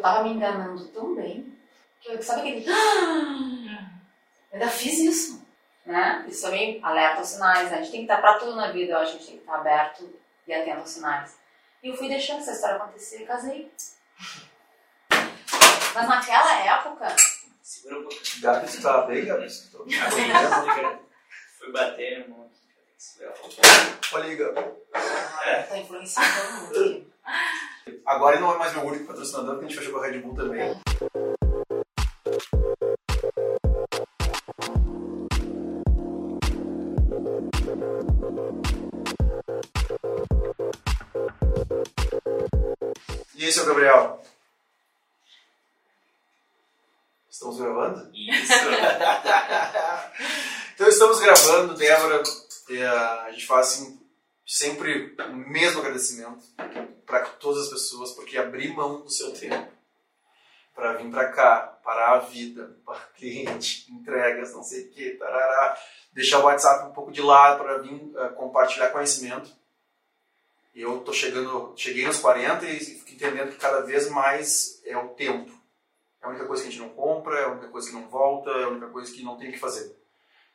[0.00, 1.54] eu tava me enganando tão bem
[2.00, 2.66] que eu, sabe aquele.
[2.66, 5.46] Eu ainda fiz isso.
[5.84, 6.24] Né?
[6.26, 7.70] Isso também alerta aos sinais.
[7.70, 7.76] Né?
[7.76, 9.36] A gente tem que estar para tudo na vida, eu acho que a gente tem
[9.36, 10.10] que estar aberto
[10.46, 11.38] e atento aos sinais.
[11.82, 13.70] E eu fui deixando essa história acontecer e casei.
[15.94, 17.14] Mas naquela época.
[17.62, 18.42] Segura um pouquinho.
[18.42, 19.50] Gabi, você tava bem, Gabi?
[19.50, 20.98] Você tava bem?
[21.58, 22.50] Fui bater, irmão.
[24.12, 24.70] Olha aí, Gabi.
[24.94, 27.12] Ah, tá influenciando todo mundo aqui.
[28.06, 30.18] Agora ele não é mais meu único patrocinador, porque a gente fechou com a Red
[30.20, 30.80] Bull também.
[43.36, 44.22] E aí, seu Gabriel?
[47.30, 48.10] Estamos gravando?
[48.14, 48.52] Isso.
[50.80, 52.22] Então estamos gravando, Débora.
[52.22, 53.99] a gente faz assim,
[54.52, 56.44] sempre o mesmo agradecimento
[57.06, 59.70] para todas as pessoas, porque abrir mão do seu tempo
[60.74, 65.18] para vir para cá, parar a vida, para cliente, entregas, não sei o que,
[66.12, 69.50] deixar o WhatsApp um pouco de lado para vir ah, compartilhar conhecimento.
[70.74, 75.10] Eu tô chegando, cheguei nos 40 e fico entendendo que cada vez mais é o
[75.10, 75.52] tempo.
[76.20, 78.08] É a única coisa que a gente não compra, é a única coisa que não
[78.08, 79.96] volta, é a única coisa que não tem o que fazer.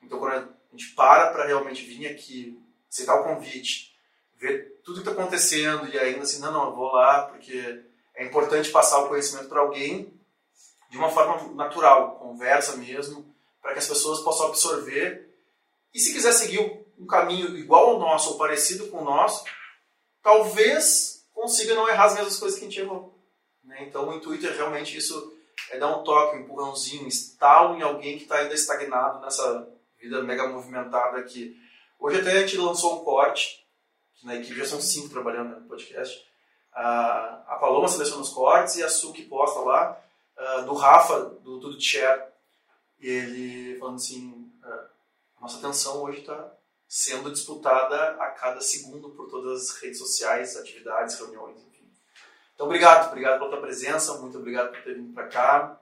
[0.02, 2.60] Então, quando a gente para para realmente vir aqui,
[2.96, 3.94] aceitar o convite,
[4.36, 7.84] ver tudo que está acontecendo e ainda assim, não, não, eu vou lá porque
[8.16, 10.14] é importante passar o conhecimento para alguém
[10.90, 13.26] de uma forma natural, conversa mesmo,
[13.62, 15.30] para que as pessoas possam absorver.
[15.94, 19.44] E se quiser seguir um caminho igual ao nosso ou parecido com o nosso,
[20.24, 23.20] talvez consiga não errar as mesmas coisas que a gente errou.
[23.64, 23.84] Né?
[23.88, 25.36] Então, o intuito é realmente isso,
[25.72, 29.68] é dar um toque, um empurrãozinho, um estalo em alguém que está ainda estagnado nessa
[30.00, 31.60] vida mega movimentada aqui.
[32.00, 33.66] Hoje até a gente lançou um corte,
[34.24, 36.26] na equipe já são cinco trabalhando no podcast.
[36.74, 40.02] A, a Paloma seleciona os cortes e a Su que posta lá,
[40.66, 42.24] do Rafa, do Tudo de Share.
[43.00, 44.86] E ele falando assim, ah,
[45.42, 46.52] nossa atenção hoje está
[46.88, 51.90] sendo disputada a cada segundo por todas as redes sociais, atividades, reuniões, enfim.
[52.54, 55.80] Então, obrigado, obrigado pela tua presença, muito obrigado por ter vindo para cá.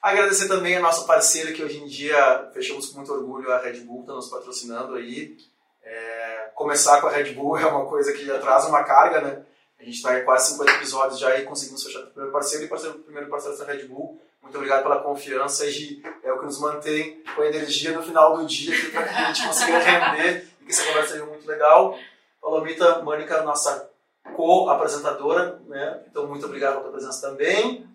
[0.00, 3.80] Agradecer também a nossa parceira que hoje em dia fechamos com muito orgulho, a Red
[3.80, 5.36] Bull, está nos patrocinando aí.
[5.82, 9.42] É, começar com a Red Bull é uma coisa que já traz uma carga, né?
[9.78, 12.68] A gente está em quase 50 episódios já e conseguimos fechar o primeiro parceiro e
[12.68, 14.20] parceiro, o primeiro parceiro da Red Bull.
[14.40, 18.46] Muito obrigado pela confiança e é o que nos mantém com energia no final do
[18.46, 21.98] dia para que a gente consiga render e que essa conversa seja muito legal.
[22.40, 23.90] Palomita Mônica, nossa
[24.34, 26.02] co-apresentadora, né?
[26.08, 27.88] Então, muito obrigado pela presença também.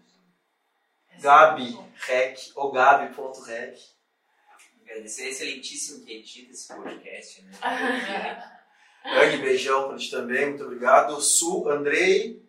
[1.20, 3.97] Gabi, rec, ou gabi.rec.
[4.90, 7.52] Agradecer excelentíssimo que edita esse podcast, né?
[9.04, 11.20] Grande beijão pra ti também, muito obrigado.
[11.22, 12.46] Su, Andrei.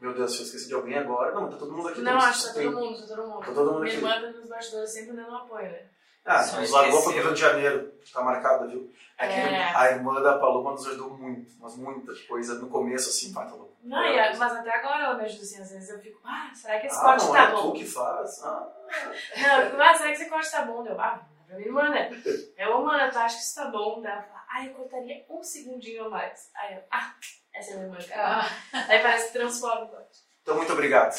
[0.00, 1.32] Meu Deus, se eu esqueci de alguém agora.
[1.32, 2.00] Não, tá todo mundo aqui.
[2.00, 3.40] Não, acho que tá todo mundo, tá todo mundo.
[3.46, 4.04] Tá todo mundo Minha aqui.
[4.04, 5.86] irmã tá nos bastidores sempre dando apoio, né?
[6.24, 7.92] Ah, Só nos largou pro Rio de Janeiro.
[8.12, 8.92] Tá marcado, viu?
[9.18, 9.72] É que É.
[9.76, 12.54] a irmã da Paloma nos ajudou muito, mas muita coisa.
[12.56, 13.76] No começo, assim, pá, tá louco.
[13.82, 16.50] Não, e a- mas até agora ela me ajuda assim, às vezes eu fico, ah,
[16.54, 17.70] será que esse Ah, corte não tá é bom?
[17.70, 18.42] tu que faz.
[18.44, 18.68] Ah.
[19.40, 20.86] Não, eu fico, ah, será que esse corte tá bom?
[20.86, 22.10] Eu, ah, pra minha irmã, né?
[22.56, 24.00] Eu, ô, mana, tu acha que isso tá bom?
[24.00, 26.50] Daí ela fala, ah, eu cortaria um segundinho a mais.
[26.54, 27.14] Aí eu, ah,
[27.54, 28.40] essa é minha irmã, cara.
[28.72, 30.20] Ah, Aí parece que transforma o corte.
[30.42, 31.14] Então, muito obrigado.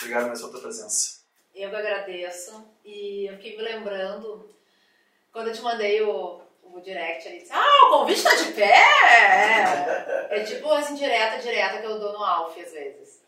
[0.00, 1.20] Obrigado mesmo pela tua presença.
[1.54, 2.64] eu que agradeço.
[2.84, 4.54] E eu fiquei me lembrando,
[5.32, 8.74] quando eu te mandei o, o direct ali, disse, ah, o convite tá de pé!
[10.30, 13.22] É, é tipo assim, direta, direta que eu dou no Alf às vezes.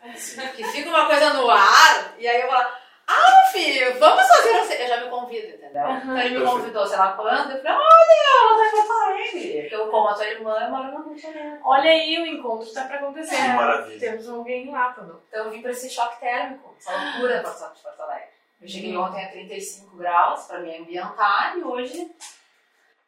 [0.57, 2.75] Que fica uma coisa no ar, e aí eu falo,
[3.11, 4.73] Alf, vamos fazer um...
[4.81, 5.83] Eu já me convido, entendeu?
[5.91, 9.61] Então ele me convidou, sei lá quando, eu falei, olha, ela tá em Porto Alegre.
[9.61, 11.59] Porque eu, como a tua irmã, eu moro no Rio de Janeiro.
[11.65, 13.37] Olha aí, o encontro tá pra acontecer.
[13.37, 13.99] Que maravilha.
[14.01, 15.21] Temos alguém lá, bom?
[15.29, 18.29] Então eu vim pra esse choque térmico, essa loucura Porto de Porto Alegre.
[18.61, 22.11] Eu cheguei ontem a 35 graus pra me ambientar e hoje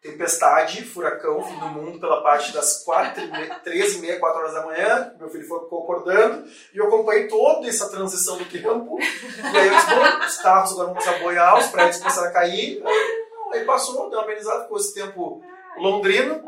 [0.02, 4.52] Tempestade, furacão, fim do mundo pela parte das 4 meia, 13 e meia, 4 horas
[4.52, 5.14] da manhã.
[5.16, 8.98] Meu filho ficou acordando e eu acompanhei toda essa transição do tempo.
[9.00, 12.28] E aí eu disse, bom, os carros agora vão começar a boiar, os prédios começaram
[12.28, 12.82] a cair.
[12.84, 15.41] Aí, não, aí passou, deu uma amenizada, ficou esse tempo
[15.77, 16.42] londrino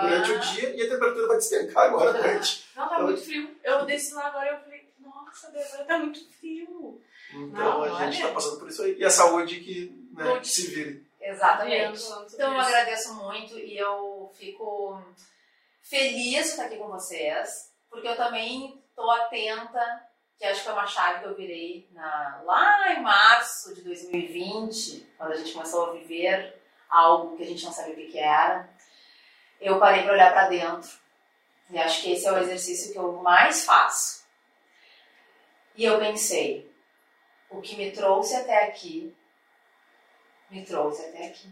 [0.00, 2.64] durante o dia e a temperatura vai despencar agora à noite.
[2.76, 3.50] Não, tá muito frio.
[3.62, 7.00] Eu desci lá agora e eu falei, nossa, Débora, tá muito frio.
[7.34, 8.10] Então Não, a gente olha.
[8.10, 8.96] está passando por isso aí.
[8.96, 11.09] E a saúde que, né, se vire.
[11.40, 12.02] Exatamente.
[12.34, 15.02] Então eu agradeço muito e eu fico
[15.82, 20.06] feliz de estar aqui com vocês, porque eu também estou atenta,
[20.38, 25.14] que acho que é uma chave que eu virei na, lá em março de 2020,
[25.16, 26.60] quando a gente começou a viver
[26.90, 28.68] algo que a gente não sabia o que, que era.
[29.60, 30.90] Eu parei para olhar para dentro
[31.70, 34.24] e acho que esse é o exercício que eu mais faço.
[35.74, 36.70] E eu pensei,
[37.48, 39.12] O que me trouxe até aqui,
[40.50, 41.50] me trouxe até aqui.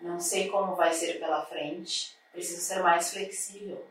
[0.00, 3.86] Não sei como vai ser pela frente, preciso ser mais flexível.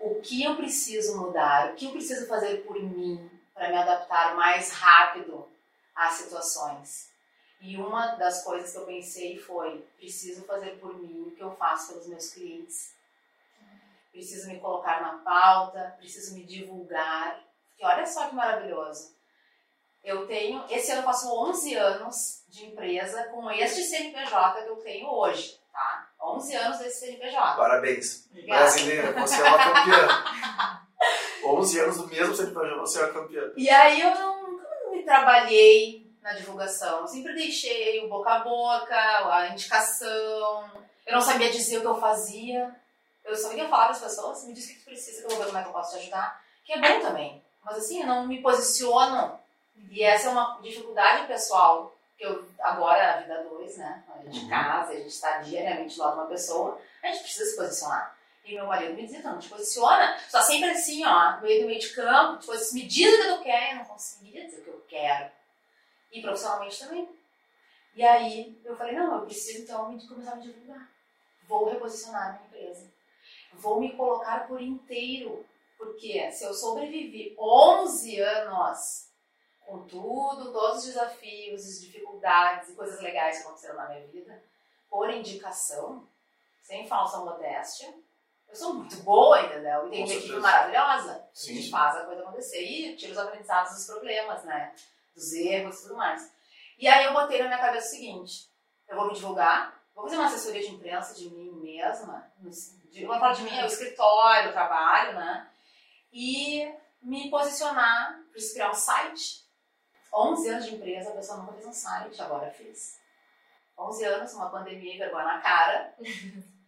[0.00, 1.70] O que eu preciso mudar?
[1.70, 5.48] O que eu preciso fazer por mim para me adaptar mais rápido
[5.94, 7.10] às situações?
[7.60, 11.54] E uma das coisas que eu pensei foi: preciso fazer por mim o que eu
[11.56, 12.94] faço pelos meus clientes.
[14.12, 17.44] Preciso me colocar na pauta, preciso me divulgar.
[17.70, 19.17] Porque olha só que maravilhoso.
[20.02, 24.76] Eu tenho, esse ano eu faço 11 anos de empresa com este CNPJ que eu
[24.76, 26.08] tenho hoje, tá?
[26.20, 27.56] 11 anos desse CNPJ.
[27.56, 28.26] Parabéns.
[28.30, 28.60] Obrigada.
[28.62, 30.84] Brasileira, você é uma campeã.
[31.44, 33.52] 11 anos do mesmo CNPJ, você é uma campeã.
[33.56, 37.00] E aí eu nunca me trabalhei na divulgação.
[37.00, 40.70] Eu sempre deixei o boca a boca, a indicação.
[41.06, 42.74] Eu não sabia dizer o que eu fazia.
[43.24, 45.30] Eu só ia falar para as pessoas, me diz o que tu precisa, que eu
[45.30, 46.42] vou ver como é que eu posso te ajudar.
[46.64, 47.42] Que é bom também.
[47.64, 49.38] Mas assim, eu não me posiciono.
[49.90, 51.94] E essa é uma dificuldade pessoal.
[52.16, 54.04] Que eu, agora, a vida 2, né?
[54.14, 54.48] A gente Uhum.
[54.48, 58.16] casa, a gente está diariamente lado de uma pessoa, a gente precisa se posicionar.
[58.44, 60.18] E meu marido me dizia, não, te posiciona.
[60.28, 63.28] Só sempre assim, ó, no meio do meio de campo, tipo, me diz o que
[63.36, 63.72] tu quer.
[63.72, 65.30] Eu não conseguia dizer o que eu quero.
[66.10, 67.08] E profissionalmente também.
[67.94, 70.88] E aí eu falei, não, eu preciso então me- começar a me divulgar.
[71.46, 72.90] Vou reposicionar a minha empresa.
[73.52, 75.44] Vou me colocar por inteiro.
[75.76, 79.07] Porque se eu sobrevivi 11 anos
[79.68, 84.42] com tudo, todos os desafios, as dificuldades e coisas legais que aconteceram na minha vida,
[84.88, 86.08] por indicação,
[86.62, 87.94] sem falsa modéstia,
[88.48, 89.86] eu sou muito boa, entendeu?
[89.86, 91.12] E tenho uma equipe maravilhosa.
[91.16, 94.74] A Sim, gente faz a coisa acontecer e tira os aprendizados dos problemas, né?
[95.14, 96.32] Dos erros e tudo mais.
[96.78, 98.48] E aí eu botei na minha cabeça o seguinte:
[98.88, 102.26] eu vou me divulgar, vou fazer uma assessoria de imprensa de mim mesma.
[102.90, 105.50] De, uma parte de mim é o escritório, o trabalho, né?
[106.10, 106.72] E
[107.02, 109.46] me posicionar, preciso criar um site.
[110.14, 112.98] 11 anos de empresa, a pessoa nunca fez um site, agora fiz.
[113.78, 115.94] 11 anos, uma pandemia e vergonha na cara,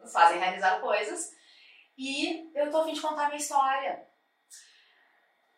[0.01, 1.33] nos fazem realizar coisas.
[1.99, 4.07] E eu tô a fim de contar a minha história.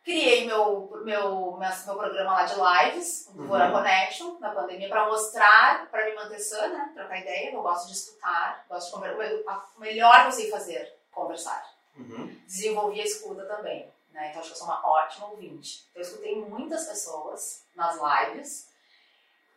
[0.05, 3.47] Criei meu, meu, minha- meu programa lá de lives, o Uhum.
[3.47, 6.91] Vora Connection, na pandemia, para mostrar, para me manter sã, né?
[6.93, 7.53] Trocar ideia.
[7.55, 9.65] Eu gosto de escutar, gosto de conversar.
[9.77, 11.65] O melhor que eu sei fazer, conversar.
[11.97, 12.27] Uhum.
[12.47, 14.31] Desenvolvi a escuta também, né?
[14.31, 15.89] Então acho que eu sou uma ótima ouvinte.
[15.95, 18.69] Eu escutei muitas pessoas nas lives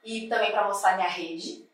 [0.04, 1.68] e também para mostrar minha rede.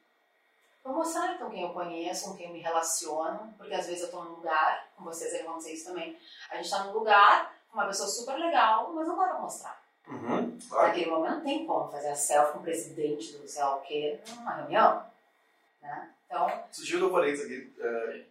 [0.83, 4.12] Vou mostrar então quem eu conheço, com quem eu me relaciono, porque às vezes eu
[4.12, 6.18] tô num lugar, com vocês aí vão dizer isso também,
[6.50, 9.80] a gente tá num lugar com uma pessoa super legal, mas não dá mostrar.
[10.07, 10.57] Uhum.
[10.68, 10.88] Claro.
[10.88, 13.81] Naquele momento não tem como fazer a selfie com o presidente do sei lá o
[13.81, 15.06] quê numa reunião,
[15.81, 16.10] né?
[16.25, 17.74] Então, Surgiu falei isso aqui.
[17.80, 18.24] é,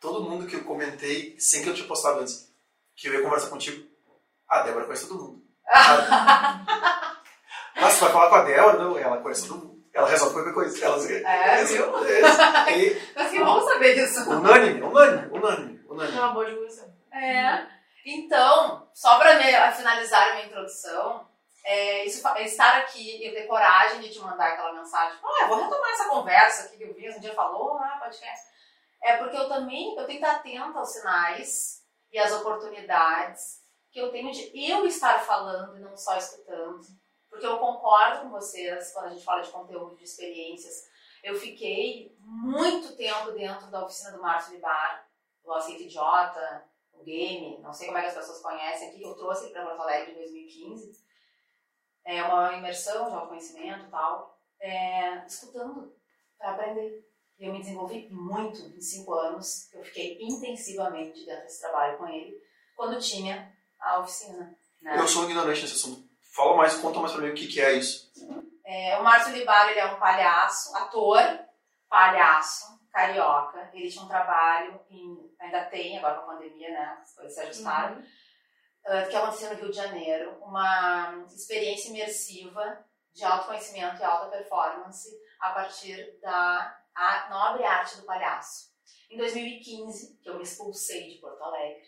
[0.00, 2.47] todo mundo que eu comentei, sem que eu tinha postado antes,
[2.98, 3.86] que eu ia conversar contigo,
[4.48, 5.42] a Débora conhece todo mundo.
[7.80, 8.78] Mas você vai falar com a Débora?
[8.78, 9.78] Não, ela conhece todo mundo.
[9.94, 10.84] Ela resolve qualquer coisa.
[10.84, 11.86] Ela, é, viu?
[12.74, 14.28] E, Mas que bom saber disso.
[14.28, 16.18] unânime, unânime, unânime, É unânime.
[16.18, 16.92] uma boa divulgação.
[17.12, 17.66] É.
[18.04, 21.28] Então, só para finalizar a minha introdução,
[21.64, 25.42] é, isso, é estar aqui e eu ter coragem de te mandar aquela mensagem, ah,
[25.42, 28.46] eu vou retomar essa conversa aqui que eu vi, um dia falou, ah, podcast.
[29.02, 31.77] É porque eu também, eu tenho que estar atenta aos sinais
[32.12, 36.80] e às oportunidades que eu tenho de eu estar falando e não só escutando.
[37.28, 40.88] Porque eu concordo com vocês quando a gente fala de conteúdo, de experiências.
[41.22, 45.06] Eu fiquei muito tempo dentro da oficina do Márcio Libar,
[45.44, 49.14] do Aceito Idiota, o game, não sei como é que as pessoas conhecem aqui, eu
[49.14, 51.06] trouxe ele para Porto Alegre em 2015.
[52.04, 55.94] É uma imersão de autoconhecimento e tal, é, escutando
[56.38, 57.06] para aprender.
[57.38, 61.96] E eu me desenvolvi muito em cinco anos, que eu fiquei intensivamente dentro desse trabalho
[61.96, 62.34] com ele,
[62.74, 64.56] quando tinha a oficina.
[64.82, 64.98] Né?
[64.98, 66.08] Eu sou ignorante nesse assunto.
[66.34, 68.10] Fala mais, conta mais pra mim o que, que é isso.
[68.64, 71.20] É, o Márcio Libar, ele é um palhaço, ator,
[71.88, 73.70] palhaço, carioca.
[73.72, 77.40] Ele tinha um trabalho, em, ainda tem, agora com a pandemia, né, as coisas se
[77.40, 78.04] ajustaram, Uhum.
[78.86, 85.08] ah, que aconteceu no Rio de Janeiro, uma experiência imersiva de autoconhecimento e alta performance
[85.40, 88.72] a partir da a nobre arte do palhaço.
[89.08, 91.86] Em 2015, que eu me expulsei de Porto Alegre,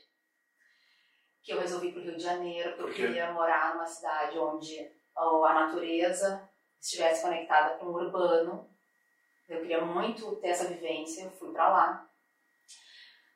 [1.42, 4.38] que eu resolvi ir para o Rio de Janeiro, porque eu queria morar numa cidade
[4.38, 6.48] onde a natureza
[6.80, 8.70] estivesse conectada com o urbano.
[9.48, 12.08] Eu queria muito ter essa vivência, eu fui para lá.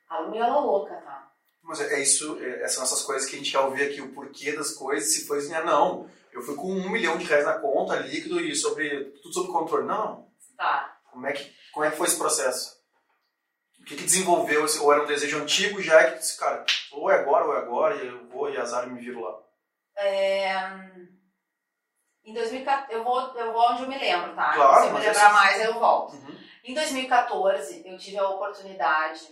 [0.08, 1.32] Algo meio ela louca, tá?
[1.60, 4.00] Mas é é isso, é, essas são essas coisas que a gente quer ouvir aqui,
[4.00, 7.24] o porquê das coisas, se foi assim, ah, não, eu fui com um milhão de
[7.24, 9.86] reais na conta, líquido e sobre, tudo sob controle.
[9.86, 10.24] Não,
[10.56, 10.93] Tá.
[11.14, 12.74] Como é que, como é que foi esse processo?
[13.80, 17.10] O que, que desenvolveu, esse- ou era um desejo antigo já que disse, cara, ou
[17.10, 19.40] é agora ou é agora, e eu vou e azar e me viro lá.
[19.96, 20.52] É,
[22.24, 24.54] Em 2014, eu vou, eu vou onde eu me lembro, tá?
[24.54, 26.14] Claro, Se eu me lembrar mais, eu volto.
[26.14, 26.38] Uhum.
[26.64, 29.28] Em 2014, eu tive a oportunidade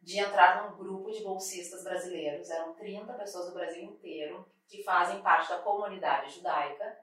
[0.00, 2.50] de entrar num grupo de bolsistas brasileiros.
[2.50, 6.98] Eram 30 pessoas do Brasil inteiro que fazem parte da comunidade judaica,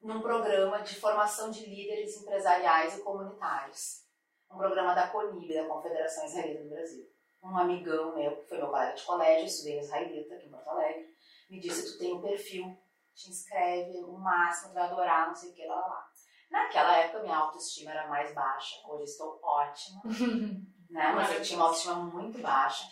[0.00, 4.04] num programa de formação de líderes empresariais e comunitários.
[4.50, 7.06] Um programa da CONIB, da Confederação Israelita do Brasil.
[7.42, 11.06] Um amigão meu, que foi meu colega de colégio, estudei israelita aqui em Porto Alegre,
[11.48, 12.76] me disse: Tu tem um perfil,
[13.14, 16.08] te inscreve, o máximo, tu vai adorar, não sei o que, lá, lá, lá.
[16.50, 20.02] Naquela época, minha autoestima era mais baixa, hoje estou ótima,
[20.90, 21.12] né?
[21.12, 22.84] Mas eu tinha uma autoestima muito baixa.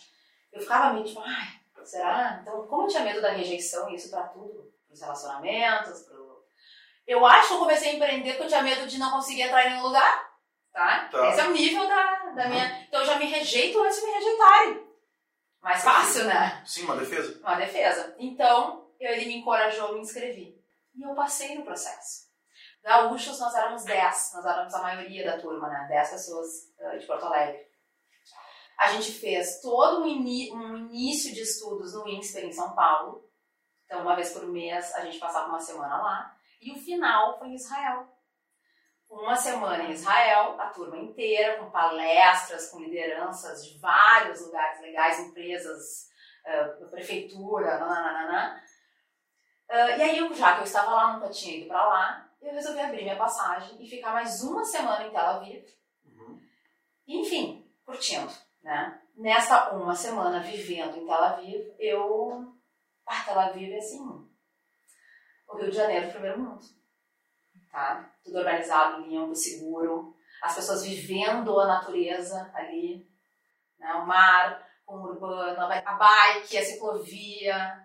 [0.52, 2.38] Eu ficava meio tipo, ai, será?
[2.42, 6.25] Então, como eu tinha medo da rejeição, isso pra tudo, pros relacionamentos, pro...
[7.06, 9.64] Eu acho que eu comecei a empreender porque eu tinha medo de não conseguir entrar
[9.66, 10.28] em nenhum lugar,
[10.72, 11.08] tá?
[11.08, 11.28] Tá.
[11.28, 12.82] Esse é o nível da, da minha...
[12.88, 14.86] Então, eu já me rejeito antes de me rejeitarem.
[15.62, 16.62] Mais fácil, né?
[16.66, 17.38] Sim, uma defesa.
[17.40, 18.14] uma defesa.
[18.18, 20.56] Então, eu- ele me encorajou, me inscrevi.
[20.96, 22.26] E eu passei no processo.
[22.82, 25.86] Gaúchos, nós éramos 10, nós éramos a maioria da turma, né?
[25.88, 26.46] 10 pessoas
[26.78, 27.66] eh, de Porto Alegre.
[28.78, 33.24] A gente fez todo um, ini- um início de estudos no INSPER em São Paulo.
[33.86, 36.35] Então, uma vez por mês, a gente passava uma semana lá.
[36.60, 38.08] E o final foi em Israel.
[39.08, 45.20] Uma semana em Israel, a turma inteira, com palestras, com lideranças de vários lugares legais,
[45.20, 46.08] empresas,
[46.44, 48.60] eh, prefeitura, nananana.
[49.68, 52.52] Ah, e aí, eu, já que eu estava lá, nunca tinha ido para lá, eu
[52.52, 55.64] resolvi abrir minha passagem e ficar mais uma semana em Tel Aviv.
[56.04, 56.40] Uhum.
[57.06, 58.32] Enfim, curtindo,
[58.62, 59.02] né?
[59.16, 62.52] Nessa uma semana vivendo em Tel Aviv, eu...
[63.06, 64.15] Ah, Tel Aviv é assim,
[65.56, 66.64] Rio de Janeiro, primeiro mundo.
[67.70, 68.10] Tá?
[68.24, 70.14] Tudo organizado, limpo, seguro.
[70.42, 73.06] As pessoas vivendo a natureza ali,
[73.78, 73.92] né?
[73.94, 77.82] O mar, com o urbano, a bike, a ciclovia.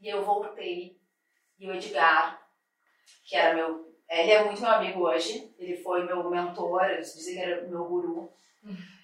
[0.00, 0.98] E eu voltei.
[1.58, 2.40] E o Edgar,
[3.24, 3.94] que era meu.
[4.08, 5.54] Ele é muito meu amigo hoje.
[5.58, 8.32] Ele foi meu mentor, eles dizem que era meu guru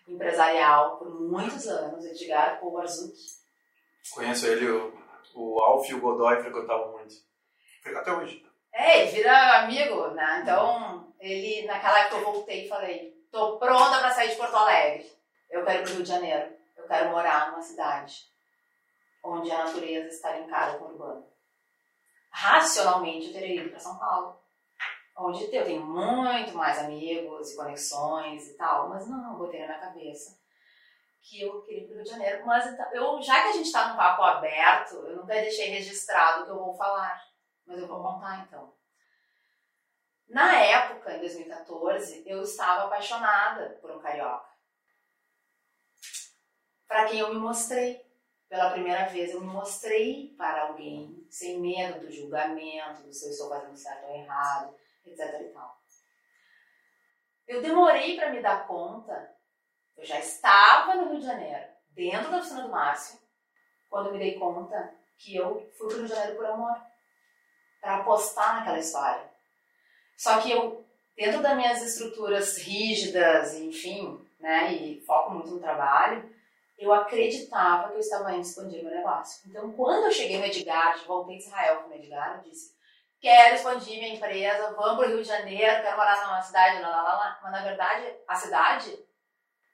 [0.06, 2.04] empresarial por muitos anos.
[2.04, 3.16] Edgar Kowarzuk.
[4.12, 4.92] Conheço ele, o,
[5.34, 7.14] o Alf e o Godoy frequentavam muito.
[7.84, 8.46] Até hoje.
[8.72, 10.40] É, vira amigo, né?
[10.42, 15.10] Então, ele, naquela época eu voltei e falei: tô pronta pra sair de Porto Alegre.
[15.50, 16.52] Eu quero ir pro Rio de Janeiro.
[16.76, 18.30] Eu quero morar numa cidade
[19.22, 21.26] onde a natureza está linkada com o urbano.
[22.30, 24.40] Racionalmente, eu teria ido para São Paulo,
[25.16, 29.66] onde eu tenho muito mais amigos e conexões e tal, mas não, eu botei na
[29.66, 30.38] minha cabeça
[31.22, 32.46] que eu queria ir pro Rio de Janeiro.
[32.46, 36.42] Mas então, eu, já que a gente está num papo aberto, eu nunca deixei registrado
[36.42, 37.22] o que eu vou falar,
[37.70, 38.74] mas eu vou contar então.
[40.28, 44.50] Na época, em 2014, eu estava apaixonada por um carioca.
[46.86, 48.04] Para quem eu me mostrei
[48.48, 53.30] pela primeira vez, eu me mostrei para alguém sem medo do julgamento, do se eu
[53.30, 54.74] estou fazendo certo ou errado,
[55.04, 55.80] etc e tal.
[57.46, 59.36] Eu demorei para me dar conta,
[59.96, 63.20] eu já estava no Rio de Janeiro, dentro da oficina do Márcio,
[63.88, 66.89] quando me dei conta que eu fui para o Rio de Janeiro por amor,
[67.80, 69.30] para apostar naquela história.
[70.16, 70.84] Só que eu,
[71.16, 76.30] dentro das minhas estruturas rígidas, enfim, né, e foco muito no trabalho,
[76.78, 79.42] eu acreditava que eu estava indo expandir meu negócio.
[79.48, 82.74] Então, quando eu cheguei no Edgar, voltei de Israel com o Edgar, eu disse,
[83.20, 86.88] quero expandir minha empresa, vamos para o Rio de Janeiro, quero morar numa cidade, lá,
[86.88, 87.40] lá, lá, lá.
[87.42, 88.98] Mas, na verdade, a cidade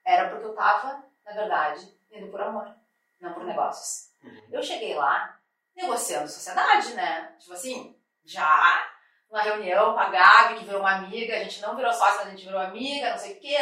[0.05, 2.75] era porque eu estava, na verdade, indo por amor,
[3.21, 4.11] não por negócios.
[4.51, 5.39] Eu cheguei lá
[5.77, 7.35] negociando sociedade, né?
[7.39, 7.96] Tipo assim,
[8.27, 8.93] já
[9.31, 12.29] uma reunião com a Gabi, que virou uma amiga, a gente não virou sócia, mas
[12.29, 13.57] a gente virou amiga, não sei o que,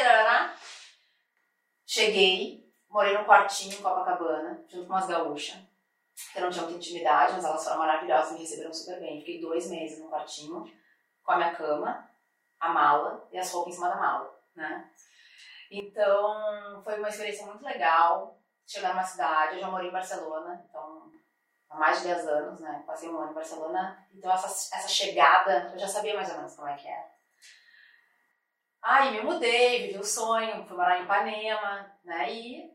[1.87, 5.59] Cheguei, morei num quartinho em Copacabana, junto com umas gaúchas,
[6.33, 9.21] que não tinham muita intimidade, mas elas foram maravilhosas, me receberam super bem.
[9.21, 10.65] Fiquei dois meses no quartinho,
[11.23, 12.09] com a minha cama,
[12.59, 14.91] a mala e as roupas em cima da mala, né?
[15.71, 19.57] Então, foi uma experiência muito legal chegar numa cidade.
[19.57, 21.11] Eu já morei em Barcelona, então,
[21.75, 22.83] há mais de 10 anos, né?
[22.87, 24.07] Passei um ano em Barcelona.
[24.15, 27.15] Então, essa, essa chegada, eu já sabia mais ou menos como é que era.
[28.81, 32.33] Aí me mudei, vivi o sonho, fui morar em Ipanema, né?
[32.33, 32.71] E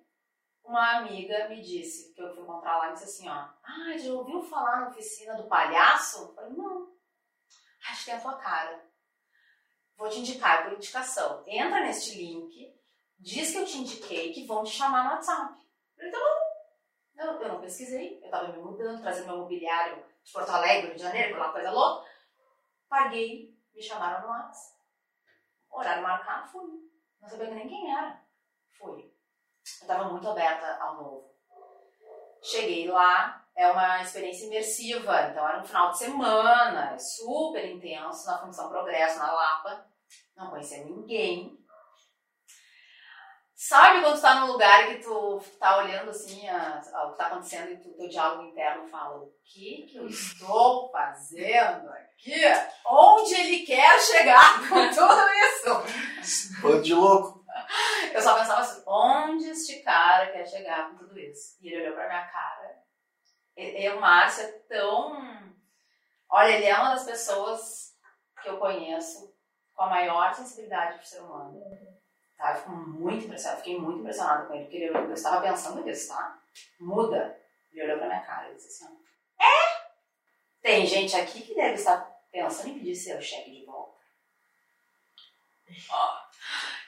[0.64, 4.12] uma amiga me disse, que eu fui encontrar lá, e disse assim, ó, ah, já
[4.12, 6.24] ouviu falar na oficina do palhaço?
[6.24, 6.92] Eu falei, não,
[7.90, 8.84] acho que é a tua cara.
[9.96, 11.44] Vou te indicar por indicação.
[11.46, 12.74] Entra neste link,
[13.18, 15.54] diz que eu te indiquei, que vão te chamar no WhatsApp.
[15.54, 16.50] Eu falei, tá bom.
[17.20, 20.96] Eu, eu não pesquisei, eu tava me mudando, trazendo meu mobiliário de Porto Alegre, Rio
[20.96, 22.10] de Janeiro, aquela coisa louca.
[22.88, 24.80] Paguei, me chamaram no WhatsApp.
[25.70, 26.90] Horário marcado, fui.
[27.22, 28.24] Não sabia nem quem era.
[28.78, 29.02] Fui.
[29.02, 29.12] Eu
[29.82, 31.36] estava muito aberta ao novo.
[32.42, 35.24] Cheguei lá, é uma experiência imersiva.
[35.24, 39.86] Então era um final de semana, super intenso, na Função Progresso, na Lapa.
[40.38, 41.60] Não conhecia ninguém.
[43.62, 47.18] Sabe quando tu tá num lugar que tu tá olhando assim a, a- o que
[47.18, 52.36] tá acontecendo e tu, teu diálogo interno fala o que que eu estou fazendo aqui?
[52.88, 56.62] Onde ele quer chegar com tudo isso?
[56.62, 57.44] Bando de louco.
[58.14, 61.58] Eu só pensava assim, onde este cara quer chegar com tudo isso?
[61.62, 62.80] E ele olhou pra minha cara.
[63.58, 65.22] E, e o Márcio é tão...
[66.30, 67.94] Olha, ele é uma das pessoas
[68.42, 69.36] que eu conheço
[69.76, 71.60] com a maior sensibilidade pro ser humano.
[72.40, 72.54] Tá?
[72.54, 76.08] Eu fico muito impressionada, fiquei muito impressionada com ele, porque ele, eu estava pensando nisso,
[76.08, 76.42] tá?
[76.80, 77.38] Muda.
[77.70, 78.98] Ele olhou pra minha cara e disse assim,
[79.40, 79.90] é?
[80.62, 82.00] Tem gente aqui que deve estar
[82.32, 84.00] pensando em pedir seu cheque de volta.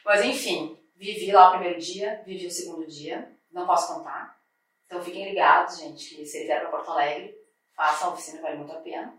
[0.05, 4.41] Mas enfim, vivi lá o primeiro dia, vivi o segundo dia, não posso contar.
[4.85, 7.35] Então fiquem ligados, gente, que se ele vier pra Porto Alegre,
[7.75, 9.13] façam a oficina, vale muito a pena.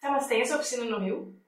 [0.00, 1.39] Tá, mas tem essa oficina no Rio?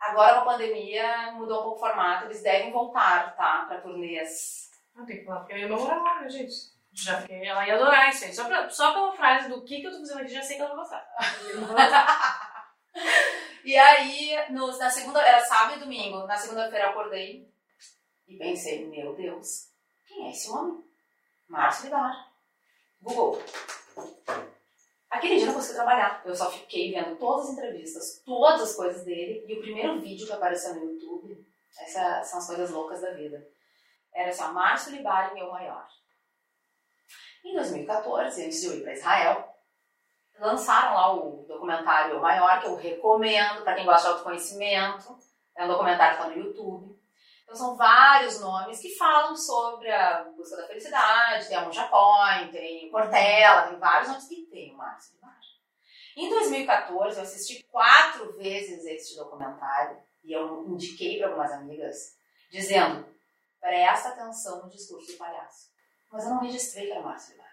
[0.00, 3.64] Agora com a pandemia mudou um pouco o formato, eles devem voltar, tá?
[3.66, 4.70] Pra turnês.
[4.94, 6.54] Não tem que falar, porque eu ia morar lá, né, gente?
[6.92, 8.34] Já fiquei, ela ia adorar isso aí.
[8.34, 10.62] Só, pra, só pela frase do que, que eu tô fazendo aqui, já sei que
[10.62, 11.06] ela vai gostar.
[13.64, 17.52] E aí, nos- na segunda, era sábado e domingo, na segunda-feira eu acordei
[18.28, 19.70] e pensei, meu Deus,
[20.06, 20.84] quem é esse homem?
[21.48, 22.12] Márcio Vidal.
[23.02, 23.42] Google.
[25.16, 26.22] Aquele dia eu não consegui trabalhar.
[26.24, 29.44] Eu só fiquei vendo todas as entrevistas, todas as coisas dele.
[29.48, 31.42] E o primeiro vídeo que apareceu no YouTube,
[31.80, 33.46] essas são as coisas loucas da vida.
[34.12, 35.88] Era assim, ó, Márcio Libari, meu maior.
[37.42, 39.54] Em 2014, antes de eu ir para Israel,
[40.38, 45.16] lançaram lá o documentário Maior, que eu recomendo para quem gosta de autoconhecimento.
[45.56, 46.95] É um documentário que está no YouTube.
[47.46, 51.46] Então são vários nomes que falam sobre a busca da felicidade.
[51.46, 55.16] Tem a Monja Point, tem Portela, tem vários nomes que tem o Márcio.
[56.16, 62.16] Em 2014, eu assisti quatro vezes este documentário e eu indiquei para algumas amigas,
[62.50, 63.06] dizendo:
[63.60, 65.68] presta atenção no discurso do palhaço.
[66.10, 67.50] Mas eu não registrei que era Márcio Libari.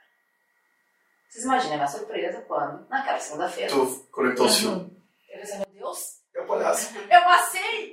[1.27, 4.91] Vocês imaginem a minha surpresa quando, naquela segunda-feira, Tu conectou os filmes.
[5.29, 5.99] eu pensei: meu Deus,
[6.33, 6.97] É o palhaço.
[6.97, 7.92] eu passei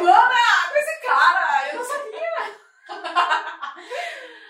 [0.00, 0.34] semana
[0.70, 2.60] com esse cara, eu não sabia.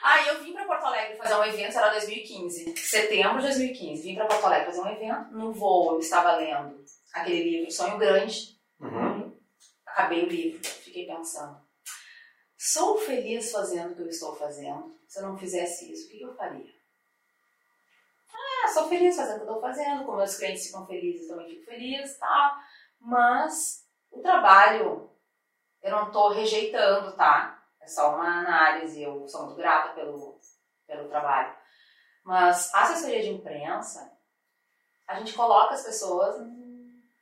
[0.02, 4.02] Aí eu vim pra Porto Alegre fazer um evento, era 2015, setembro de 2015.
[4.02, 5.32] Vim pra Porto Alegre fazer um evento.
[5.32, 6.82] No voo eu estava lendo
[7.12, 8.58] aquele livro Sonho Grande.
[8.80, 9.36] Uhum.
[9.86, 11.60] Acabei o livro, fiquei pensando.
[12.56, 14.96] Sou feliz fazendo o que eu estou fazendo.
[15.06, 16.72] Se eu não fizesse isso, o que que eu faria?
[18.32, 20.04] Ah, sou feliz fazendo o que eu estou fazendo.
[20.04, 22.64] Como meus clientes ficam felizes, eu também fico feliz, tá?
[23.00, 25.10] Mas o trabalho,
[25.82, 27.62] eu não estou rejeitando, tá?
[27.80, 29.02] É só uma análise.
[29.02, 30.38] Eu sou muito grata pelo,
[30.86, 31.54] pelo trabalho.
[32.24, 34.12] Mas a assessoria de imprensa,
[35.08, 36.36] a gente coloca as pessoas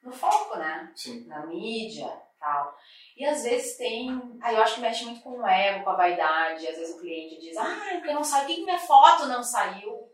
[0.02, 0.92] no foco, né?
[0.94, 1.26] Sim.
[1.26, 2.76] na mídia tal.
[3.16, 4.38] E às vezes tem.
[4.40, 6.66] Aí eu acho que mexe muito com o ego, com a vaidade.
[6.66, 10.08] Às vezes o cliente diz, ah, porque não saiu, por que minha foto não saiu?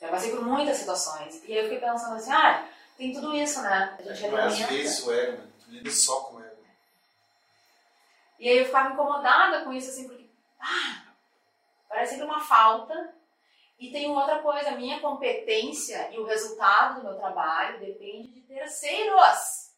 [0.00, 1.42] Eu passei por muitas situações.
[1.44, 3.96] E aí eu fiquei pensando assim, ah, tem tudo isso, né?
[3.98, 4.72] A gente Mas alimenta.
[4.72, 5.48] vezes o ego, né?
[5.64, 6.43] Tu lida só com o.
[8.38, 10.28] E aí eu ficava incomodada com isso, assim, porque
[10.60, 11.04] ah,
[11.88, 13.14] parece sempre uma falta.
[13.78, 18.40] E tem outra coisa, a minha competência e o resultado do meu trabalho depende de
[18.42, 19.72] terceiros.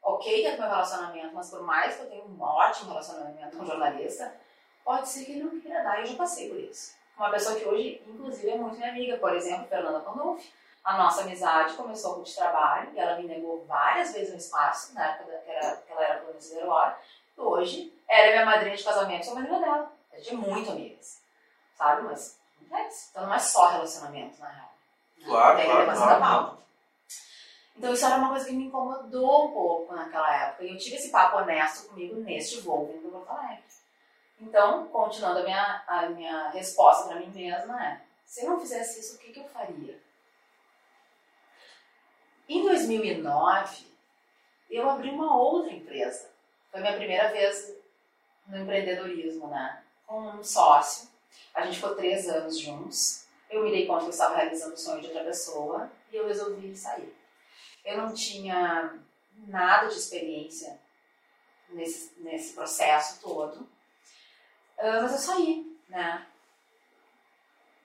[0.00, 3.56] Ok, que é o meu relacionamento, mas por mais que eu tenha um ótimo relacionamento
[3.56, 4.34] com o jornalista,
[4.84, 6.96] pode ser que ele não queira dar, eu já passei por isso.
[7.16, 10.52] Uma pessoa que hoje, inclusive, é muito minha amiga, por exemplo, Fernanda Pandolfi.
[10.82, 14.92] A nossa amizade começou com de trabalho e ela me negou várias vezes no espaço,
[14.94, 16.98] na época que, ela era colunista Hora.
[17.42, 19.92] Hoje, ela é minha madrinha de casamento, sou madrinha dela.
[20.12, 21.20] A gente é muito amigas,
[21.76, 22.02] sabe?
[22.02, 23.08] Mas acontece.
[23.10, 24.72] Então não é só relacionamento, na real.
[25.24, 26.20] Claro, Tem claro, claro.
[26.20, 26.62] pauta.
[27.76, 30.64] Então isso era uma coisa que me incomodou um pouco naquela época.
[30.64, 33.64] E eu tive esse papo honesto comigo neste voo vindo para Porto Alegre.
[34.40, 39.00] Então, continuando a minha, a minha resposta para mim mesma é: se eu não fizesse
[39.00, 40.00] isso, o que, que eu faria?
[42.48, 43.86] Em 2009,
[44.68, 46.31] eu abri uma outra empresa.
[46.72, 47.76] Foi minha primeira vez
[48.46, 49.84] no empreendedorismo, né?
[50.06, 51.08] Com um sócio.
[51.54, 53.26] A gente ficou três anos juntos.
[53.50, 56.26] Eu me dei conta que eu estava realizando o sonho de outra pessoa e eu
[56.26, 57.14] resolvi sair.
[57.84, 58.98] Eu não tinha
[59.46, 60.80] nada de experiência
[61.68, 63.68] nesse, nesse processo todo,
[64.78, 66.26] Ah, mas eu saí, né?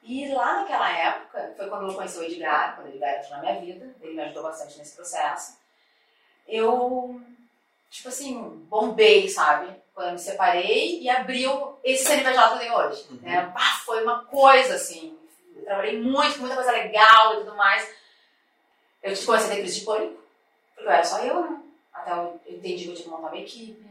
[0.04, 3.39] E lá naquela época, foi quando eu conheci o Edgar, quando o Edgar entrou na
[3.41, 5.58] minha vida, ele me ajudou bastante nesse processo.
[6.47, 7.21] Eu,
[7.89, 9.76] tipo assim, bombei, sabe?
[9.93, 13.08] Quando eu me separei e abriu esse CNPJ que eu tenho hoje.
[13.10, 13.19] Uhum.
[13.21, 13.52] Né?
[13.54, 15.17] Bah, foi uma coisa assim,
[15.63, 17.89] trabalhei muito, muita coisa legal e tudo mais.
[19.04, 20.21] Eu comecei a ter crise de pânico,
[20.73, 21.62] porque eu era só eu, né?
[21.93, 23.86] Até eu entendi que eu tinha que montar uma equipe,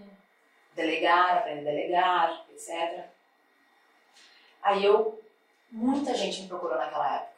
[0.74, 3.04] delegar, aprender a delegar, etc.
[4.62, 5.22] Aí eu,
[5.70, 7.32] muita gente me procurou naquela época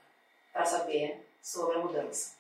[0.52, 2.36] para saber sobre a mudança.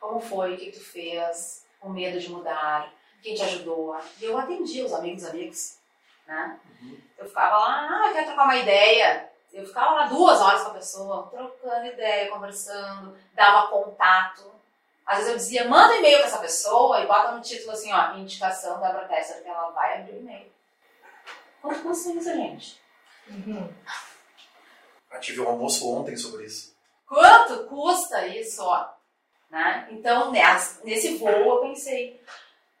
[0.00, 3.96] Como foi, o que tu fez, o medo de mudar, quem te ajudou.
[4.20, 5.78] E eu atendia os amigos amigos,
[6.26, 6.58] né?
[6.82, 6.98] Uhum.
[7.18, 9.28] Eu ficava lá, ah, eu quero trocar uma ideia.
[9.52, 14.52] Eu ficava lá duas horas com a pessoa, trocando ideia, conversando, dava contato.
[15.06, 17.90] Às vezes eu dizia, manda um e-mail para essa pessoa e bota no título assim,
[17.92, 20.52] ó, indicação da Tester, que ela vai abrir o e-mail.
[21.62, 22.80] Quanto custa isso, gente?
[23.26, 23.72] Uhum.
[25.10, 26.76] Eu tive um almoço ontem sobre isso.
[27.06, 28.86] Quanto custa isso, ó?
[29.50, 29.88] Né?
[29.90, 32.22] Então, nessa- nesse voo, eu pensei,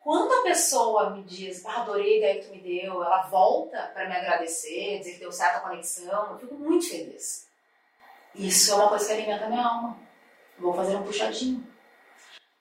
[0.08, 3.90] quando a pessoa me diz, ah, adorei a ideia que tu me deu, ela volta
[3.92, 7.46] para me agradecer, dizer que deu certo a conexão, eu fico muito feliz.
[8.34, 9.98] Isso é uma coisa que alimenta minha alma.
[10.58, 11.62] Vou fazer um puxadinho.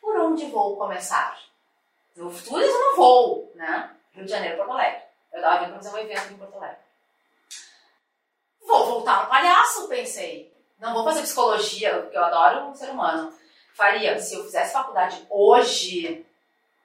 [0.01, 1.39] Por onde vou começar?
[2.17, 3.95] Eu, tudo isso no voo, né?
[4.11, 5.03] Rio de Janeiro, Porto Alegre.
[5.31, 6.79] Eu tava vindo fazer um evento em Porto Alegre.
[8.59, 10.53] Vou voltar no palhaço, pensei.
[10.81, 13.33] Não vou fazer psicologia, porque eu adoro o ser humano.
[13.73, 16.26] Faria, se eu fizesse faculdade hoje,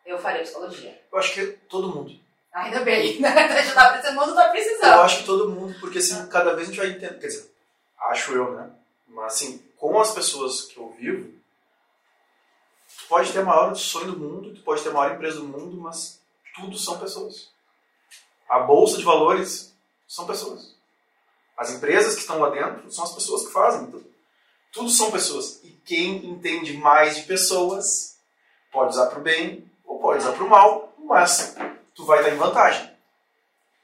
[0.05, 1.01] eu faria psicologia.
[1.11, 2.19] Eu acho que todo mundo.
[2.53, 3.63] Ainda bem, né?
[3.65, 5.01] Já tá, esse mundo tá Eu precisando.
[5.01, 7.19] acho que todo mundo, porque assim, cada vez a gente vai entender.
[7.19, 7.51] Quer dizer,
[8.11, 8.71] acho eu, né?
[9.09, 11.33] Mas assim, com as pessoas que eu vivo,
[12.99, 15.47] tu pode ter o maior sonho do mundo, tu pode ter a maior empresa do
[15.47, 16.21] mundo, mas
[16.55, 17.51] tudo são pessoas.
[18.49, 19.75] A bolsa de valores
[20.07, 20.75] são pessoas.
[21.57, 23.91] As empresas que estão lá dentro são as pessoas que fazem.
[23.91, 24.13] Tudo,
[24.73, 25.61] tudo são pessoas.
[25.63, 28.17] E quem entende mais de pessoas
[28.71, 29.71] pode usar para o bem
[30.03, 31.57] pode usar para o mal, mas
[31.95, 32.93] tu vai estar em vantagem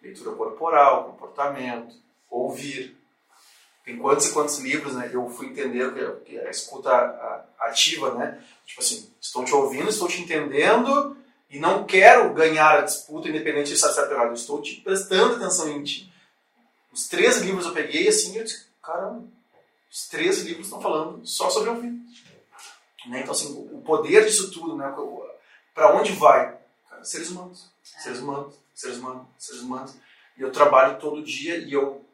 [0.03, 1.95] leitura corporal, comportamento,
[2.31, 2.97] ouvir.
[3.85, 5.11] Tem quantos e quantos livros, né?
[5.13, 6.91] Eu fui entender que- que a escuta
[7.61, 8.43] ativa, né?
[8.67, 11.17] Tipo assim, estou te ouvindo, estou te entendendo
[11.51, 14.35] e não quero ganhar a disputa independente de estar certo ou errado.
[14.35, 16.13] Estou te prestando atenção em ti.
[16.93, 19.25] Os três livros eu peguei assim eu disse, caramba,
[19.91, 21.93] os três livros estão falando só sobre ouvir.
[23.07, 23.21] Né?
[23.21, 24.95] Então, assim, o poder disso tudo, né?
[25.79, 26.59] Para onde vai?
[26.91, 27.71] Cara, seres humanos.
[27.85, 29.95] Seres humanos, seres humanos, seres humanos.
[30.37, 32.05] E eu trabalho todo dia e eu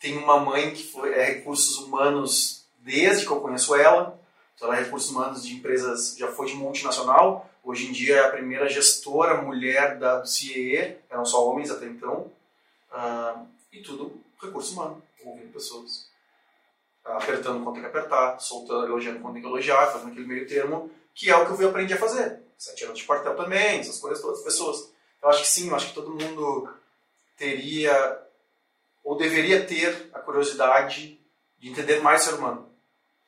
[0.00, 4.16] tenho uma mãe que foi, é recursos humanos desde que eu conheço ela.
[4.54, 7.50] Então ela é recursos humanos de empresas, já foi de multinacional.
[7.64, 12.30] Hoje em dia é a primeira gestora mulher da, CIE, eram só homens até então.
[12.92, 16.08] Ah, e tudo recurso humano, ouvindo pessoas.
[17.04, 20.46] Ah, apertando quando tem que apertar, soltando, elogiando quando tem que elogiar, fazendo aquele meio
[20.46, 22.46] termo, que é o que eu fui aprender a fazer.
[22.84, 24.92] Anos de quartel também, essas coisas todas, pessoas.
[25.22, 26.74] Eu acho que sim, eu acho que todo mundo
[27.36, 28.22] teria
[29.04, 31.18] ou deveria ter a curiosidade
[31.58, 32.70] de entender mais o ser humano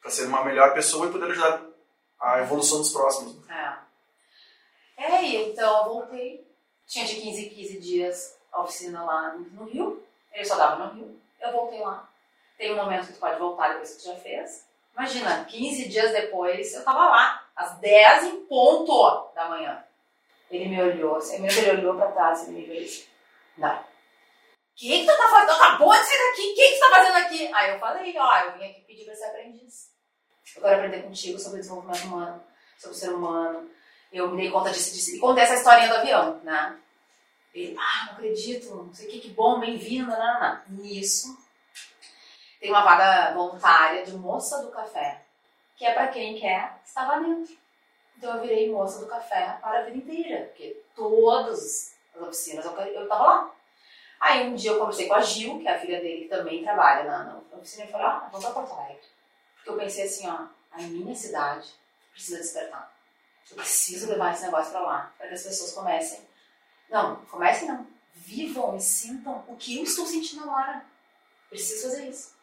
[0.01, 1.63] para ser uma melhor pessoa e poder ajudar
[2.19, 3.37] a evolução dos próximos.
[3.49, 3.79] É.
[4.97, 6.47] É, e então eu voltei.
[6.87, 10.03] Tinha de 15 em 15 dias a oficina lá no Rio.
[10.33, 11.21] Ele só dava no Rio.
[11.41, 12.09] Eu voltei lá.
[12.59, 14.67] Tem um momento que tu pode voltar depois que tu já fez.
[14.95, 19.85] Imagina, 15 dias depois eu tava lá, às 10 em ponto da manhã.
[20.51, 23.09] Ele me olhou, assim, ele olhou pra trás e me disse,
[23.57, 23.77] não.
[23.77, 23.85] O
[24.75, 25.53] que que tu tá fazendo?
[25.53, 27.55] Acabou de sair daqui, o que que tu tá fazendo aqui?
[27.55, 29.91] Aí eu falei, ó, eu vim aqui pedir pra ser aprendiz.
[30.57, 32.45] Eu quero aprender contigo sobre desenvolvimento humano,
[32.79, 33.71] sobre o ser humano.
[34.13, 35.15] Eu me dei conta disso, disso.
[35.15, 36.81] E contei essa historinha do avião, né?
[37.55, 40.63] Ele, ah, não acredito, não sei o que, que bom, bem-vindo, não, não.
[40.69, 41.37] Nisso,
[42.61, 45.25] tem uma vaga voluntária de moça do café,
[45.81, 47.57] que é para quem quer estar lá dentro.
[48.15, 52.73] Então eu virei moça do café para a vida inteira, porque todas as oficinas eu,
[52.73, 53.55] eu tava lá.
[54.21, 56.63] Aí um dia eu conversei com a Gil, que é a filha dele, que também
[56.63, 59.01] trabalha na, na oficina, e falei, ah, vamos para Porto Alegre.
[59.57, 61.73] Porque eu pensei assim, ó, a minha cidade
[62.13, 62.95] precisa despertar.
[63.51, 66.21] Eu preciso levar esse negócio para lá, para que as pessoas comecem.
[66.91, 67.87] Não, comecem não.
[68.13, 70.85] Vivam e sintam o que eu estou sentindo agora.
[71.49, 72.39] Preciso fazer isso.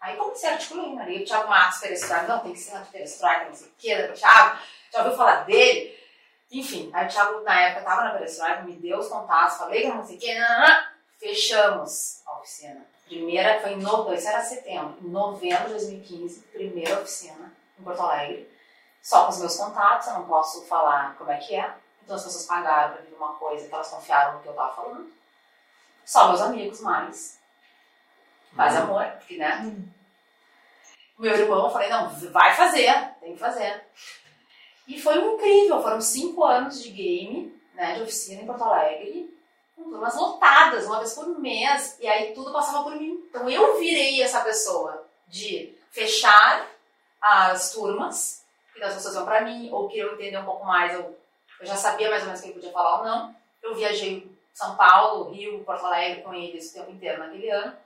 [0.00, 1.22] Aí comecei a articular ali.
[1.22, 4.12] O Thiago Matos Perestroika, não, tem que ser Renato Perestroika, não sei o que, o
[4.14, 4.58] Thiago,
[4.92, 5.98] já ouviu falar dele?
[6.50, 9.96] Enfim, aí o Thiago, na época, estava na Perestroika, me deu os contatos, falei com
[9.96, 10.34] não sei o que,
[11.18, 12.86] fechamos a oficina.
[13.04, 18.02] Primeira, foi em novembro, isso era setembro, em novembro de 2015, primeira oficina em Porto
[18.02, 18.48] Alegre.
[19.02, 21.74] Só com os meus contatos, eu não posso falar como é que é.
[22.04, 24.74] Então as pessoas pagaram para vir uma coisa que elas confiaram no que eu estava
[24.74, 25.12] falando.
[26.04, 27.39] Só meus amigos mais.
[28.54, 29.74] Faz amor, porque, né?
[31.18, 33.84] Meu irmão, eu falei, não, vai fazer, tem que fazer.
[34.88, 39.32] E foi incrível, foram cinco anos de game, né, de oficina em Porto Alegre,
[39.76, 43.22] com turmas lotadas, uma vez por mês, e aí tudo passava por mim.
[43.28, 46.66] Então eu virei essa pessoa de fechar
[47.20, 51.18] as turmas, que as pessoas iam pra mim, ou queriam entender um pouco mais, eu,
[51.60, 53.36] eu já sabia mais ou menos o que eu podia falar ou não.
[53.62, 57.76] Eu viajei São Paulo, Rio, Porto Alegre com eles o tempo inteiro naquele ano.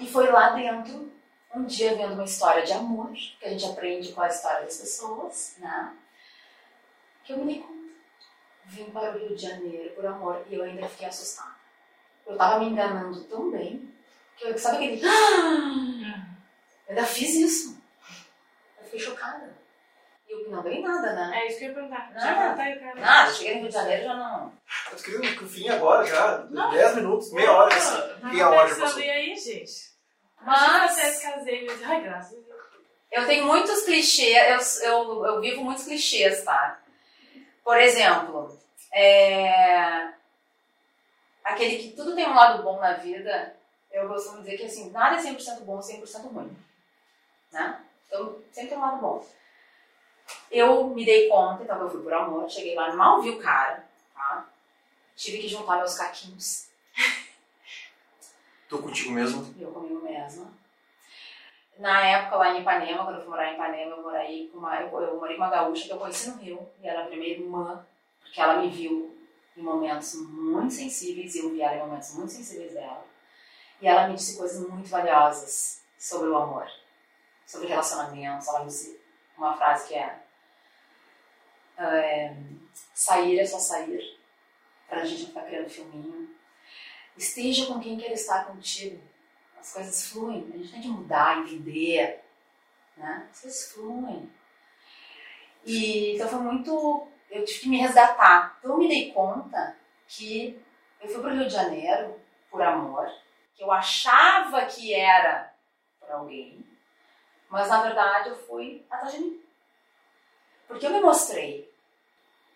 [0.00, 1.12] E foi lá dentro,
[1.54, 4.76] um dia vendo uma história de amor, que a gente aprende com a história das
[4.76, 5.96] pessoas, né?
[7.24, 7.74] Que eu me dei conta.
[8.66, 11.54] Vim para o Rio de Janeiro por amor e eu ainda fiquei assustada.
[12.26, 13.92] Eu tava me enganando tão bem
[14.36, 15.02] que eu, sabe aquele.
[16.86, 17.82] Eu ainda fiz isso.
[18.78, 19.56] Eu fiquei chocada.
[20.44, 21.32] E não ganhei nada, né?
[21.40, 22.10] É isso que eu ia perguntar.
[22.12, 22.20] Nada.
[22.20, 23.00] Já voltei o cara.
[23.00, 24.52] Nada, cheguei no Rio de Janeiro já não.
[24.90, 26.38] Eu tô querendo que o fim agora já.
[26.50, 26.70] Não.
[26.70, 27.96] 10 minutos, meia hora assim.
[27.96, 29.00] Tava Meia hora já passou.
[29.00, 29.94] E aí, gente?
[30.42, 31.82] Mas- Vocês casei, mas...
[31.82, 32.54] Ai, graças a Deus.
[33.10, 36.80] Eu tenho muitos clichês, eu, eu, eu vivo muitos clichês, tá?
[37.62, 38.58] Por exemplo,
[38.92, 40.08] é,
[41.44, 43.54] aquele que tudo tem um lado bom na vida,
[43.92, 46.56] eu costumo dizer que assim, nada é 100% bom, 100% ruim.
[47.52, 47.80] Né?
[48.06, 49.24] Então, sempre tem um lado bom.
[50.50, 53.84] Eu me dei conta, então eu fui por amor, cheguei lá, mal vi o cara,
[54.14, 54.46] tá?
[55.16, 56.68] Tive que juntar meus caquinhos,
[58.68, 59.54] Tô contigo mesmo.
[59.58, 60.50] eu comigo mesma.
[61.78, 64.80] Na época, lá em Ipanema, quando eu fui morar em Ipanema, eu morei com uma,
[64.80, 67.28] eu, eu morei com uma gaúcha que eu conheci no Rio, e ela era minha
[67.28, 67.84] irmã,
[68.20, 69.16] porque ela me viu
[69.56, 73.04] em momentos muito sensíveis, e eu vi ela em momentos muito sensíveis dela.
[73.80, 76.66] E ela me disse coisas muito valiosas sobre o amor,
[77.44, 78.46] sobre relacionamentos.
[78.46, 79.00] Ela me disse
[79.36, 80.18] uma frase que é,
[81.78, 82.36] é
[82.94, 84.18] sair é só sair,
[84.88, 86.34] pra gente não ficar criando filminho.
[87.16, 89.02] Esteja com quem quer estar contigo.
[89.58, 90.50] As coisas fluem.
[90.52, 92.22] A gente tem que mudar, entender.
[92.96, 93.28] Né?
[93.30, 94.30] As coisas fluem.
[95.64, 97.08] E, então foi muito.
[97.30, 98.56] Eu tive que me resgatar.
[98.58, 100.60] Então eu me dei conta que
[101.00, 102.20] eu fui para o Rio de Janeiro
[102.50, 103.10] por amor,
[103.54, 105.52] que eu achava que era
[105.98, 106.64] por alguém,
[107.54, 109.40] mas na verdade eu fui atrás de mim.
[110.66, 111.72] Porque eu me mostrei.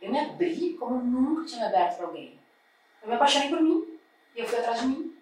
[0.02, 2.36] Eu me abri como nunca tinha me aberto para alguém.
[3.00, 3.96] Eu me apaixonei por mim.
[4.34, 5.16] E eu fui atrás de mim.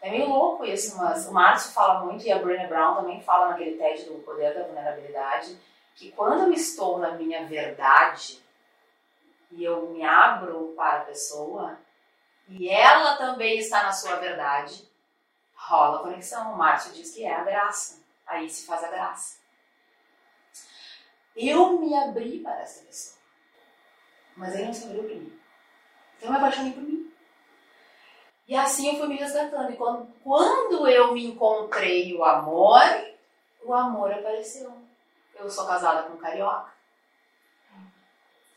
[0.00, 3.50] É meio louco isso, mas o Márcio fala muito e a Brené Brown também fala
[3.50, 5.58] naquele TED do Poder da Vulnerabilidade
[5.94, 8.42] que quando eu estou na minha verdade
[9.50, 11.78] e eu me abro para a pessoa
[12.48, 14.88] e ela também está na sua verdade,
[15.54, 16.52] rola conexão.
[16.52, 18.07] O Márcio diz que é a graça.
[18.28, 19.38] Aí se faz a graça.
[21.34, 23.18] Eu me abri para essa pessoa,
[24.36, 25.40] mas ele não se abriu para mim.
[26.16, 27.12] Então eu me apaixonei por mim.
[28.46, 29.72] E assim eu fui me resgatando.
[29.72, 32.82] E quando, quando eu me encontrei o amor,
[33.62, 34.72] o amor apareceu.
[35.34, 36.72] Eu sou casada com um carioca.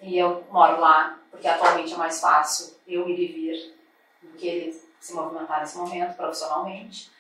[0.01, 3.77] E eu moro lá, porque atualmente é mais fácil eu ir e vir
[4.23, 7.11] do que ele se movimentar nesse momento, profissionalmente.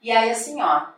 [0.00, 0.93] E aí, assim, ó.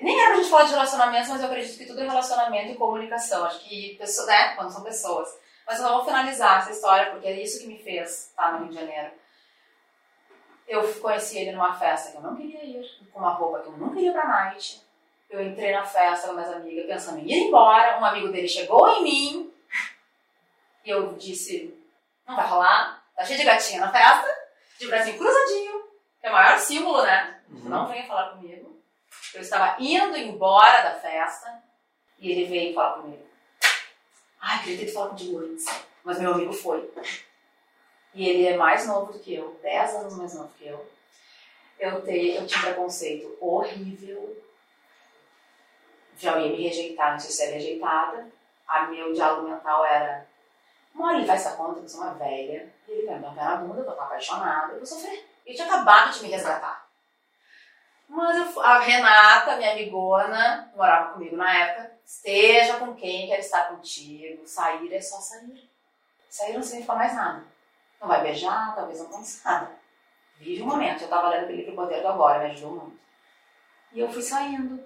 [0.00, 2.76] Nem era pra gente falar de relacionamentos, mas eu acredito que tudo é relacionamento e
[2.76, 3.44] comunicação.
[3.44, 5.28] Acho que, né, quando são pessoas.
[5.66, 8.68] Mas eu vou finalizar essa história, porque é isso que me fez estar no Rio
[8.68, 9.12] de Janeiro.
[10.66, 13.76] Eu conheci ele numa festa que eu não queria ir, com uma roupa que eu
[13.76, 14.82] não queria pra night.
[15.28, 18.00] Eu entrei na festa com minhas amigas pensando em ir embora.
[18.00, 19.54] Um amigo dele chegou em mim
[20.84, 21.76] e eu disse:
[22.26, 24.28] Não vai rolar, tá cheio de gatinha na festa,
[24.78, 25.82] de bracinho cruzadinho,
[26.20, 27.40] que é o maior símbolo, né?
[27.48, 28.69] Não venha falar comigo.
[29.34, 31.62] Eu estava indo embora da festa
[32.18, 33.24] e ele veio falar comigo.
[34.40, 35.66] Ai, queria ter falar contigo antes,
[36.02, 36.90] mas meu amigo foi.
[38.14, 40.90] E ele é mais novo do que eu, 10 anos mais novo que eu.
[41.78, 44.36] Eu, te, eu tinha preconceito horrível.
[46.18, 48.30] Já ia me rejeitar, não sei se é rejeitada.
[48.66, 50.26] A meu diálogo mental era:
[50.98, 53.34] hora ele vai dar conta que eu sou uma velha, ele vai me dar um
[53.34, 55.24] na bunda, eu tô apaixonada, eu vou sofrer.
[55.46, 56.79] Eu tinha acabado de me resgatar.
[58.10, 63.68] Mas eu a Renata, minha amigona, morava comigo na época, esteja com quem quer estar
[63.68, 65.70] contigo, sair é só sair.
[66.28, 67.44] Sair não significa mais nada.
[68.00, 69.70] Não vai beijar, talvez não conheça nada.
[70.38, 71.02] Vive o momento.
[71.02, 72.98] Eu estava lendo aquele livro O Poder do Agora, me ajudou muito.
[73.92, 74.82] E eu fui saindo.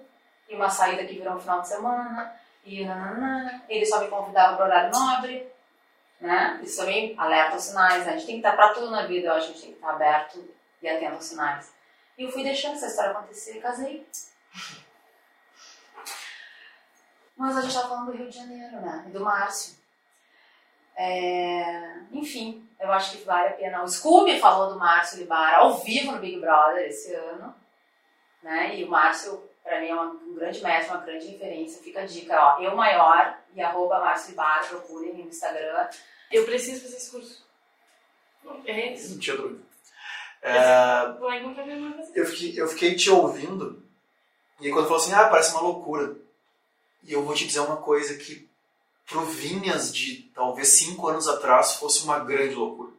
[0.47, 2.35] E uma saída que virou um final de semana.
[2.63, 3.63] E nananã.
[3.67, 5.51] Ele só me convidava para horário nobre.
[6.19, 6.59] Né?
[6.61, 8.05] Isso também alerta aos sinais.
[8.05, 8.13] Né?
[8.13, 9.29] A gente tem que estar para tudo na vida.
[9.29, 11.74] Eu acho a gente tem que estar aberto e atento aos sinais.
[12.17, 14.07] E eu fui deixando essa história acontecer e casei.
[17.37, 19.05] Mas a gente estava falando do Rio de Janeiro, né?
[19.07, 19.75] E do Márcio.
[20.95, 23.83] É, Enfim, eu acho que vale a pena.
[23.83, 27.53] O Scooby falou do Márcio Libara ao vivo no Big Brother esse ano.
[28.41, 28.77] Né?
[28.79, 31.81] E o Márcio, pra mim, é uma- um grande mestre, uma grande referência.
[31.83, 32.61] Fica a dica, ó.
[32.61, 35.89] Eu maior e arroba Márcio Libara, procurem no Instagram.
[36.31, 37.45] Eu preciso fazer esse curso.
[38.65, 39.13] É isso.
[39.15, 39.63] Não tinha dúvida.
[40.47, 41.17] É,
[42.13, 43.81] eu, fiquei, eu fiquei te ouvindo
[44.59, 46.15] E aí quando falou assim, ah, parece uma loucura.
[47.03, 48.47] E eu vou te dizer uma coisa que
[49.07, 52.91] pro Vinhas de talvez cinco anos atrás fosse uma grande loucura.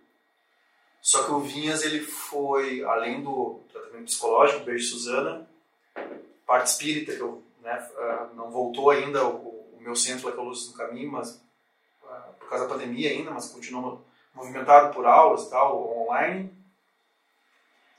[1.00, 5.48] Só que o Vinhas ele foi, além do tratamento psicológico, beijo Suzana,
[6.44, 10.38] parte espírita, que eu, né, ah, não voltou ainda o, o meu centro lá que
[10.38, 11.40] é o Luz no Caminho, mas
[12.08, 14.02] ah, por causa da pandemia ainda, mas continua
[14.34, 16.55] movimentado por aulas e tal, online.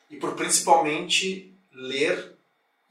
[0.09, 2.35] E por principalmente ler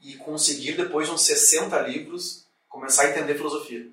[0.01, 3.87] e conseguir, depois de uns 60 livros, começar a entender filosofia.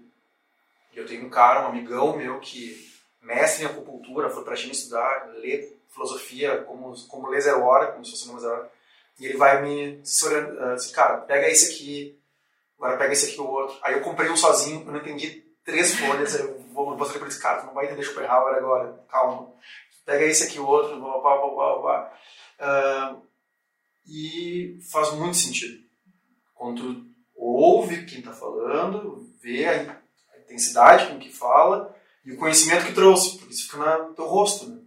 [0.92, 4.56] E eu tenho um cara, um amigão meu, que mestre em acupuntura, foi para a
[4.56, 8.70] China estudar, lê filosofia como, como lê zero hora, como se fosse uma zero hora.
[9.18, 12.18] E ele vai me uh, assim, cara, pega esse aqui,
[12.76, 13.76] agora pega esse aqui o outro.
[13.82, 17.38] Aí eu comprei um sozinho, eu não entendi três folhas, eu vou mostrar pra ele,
[17.38, 19.52] cara, tu não vai entender Schopenhauer agora, calma.
[20.04, 22.18] Pega esse aqui o outro, blá, blá, blá, blá, blá.
[22.60, 23.26] Uh,
[24.06, 25.82] e faz muito sentido.
[26.54, 30.02] Quando tu ouve quem está falando, vê a,
[30.44, 34.68] intensidade com que fala e o conhecimento que trouxe, porque isso fica no teu rosto,
[34.68, 34.80] né?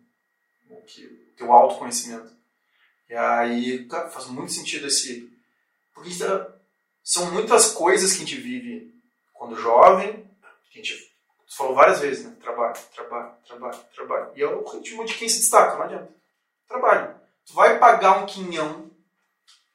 [0.70, 2.32] O teu autoconhecimento.
[3.10, 5.32] E aí, cara, faz muito sentido esse.
[5.94, 6.54] Porque tá,
[7.04, 8.94] são muitas coisas que a gente vive
[9.34, 10.26] quando jovem,
[10.72, 11.12] que a gente
[11.58, 12.36] falou várias vezes, né?
[12.40, 14.32] Trabalho, trabalho, trabalho, trabalho.
[14.36, 16.10] E é o ritmo de quem se destaca, não adianta.
[16.68, 17.16] Trabalho.
[17.46, 18.92] Tu vai pagar um quinhão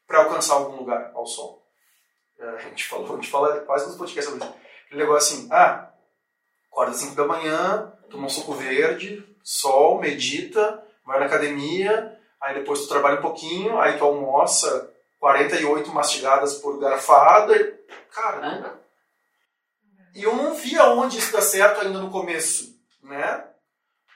[0.07, 1.66] para alcançar algum lugar ao sol.
[2.38, 4.55] É, a gente falou, a gente fala quase nos podcasts sobre isso.
[4.90, 5.90] Ele negócio assim, ah,
[6.71, 12.55] acorda às 5 da manhã, toma um suco verde, sol, medita, vai na academia, aí
[12.55, 17.79] depois tu trabalha um pouquinho, aí tu almoça 48 mastigadas por garfada.
[18.11, 18.82] Cara, não.
[20.14, 23.48] E eu não vi aonde isso dá certo ainda no começo, né?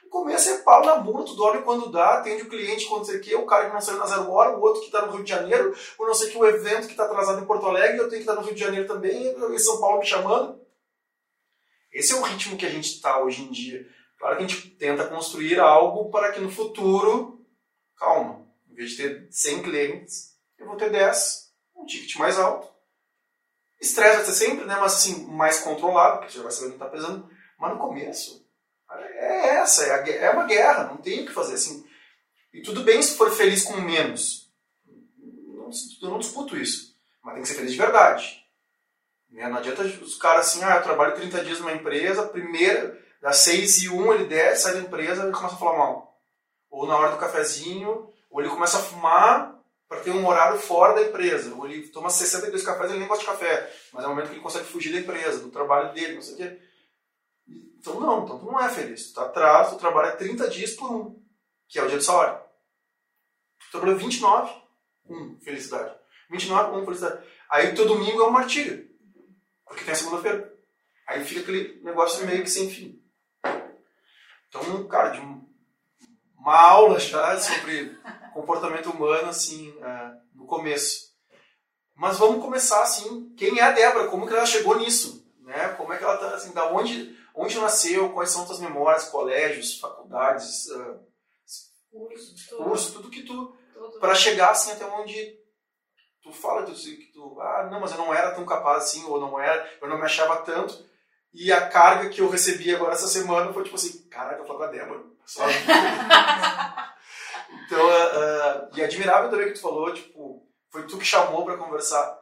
[0.03, 3.19] No começo é pau na bunda, tu dorme quando dá, atende o cliente quando você
[3.19, 5.23] quer, o cara que não saiu na zero hora, o outro que está no Rio
[5.23, 8.09] de Janeiro, o não sei que o evento que está atrasado em Porto Alegre, eu
[8.09, 10.61] tenho que estar no Rio de Janeiro também, em São Paulo me chamando.
[11.91, 13.85] Esse é o ritmo que a gente está hoje em dia.
[14.19, 17.45] Claro que a gente tenta construir algo para que no futuro,
[17.97, 22.76] calma, em vez de ter 100 clientes, eu vou ter 10, um ticket mais alto.
[23.79, 24.75] Estresse vai ser sempre, né?
[24.79, 27.29] mas assim, mais controlado, porque já vai saber que está pesando.
[27.59, 28.45] Mas no começo,
[28.89, 31.85] é essa, é, a, é uma guerra, não tem o que fazer assim.
[32.53, 34.51] E tudo bem se for feliz com menos.
[34.85, 35.69] Não,
[36.01, 36.95] eu não disputo isso.
[37.23, 38.43] Mas tem que ser feliz de verdade.
[39.29, 39.47] Né?
[39.47, 43.83] Não adianta os caras assim, ah, eu trabalho 30 dias numa empresa, primeiro, das 6
[43.83, 46.19] e 1 ele desce, sai da empresa e começa a falar mal.
[46.69, 49.56] Ou na hora do cafezinho, ou ele começa a fumar
[49.87, 51.55] para ter um horário fora da empresa.
[51.65, 53.73] Ele toma 62 cafés ele nem gosta de café.
[53.93, 56.33] Mas é o momento que ele consegue fugir da empresa, do trabalho dele, não sei
[56.33, 56.61] o quê.
[57.79, 59.07] Então não, então tu não é feliz.
[59.07, 61.23] Tu tá atrás, tu trabalha 30 dias por um,
[61.67, 62.41] que é o dia do salário.
[63.59, 64.53] Tu trabalha 29,
[65.09, 65.95] um, felicidade.
[66.29, 67.25] 29, um, felicidade.
[67.49, 68.89] Aí teu domingo é um martírio,
[69.65, 70.53] porque tem a segunda-feira.
[71.07, 73.01] Aí fica aquele negócio meio que sem fim.
[74.49, 75.21] Então, cara, de
[76.47, 77.97] uma aula já sobre
[78.33, 81.07] comportamento humano, assim, é, no começo.
[81.95, 84.07] Mas vamos começar, assim, quem é a Débora?
[84.07, 85.25] Como que ela chegou nisso?
[85.41, 85.69] Né?
[85.69, 89.79] Como é que ela tá, assim, da onde Onde nasceu, quais são tuas memórias, colégios,
[89.79, 90.99] faculdades, uh,
[91.91, 92.63] curso, tudo.
[92.63, 93.55] curso, tudo que tu.
[93.99, 95.37] para chegar assim até onde
[96.23, 97.39] tu fala tu, que tu.
[97.39, 100.03] Ah, não, mas eu não era tão capaz assim, ou não era, eu não me
[100.05, 100.83] achava tanto.
[101.33, 104.59] E a carga que eu recebi agora essa semana foi tipo assim: caraca, eu falo
[104.59, 105.03] com a Débora.
[105.25, 105.43] Só...
[107.65, 111.45] então, uh, uh, e é admirável também que tu falou, tipo, foi tu que chamou
[111.45, 112.17] para conversar.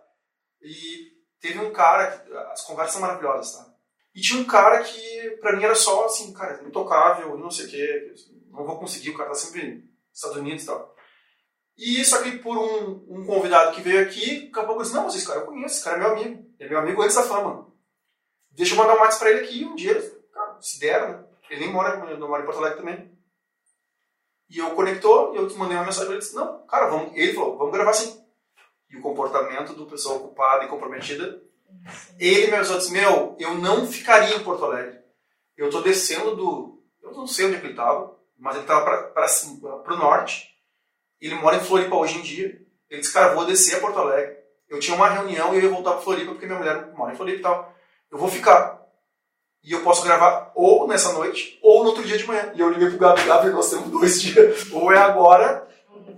[0.61, 3.75] E teve um cara, as conversas são maravilhosas, tá?
[4.15, 7.69] E tinha um cara que, pra mim, era só assim, cara, intocável, não sei o
[7.69, 8.13] quê,
[8.49, 10.95] não vou conseguir, o cara tá sempre nos Estados Unidos e tal.
[11.77, 14.95] E só que por um, um convidado que veio aqui, daqui a pouco eu disse,
[14.95, 16.45] não, mas esse cara eu conheço, esse cara é meu amigo.
[16.57, 17.67] Ele é meu amigo antes da fama.
[18.55, 21.23] Deixa eu mandar um WhatsApp pra ele aqui um dia, cara, se der, né?
[21.49, 23.11] Ele nem mora, não mora em Porto Alegre também.
[24.49, 27.33] E eu conectou, e eu mandei uma mensagem pra ele, disse, não, cara, vamos, ele
[27.33, 28.23] falou, vamos gravar assim.
[28.89, 31.41] E o comportamento do pessoal ocupada e comprometida
[32.19, 34.99] ele me avisou, disse, meu, eu não ficaria em Porto Alegre.
[35.57, 36.83] Eu tô descendo do...
[37.01, 40.55] Eu não sei onde é ele estava, mas ele estava para o norte.
[41.21, 42.61] Ele mora em Floripa hoje em dia.
[42.89, 44.37] Ele disse, cara, vou descer a Porto Alegre.
[44.67, 47.15] Eu tinha uma reunião e eu ia voltar para Floripa porque minha mulher mora em
[47.15, 47.74] Floripa e tal.
[48.11, 48.81] Eu vou ficar.
[49.63, 52.51] E eu posso gravar ou nessa noite ou no outro dia de manhã.
[52.53, 54.71] E eu liguei pro Gabi, Gabi, nós temos dois dias.
[54.71, 55.67] Ou é agora,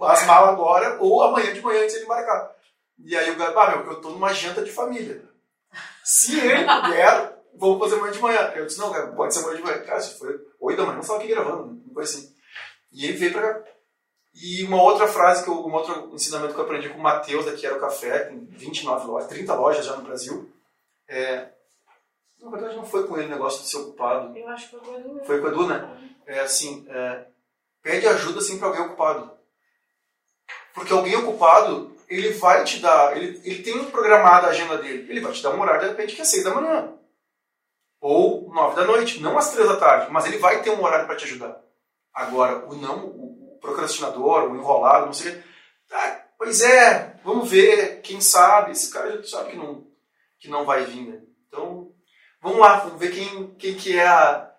[0.02, 2.52] as malas agora, ou amanhã de manhã antes de ele embarcar.
[3.00, 5.24] E aí o Gabi, ah, meu, eu tô numa janta de família.
[6.04, 8.54] Se ele puder, vamos fazer amanhã de manhã.
[8.56, 9.80] Eu disse, não, cara, pode ser amanhã de manhã.
[9.80, 12.34] Cara, se foi 8 da manhã, não estava aqui gravando, uma coisa assim.
[12.92, 13.64] E ele veio pra cá.
[14.40, 17.46] E uma outra frase, que eu, um outro ensinamento que eu aprendi com o Matheus,
[17.46, 20.52] daqui era o café, tem 29 lojas, 30 lojas já no Brasil.
[21.10, 21.50] É,
[22.42, 24.38] na verdade não foi com ele o negócio de ser ocupado.
[24.38, 25.22] Eu acho que foi com o Edu.
[25.26, 26.14] Foi com o Edu, né?
[26.26, 27.26] É assim, é,
[27.82, 29.32] pede ajuda sempre pra alguém ocupado.
[30.74, 35.22] Porque alguém ocupado, ele vai te dar, ele, ele tem programada a agenda dele, ele
[35.22, 36.94] vai te dar um horário de repente que é 6 da manhã.
[38.00, 41.08] Ou 9 da noite, não às 3 da tarde, mas ele vai ter um horário
[41.08, 41.60] para te ajudar.
[42.14, 45.44] Agora, o não, o procrastinador, o enrolado, não sei o
[45.92, 49.88] ah, pois é, vamos ver, quem sabe, esse cara já sabe que não,
[50.40, 51.22] que não vai vir, né?
[51.48, 51.87] Então,
[52.48, 54.56] vamos lá, vamos ver quem, quem que é a...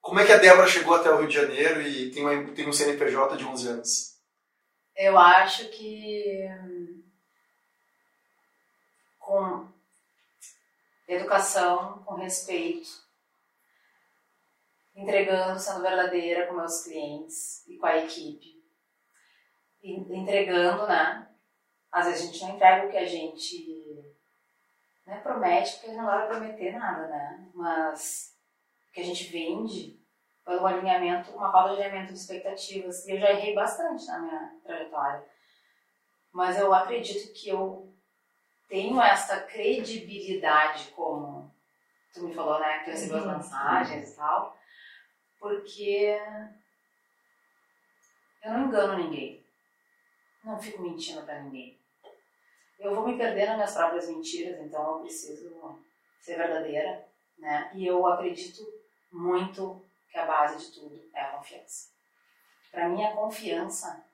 [0.00, 2.68] Como é que a Débora chegou até o Rio de Janeiro e tem, uma, tem
[2.68, 4.20] um CNPJ de 11 anos?
[4.94, 6.46] Eu acho que
[9.18, 9.66] com
[11.08, 12.90] educação, com respeito,
[14.94, 18.62] entregando, sendo verdadeira com meus clientes e com a equipe,
[19.82, 21.28] entregando, né?
[21.90, 23.83] Às vezes a gente não entrega o que a gente
[25.06, 27.50] né, promete, porque a gente não vai prometer nada, né?
[27.54, 28.34] Mas
[28.88, 30.02] o que a gente vende
[30.44, 33.06] pelo alinhamento, uma falta de alinhamento de expectativas.
[33.06, 35.24] E eu já errei bastante na minha trajetória.
[36.32, 37.94] Mas eu acredito que eu
[38.68, 41.52] tenho essa credibilidade, como
[42.12, 42.78] tu me falou, né?
[42.78, 44.56] Que tu recebeu as mensagens e tal.
[45.38, 46.18] Porque
[48.42, 49.44] eu não engano ninguém.
[50.42, 51.78] Não fico mentindo pra ninguém.
[52.78, 55.82] Eu vou me perder nas minhas próprias mentiras, então eu preciso
[56.20, 57.06] ser verdadeira,
[57.38, 57.70] né?
[57.74, 58.62] E eu acredito
[59.12, 61.90] muito que a base de tudo é a confiança.
[62.70, 64.04] Para mim, a confiança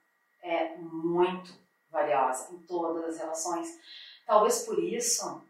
[0.42, 1.52] é muito
[1.90, 3.68] valiosa em todas as relações.
[4.26, 5.42] Talvez por isso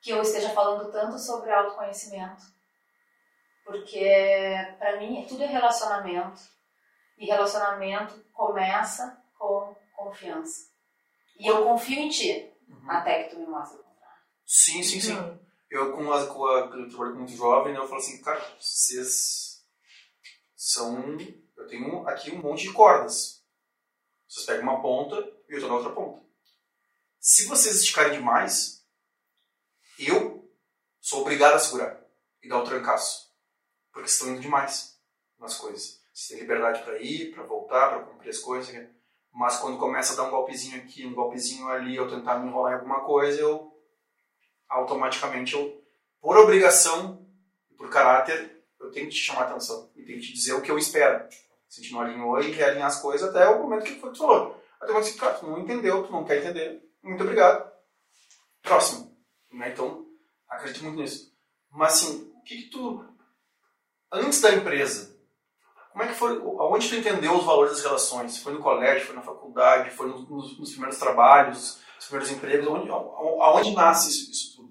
[0.00, 2.42] que eu esteja falando tanto sobre autoconhecimento.
[3.64, 4.08] Porque,
[4.78, 6.40] para mim, tudo é relacionamento.
[7.18, 10.69] E relacionamento começa com confiança.
[11.40, 12.90] E eu confio em ti, Uhum.
[12.90, 14.22] até que tu me mostre o contrário.
[14.46, 15.14] Sim, sim, sim.
[15.14, 15.38] Uhum.
[15.70, 18.40] Eu, com a, com a, eu trabalho com muito jovem, né, eu falo assim, cara,
[18.58, 19.64] vocês
[20.56, 21.16] são.
[21.56, 23.44] Eu tenho aqui um monte de cordas.
[24.28, 25.16] Vocês pegam uma ponta
[25.48, 26.24] e eu estou na outra ponta.
[27.18, 28.84] Se vocês esticarem demais,
[29.98, 30.50] eu
[31.00, 32.00] sou obrigado a segurar
[32.42, 33.30] e dar o trancaço.
[33.92, 34.98] Porque vocês estão indo demais
[35.38, 36.00] nas coisas.
[36.12, 38.72] Você tem liberdade para ir, para voltar, para cumprir as coisas.
[38.72, 38.90] né?
[39.32, 42.72] Mas quando começa a dar um golpezinho aqui, um golpezinho ali, eu tentar me enrolar
[42.72, 43.72] em alguma coisa, eu
[44.68, 45.82] automaticamente eu,
[46.20, 47.26] por obrigação
[47.76, 50.70] por caráter, eu tenho que te chamar atenção e tenho que te dizer o que
[50.70, 51.26] eu espero.
[51.66, 54.18] Se a gente não alinhou e realinhar as coisas até o momento que foi que
[54.18, 54.62] tu falou.
[54.78, 57.70] Até quando você, cara, tu não entendeu, tu não quer entender, muito obrigado.
[58.62, 59.16] Próximo.
[59.50, 59.70] Né?
[59.70, 60.06] Então,
[60.46, 61.34] acredito muito nisso.
[61.70, 63.02] Mas assim, o que, que tu.
[64.12, 65.09] Antes da empresa,
[66.00, 66.32] como é que foi.
[66.40, 68.38] Aonde tu entendeu os valores das relações?
[68.42, 72.66] Foi no colégio, foi na faculdade, foi nos, nos- nos primeiros trabalhos, nos primeiros empregos?
[72.68, 74.70] Aonde, aonde nasce isso, isso tudo?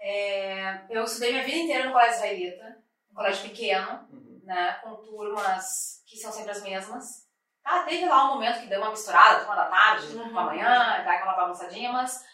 [0.00, 2.78] É, eu estudei minha vida inteira no colégio israelita,
[3.10, 4.40] um colégio pequeno, Uhum.
[4.44, 7.26] né, com turmas que são sempre as mesmas.
[7.64, 10.32] Ah, teve lá um momento que deu uma misturada, turma da tarde, Uhum.
[10.32, 12.24] com a manhã, dá aquela bagunçadinha, mas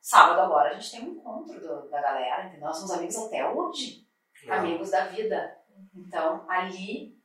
[0.00, 2.66] sábado agora a gente tem um encontro do- da galera, entendeu?
[2.68, 4.06] Nós somos amigos até hoje,
[4.50, 5.56] amigos da vida.
[5.94, 7.16] Então, ali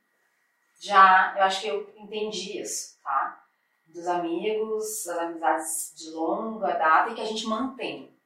[0.80, 3.44] já, eu acho que eu entendi isso, tá?
[3.86, 8.18] Dos amigos, das amizades de longa data e que a gente mantém.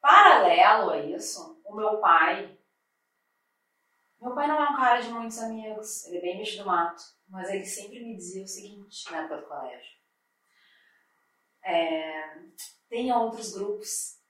[0.00, 2.56] Paralelo a isso, o meu pai.
[4.20, 7.02] Meu pai não é um cara de muitos amigos, ele é bem bicho do mato,
[7.28, 9.92] mas ele sempre me dizia o seguinte na época do colégio:
[11.64, 12.38] é,
[12.88, 14.20] tenha outros grupos,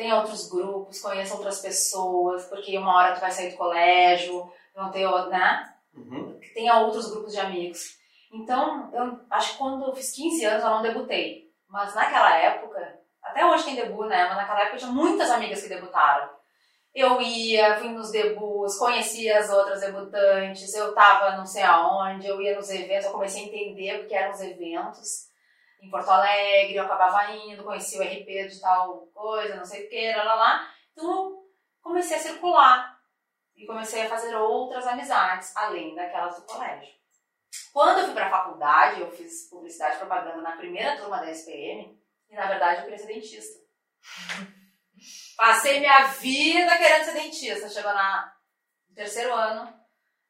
[0.00, 4.90] tenha outros grupos, conheça outras pessoas, porque uma hora tu vai sair do colégio, vão
[4.90, 5.74] ter, outro, né?
[5.94, 6.40] Uhum.
[6.54, 7.98] tenha outros grupos de amigos.
[8.32, 11.50] Então, eu acho que quando eu fiz 15 anos eu não debutei.
[11.68, 14.26] Mas naquela época, até hoje tem debut, né?
[14.26, 16.30] Mas naquela época eu tinha muitas amigas que debutaram.
[16.94, 22.40] Eu ia, fui nos debuts, conhecia as outras debutantes, eu tava não sei aonde, eu
[22.40, 25.29] ia nos eventos, eu comecei a entender o que eram os eventos.
[25.80, 29.88] Em Porto Alegre, eu acabava indo, conhecia o RP de tal coisa, não sei o
[29.88, 30.74] que, lá, lá, lá.
[30.92, 31.48] Então eu
[31.82, 33.00] comecei a circular
[33.56, 36.94] e comecei a fazer outras amizades, além daquelas do colégio.
[37.72, 41.30] Quando eu fui para a faculdade, eu fiz publicidade e propaganda na primeira turma da
[41.30, 43.58] SPM e, na verdade, eu queria ser dentista.
[45.36, 47.68] Passei minha vida querendo ser dentista.
[47.68, 48.34] Chegou na,
[48.88, 49.80] no terceiro ano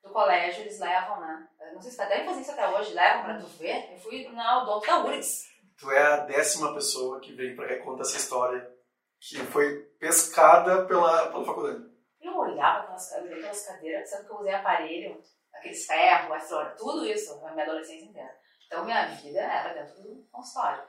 [0.02, 1.48] do colégio, eles levam, né?
[1.72, 3.92] Não sei se devem fazer isso até hoje, levam pra tu ver.
[3.92, 5.48] Eu fui na odonto da URGS.
[5.78, 8.70] Tu é a décima pessoa que veio para contar essa história
[9.18, 11.90] que foi pescada pela, pela faculdade.
[12.20, 15.22] Eu olhava aquelas, aquelas cadeiras, sabe que eu usei aparelho
[15.52, 18.34] aqueles ferros, extra tudo isso, a minha adolescência inteira.
[18.66, 20.82] Então minha vida era dentro do consultório.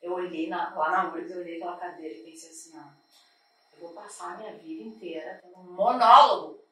[0.00, 2.84] Eu olhei na, lá na URGS, eu olhei aquela cadeira e pensei assim, ó,
[3.74, 6.62] eu vou passar a minha vida inteira tendo um monólogo.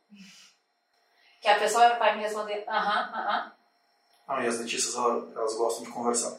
[1.42, 3.52] Que a pessoa vai me responder, aham, aham.
[4.28, 6.38] Ah, e as dentistas, elas, elas gostam de conversar.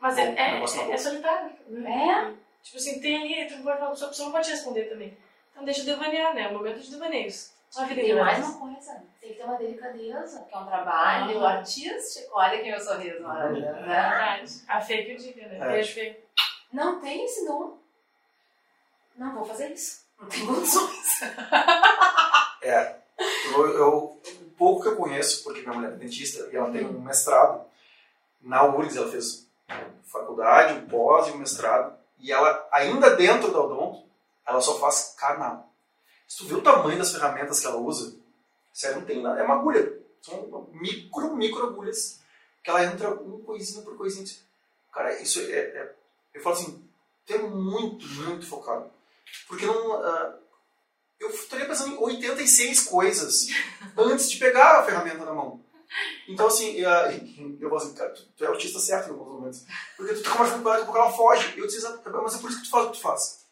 [0.00, 1.50] Mas Bom, é, é, é, é solitário.
[1.86, 2.34] É?
[2.62, 4.46] Tipo assim, tem ali, tu não pode falar com a pessoa, a pessoa não pode
[4.46, 5.16] te responder também.
[5.52, 6.42] Então deixa eu devanear, né?
[6.42, 7.52] É o momento de devaneios.
[7.70, 11.38] Só vida Tem mais uma coisa, tem que ter uma delicadeza, que é um trabalho
[11.38, 11.58] Aham.
[11.58, 12.28] artístico.
[12.32, 13.80] Olha aqui meu sorriso maravilhoso, né?
[13.80, 14.62] Verdade.
[14.66, 15.58] A Fê que eu diga, né?
[15.58, 15.72] É.
[15.72, 16.24] Beijo, Fê.
[16.72, 17.78] Não tem esse dom.
[19.16, 20.04] Não vou fazer isso.
[20.20, 21.20] Não tem condições.
[22.62, 22.96] É.
[23.52, 26.86] Eu, eu, o pouco que eu conheço, porque minha mulher é dentista e ela tem
[26.86, 27.64] um mestrado.
[28.40, 29.46] Na URGS ela fez
[30.04, 31.96] faculdade, um pós e um mestrado.
[32.20, 34.04] E ela, ainda dentro da odonto,
[34.46, 35.68] ela só faz canal.
[36.26, 38.16] Se tu vê o tamanho das ferramentas que ela usa,
[38.72, 39.40] sério, não tem nada.
[39.40, 39.98] É uma agulha.
[40.22, 42.20] São micro, micro agulhas
[42.62, 44.26] que ela entra um coisinha por coisinha.
[44.92, 45.94] Cara, isso é, é-
[46.34, 46.84] Eu falo assim,
[47.26, 48.90] tu é muito, muito focado.
[49.46, 49.94] Porque não.
[49.94, 50.34] ah,
[51.20, 53.48] eu estaria pensando em 86 coisas
[53.96, 55.60] antes de pegar a ferramenta na mão.
[56.28, 57.10] Então, assim, ah,
[57.60, 59.64] eu falo assim, tu, tu é autista certo em alguns momentos.
[59.96, 61.54] Porque tu tá conversando com ela, daqui a ela foge.
[61.56, 63.44] Eu disse, "Exato, mas é por isso que tu faz o que tu faz.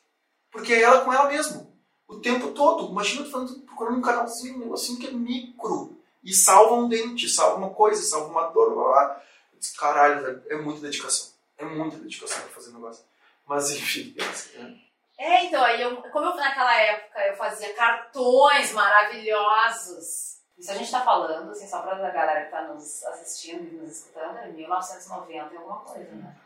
[0.50, 1.74] Porque é ela com ela mesmo.
[2.06, 2.90] O tempo todo.
[2.90, 5.98] Imagina tu falando, procurando um canalzinho, um negocinho que é micro.
[6.22, 8.74] E salva um dente, salva uma coisa, salva uma dor.
[8.74, 9.22] Blá, blá.
[9.52, 11.30] Eu disse, caralho, velho, é muita dedicação.
[11.56, 13.04] É muita dedicação pra fazer o negócio.
[13.46, 14.14] Mas, enfim.
[14.18, 14.80] é assim, né?
[15.18, 20.42] É, então, aí eu, como eu naquela época eu fazia cartões maravilhosos.
[20.58, 23.98] Isso a gente tá falando, assim, só pra galera que tá nos assistindo e nos
[23.98, 26.36] escutando, é 1990 e alguma coisa, né?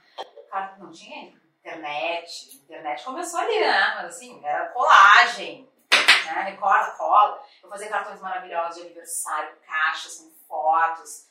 [0.79, 3.95] Não tinha internet, internet começou ali, né?
[3.97, 6.43] Mas assim, era colagem, né?
[6.43, 7.43] Recorda, cola.
[7.63, 11.29] Eu fazia cartões maravilhosos de aniversário, caixas com fotos.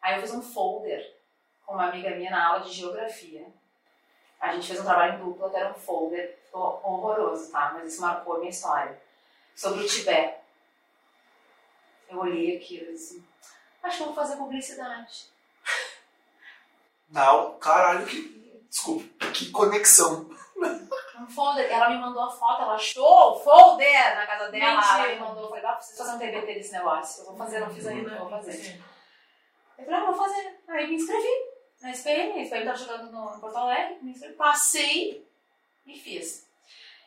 [0.00, 1.04] Aí eu fiz um folder
[1.66, 3.46] com uma amiga minha na aula de geografia.
[4.40, 7.70] A gente fez um trabalho em dupla, até era um folder ficou horroroso, tá?
[7.74, 9.00] Mas isso marcou a minha história.
[9.54, 10.40] Sobre o Tibete.
[12.08, 13.24] Eu olhei aquilo e disse,
[13.82, 15.30] acho que eu vou fazer publicidade.
[17.08, 18.40] Não, caralho, que.
[18.68, 20.30] Desculpa, que conexão.
[21.20, 25.02] Um folder, ela me mandou a foto, ela achou o folder na casa dela, Mentira.
[25.02, 27.60] ela me mandou, eu falei, ah, preciso fazer um TBT desse negócio, eu vou fazer,
[27.60, 28.80] não fiz ainda, eu vou fazer.
[29.76, 30.60] Eu falei, ah, vou fazer.
[30.68, 31.28] Aí me inscrevi
[31.82, 35.29] na SPM, a SPM tava jogando no, no Porto Alegre, me inscrevi, passei
[35.86, 36.48] e fiz.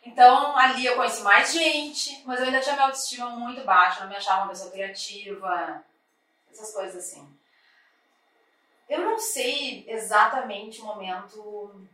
[0.06, 4.10] Então, ali eu conheci mais gente, mas eu ainda tinha minha autoestima muito baixa, não
[4.10, 5.84] me achava uma pessoa criativa,
[6.52, 7.26] essas coisas assim.
[8.90, 11.88] Eu não sei exatamente o momento,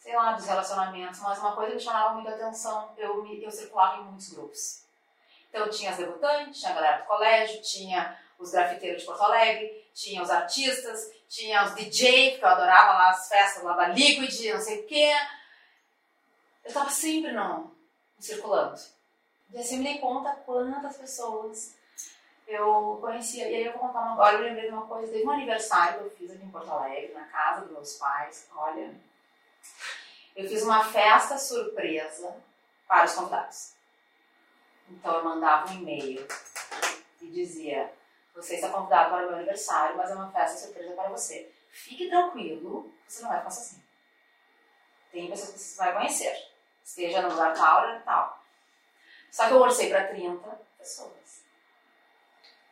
[0.00, 4.00] sei lá, dos relacionamentos, mas uma coisa que chamava muito atenção, eu, me, eu circulava
[4.00, 4.82] em muitos grupos.
[5.48, 9.87] Então, tinha as debutantes, tinha a galera do colégio, tinha os grafiteiros de Porto Alegre,
[9.98, 14.52] tinha os artistas, tinha os DJ, porque eu adorava lá as festas lá da Liquid,
[14.52, 15.12] não sei o quê.
[16.64, 17.76] Eu tava sempre no,
[18.16, 18.80] circulando.
[19.52, 21.74] E assim me dei conta quantas pessoas
[22.46, 23.50] eu conhecia.
[23.50, 25.10] E aí eu vou contar uma agora, eu lembrei de uma coisa.
[25.10, 28.48] Teve um aniversário que eu fiz aqui em Porto Alegre, na casa dos meus pais.
[28.54, 28.94] Olha,
[30.36, 32.36] eu fiz uma festa surpresa
[32.86, 33.74] para os convidados.
[34.88, 36.24] Então eu mandava um e-mail
[37.20, 37.92] e dizia:
[38.38, 41.52] Você está convidado para o meu aniversário, mas é uma festa surpresa para você.
[41.70, 43.82] Fique tranquilo, você não vai ficar sozinho.
[45.10, 46.48] Tem pessoas que você vai conhecer.
[46.84, 48.42] Esteja no lugar tal e tal.
[49.30, 51.42] Só que eu orcei para 30 pessoas.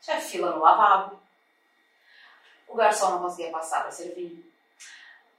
[0.00, 1.20] Tinha fila no lavabo.
[2.68, 4.52] O garçom não conseguia passar para servir.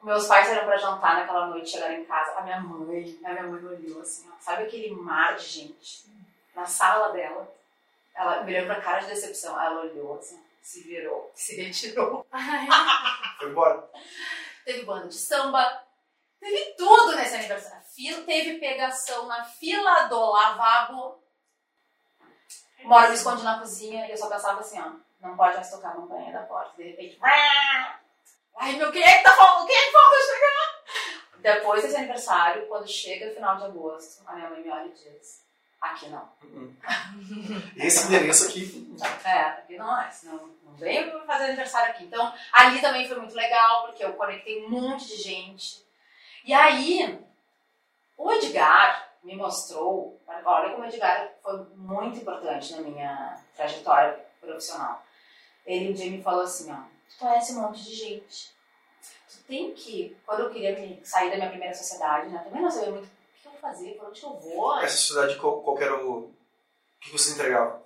[0.03, 2.37] Meus pais eram para jantar naquela noite, chegaram em casa.
[2.37, 6.05] A minha mãe, a minha mãe olhou assim, ó, sabe aquele mar de gente?
[6.53, 7.51] Na sala dela,
[8.17, 9.59] ela me olhou pra cara de decepção.
[9.61, 12.25] Ela olhou assim, se virou, se retirou.
[13.39, 13.89] Foi embora.
[14.65, 15.83] Teve banda de samba,
[16.39, 17.83] teve tudo nesse aniversário.
[17.95, 21.23] Fila- Teve pegação na fila do lavabo.
[22.83, 25.55] Uma hora eu me escondi na cozinha e eu só pensava assim, ó, não pode
[25.55, 26.75] mais tocar a campainha da porta.
[26.77, 29.65] De repente, ai meu, quem é que tá falando?
[29.67, 30.77] Quem é que falta chegar?
[31.39, 35.43] Depois desse aniversário, quando chega final de agosto, a minha mãe me olha e diz,
[35.81, 36.29] aqui não.
[37.75, 38.95] Esse endereço aqui.
[39.23, 42.05] É, aqui não é, senão não veio pra fazer aniversário aqui.
[42.05, 45.85] Então, ali também foi muito legal, porque eu conectei um monte de gente.
[46.43, 47.19] E aí,
[48.17, 55.03] o Edgar me mostrou, olha como o Edgar foi muito importante na minha trajetória profissional.
[55.65, 56.77] Ele um dia me falou assim, ó,
[57.09, 58.55] tu conhece um monte de gente.
[59.29, 62.91] Tu tem que, quando eu queria sair da minha primeira sociedade, né, também não sabia
[62.91, 63.09] muito
[63.61, 64.79] vou fazer, por onde eu vou.
[64.79, 66.19] Essa sociedade, qual, qual era o.
[66.25, 66.33] O
[66.99, 67.85] que vocês entregavam?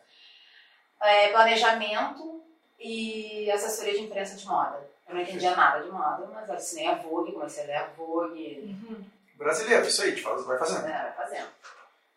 [1.01, 2.43] é, planejamento
[2.79, 4.87] e assessoria de imprensa de moda.
[5.07, 8.77] Eu não entendia nada de moda, mas assinei a Vogue, comecei a ler a Vogue,
[8.87, 9.03] Uhum.
[9.35, 10.83] Brasileiro, isso aí, te faz, vai fazendo.
[10.83, 11.49] né, vai fazendo.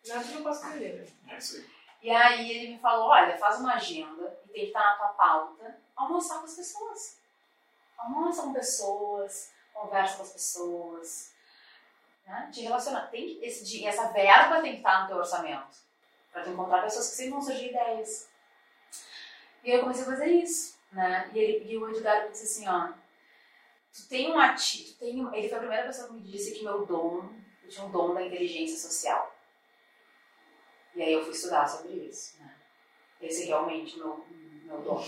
[0.06, 1.10] Não, eu posso entender.
[1.30, 1.64] É isso aí.
[2.02, 5.08] E aí ele me falou, olha, faz uma agenda e tem que estar na tua
[5.08, 7.16] pauta almoçar com as pessoas.
[7.96, 11.32] Almoça com pessoas, conversa com as pessoas,
[12.26, 12.50] né?
[12.52, 13.08] Te relacionar.
[13.10, 15.76] Tem que, esse, essa verba tem que estar no teu orçamento.
[16.32, 18.28] Pra tu encontrar pessoas que sempre vão surgir ideias.
[19.62, 21.30] E eu comecei a fazer isso, né?
[21.32, 22.92] E, ele, e o Edgar disse assim, ó,
[23.92, 26.52] tu tem um ati, tu tem um- ele foi a primeira pessoa que me disse
[26.52, 27.28] que meu dom,
[27.62, 29.34] eu tinha um dom da inteligência social.
[30.94, 32.54] E aí eu fui estudar sobre isso, né?
[33.20, 34.26] Esse é realmente meu,
[34.64, 35.04] meu dom.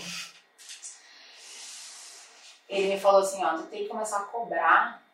[2.67, 5.06] Ele me falou assim, ó, tu tem que começar a cobrar,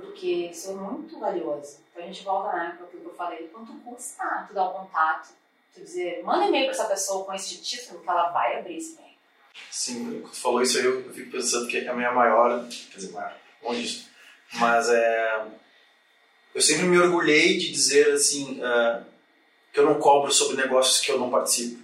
[0.00, 1.78] porque isso é muito valioso.
[1.90, 5.30] Então a gente volta, para aquilo que eu falei, quanto custa tu dar o contato,
[5.74, 8.94] tu dizer, manda e-mail para essa pessoa com esse título que ela vai abrir esse
[8.94, 9.10] e-mail.
[9.70, 13.12] Sim, quando tu falou isso aí, eu, fico pensando que a minha maior, quer dizer,
[13.12, 14.10] maior, longe disso,
[14.54, 15.46] mas é.
[16.52, 19.04] Eu sempre me orgulhei de dizer assim, ah,
[19.72, 21.80] que eu não cobro sobre negócios que eu não participo.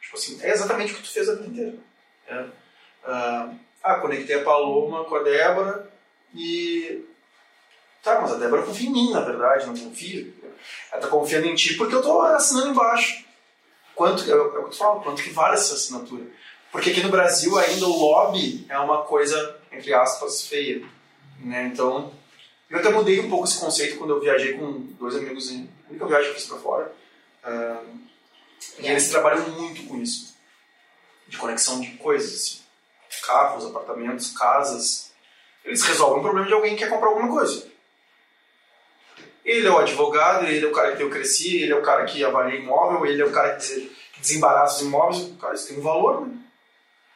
[0.00, 1.78] Tipo assim, é exatamente o que tu fez a vida inteira.
[3.04, 5.90] Ah, ah, conectei a Paloma com a Débora
[6.34, 7.04] e.
[8.06, 10.32] Tá, mas a Débora confia em mim, na verdade, não confia.
[10.92, 13.24] Ela tá confiando em ti porque eu tô assinando embaixo.
[13.96, 16.24] Quanto, é é o que tu fala, quanto que vale essa assinatura?
[16.70, 20.86] Porque aqui no Brasil ainda o lobby é uma coisa, entre aspas, feia.
[21.40, 21.64] Né?
[21.72, 22.12] Então,
[22.70, 26.06] eu até mudei um pouco esse conceito quando eu viajei com dois amigos, em, única
[26.06, 26.92] viagem que eu fiz pra fora.
[27.42, 27.82] Ah,
[28.78, 30.36] e eles trabalham muito com isso.
[31.26, 32.60] De conexão de coisas, assim.
[33.26, 35.10] Carros, apartamentos, casas.
[35.64, 37.74] Eles resolvem o problema de alguém que quer comprar alguma coisa.
[39.46, 42.04] Ele é o advogado, ele é o cara que eu cresci, ele é o cara
[42.04, 45.32] que avalia imóvel, ele é o cara que des- que desembaraça os imóveis.
[45.40, 46.34] Cara, isso tem um valor, né?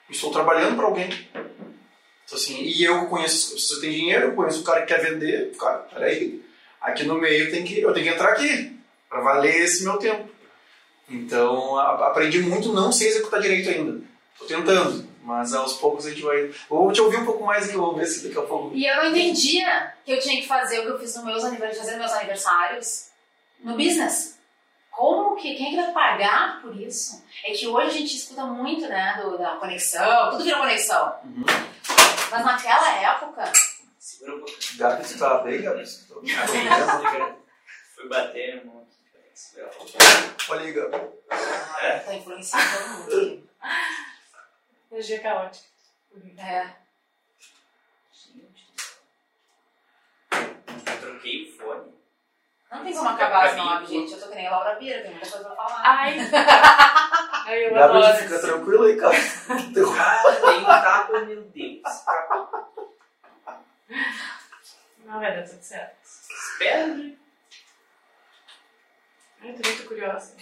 [0.08, 1.08] Eu estou trabalhando para alguém.
[1.34, 5.02] Então, assim, e eu conheço, se você tem dinheiro, eu conheço o cara que quer
[5.02, 5.52] vender.
[5.58, 6.40] Cara, peraí,
[6.80, 8.78] aqui no meio tem que, eu tenho que entrar aqui
[9.08, 10.28] para valer esse meu tempo.
[11.08, 14.00] Então, aprendi muito, não sei executar direito ainda.
[14.40, 16.50] Estou tentando, mas aos poucos a gente vai.
[16.68, 18.74] Vou te ouvir um pouco mais aqui, vou ver se daqui a pouco.
[18.74, 21.44] E eu não entendia que eu tinha que fazer o que eu fiz nos meus
[21.44, 23.10] aniversários, fazer meus aniversários
[23.60, 24.38] no business.
[24.90, 27.22] Como que, quem é que vai pagar por isso?
[27.44, 31.14] É que hoje a gente escuta muito, né, do, da conexão, tudo vira conexão.
[31.24, 31.44] Uhum.
[32.30, 33.50] Mas naquela época,
[33.98, 34.78] Segura um pouquinho.
[34.78, 35.84] Gabi, tu tá bem, Gabi?
[35.84, 37.34] Tu tá-
[37.94, 38.90] Fui bater no mão aqui.
[40.50, 40.98] Olha aí, Gabi.
[42.04, 43.16] tá influenciando todo mundo.
[43.16, 43.44] aqui.
[44.90, 45.68] Energia caótica.
[46.38, 46.70] É.
[48.12, 48.72] Gente.
[50.32, 51.94] Eu troquei o fone.
[52.72, 54.12] Não tem como acabar esse Pra mim, nome, gente.
[54.12, 55.82] Eu tô que nem a Laura Bira, tem muita coisa pra falar.
[55.84, 56.16] Ai!
[57.46, 58.16] Ai, eu Gabi, adoro.
[58.18, 59.16] fica tranquilo aí, cara.
[59.16, 59.82] Ah, tem
[60.60, 61.82] um tapa, meu Deus.
[65.04, 65.96] Não vai dar tudo certo.
[66.04, 67.16] Espera, né?
[69.42, 70.36] Ai, tô muito curiosa.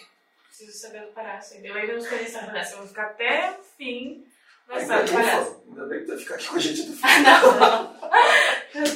[0.49, 1.69] Preciso saber do palhaço ainda.
[1.69, 2.73] Eu ainda não escolhi essa palhaço.
[2.73, 4.27] Eu vou ficar até o fim
[4.69, 6.97] Ainda do bem, ufa, ainda bem que tu vai ficar aqui com a gente no
[6.97, 7.03] fim.
[7.25, 7.99] Não, não.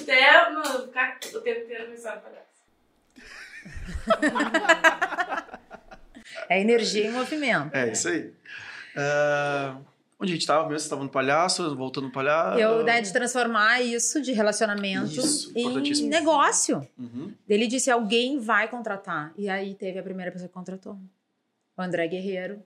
[0.02, 2.52] Até mano, ficar o tempo inteiro na história do palhaço.
[6.48, 7.74] É energia em movimento.
[7.74, 8.32] É, isso aí.
[8.96, 9.78] Ah,
[10.20, 10.80] onde a gente tava mesmo?
[10.80, 12.58] Você tava no palhaço, voltando no palhaço?
[12.58, 16.86] Eu, né, de transformar isso de relacionamento Isso, em negócio.
[16.98, 17.32] Uhum.
[17.48, 19.32] Ele disse: alguém vai contratar.
[19.36, 20.98] E aí teve a primeira pessoa que contratou.
[21.76, 22.62] O André Guerreiro.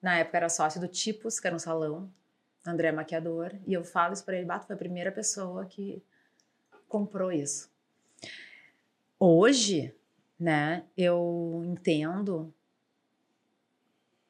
[0.00, 2.08] Na época era sócio do Tipos, que era um salão.
[2.70, 3.52] André é maquiador.
[3.66, 6.02] E eu falo isso pra ele: Bato, foi a primeira pessoa que
[6.88, 7.70] comprou isso.
[9.18, 9.94] Hoje,
[10.38, 12.52] né, eu entendo.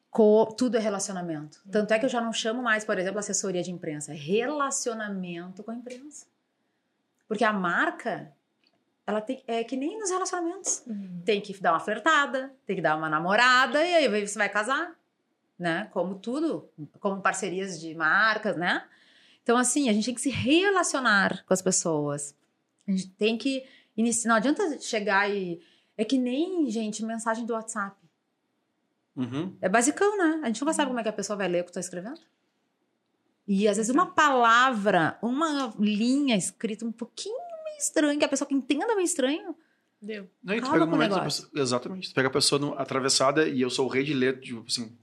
[0.09, 1.61] co- tudo é relacionamento.
[1.71, 4.11] Tanto é que eu já não chamo mais, por exemplo, assessoria de imprensa.
[4.11, 6.25] É relacionamento com a imprensa.
[7.27, 8.33] Porque a marca,
[9.05, 10.83] ela tem, é que nem nos relacionamentos.
[11.23, 14.98] Tem que dar uma flertada, tem que dar uma namorada e aí você vai casar,
[15.59, 15.89] né?
[15.91, 18.87] Como tudo, como parcerias de marcas, né?
[19.43, 22.35] Então, assim, a gente tem que se relacionar com as pessoas.
[22.87, 23.65] A gente tem que
[23.97, 24.29] iniciar.
[24.29, 25.61] Não adianta chegar e.
[25.97, 27.97] É que nem, gente, mensagem do WhatsApp.
[29.15, 29.55] Uhum.
[29.59, 30.39] É basicão, né?
[30.43, 31.81] A gente nunca sabe como é que a pessoa vai ler o que tu tá
[31.81, 32.21] escrevendo.
[33.45, 37.35] E às vezes uma palavra, uma linha escrita um pouquinho
[37.65, 39.55] meio estranho, que a pessoa que entenda meio estranho,
[40.01, 40.29] Deu.
[40.41, 42.09] Não, e tu pega o momento pessoa, Exatamente.
[42.09, 44.97] Tu pega a pessoa no- atravessada e eu sou o rei de ler, tipo assim.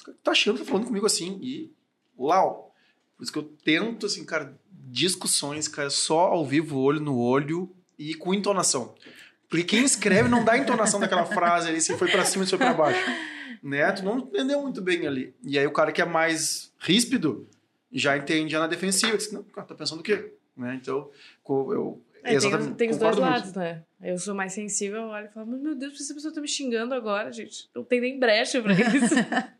[0.00, 1.38] "Esse cara Tá achando que tá falando comigo assim.
[1.42, 1.72] E.
[2.18, 2.74] Uau!
[3.16, 7.70] Por isso que eu tento, assim, cara, discussões, cara, só ao vivo, olho no olho
[7.98, 8.94] e com entonação.
[9.48, 12.50] Porque quem escreve não dá a entonação daquela frase ali, se foi pra cima, se
[12.50, 13.00] foi pra baixo.
[13.62, 13.90] né?
[13.92, 15.34] Tu não entendeu muito bem ali.
[15.42, 17.46] E aí o cara que é mais ríspido
[17.92, 19.16] já entende já na defensiva.
[19.16, 20.32] Diz, não, cara, tá pensando o quê?
[20.56, 20.78] Né?
[20.80, 21.10] Então,
[21.46, 23.32] eu É, tem, tem os dois concordo muito.
[23.32, 23.82] lados, né?
[24.00, 26.48] Eu sou mais sensível, eu olho e falo, "Mas, meu Deus, essa pessoa tá me
[26.48, 27.68] xingando agora, gente.
[27.74, 29.14] Não tem nem brecha pra isso.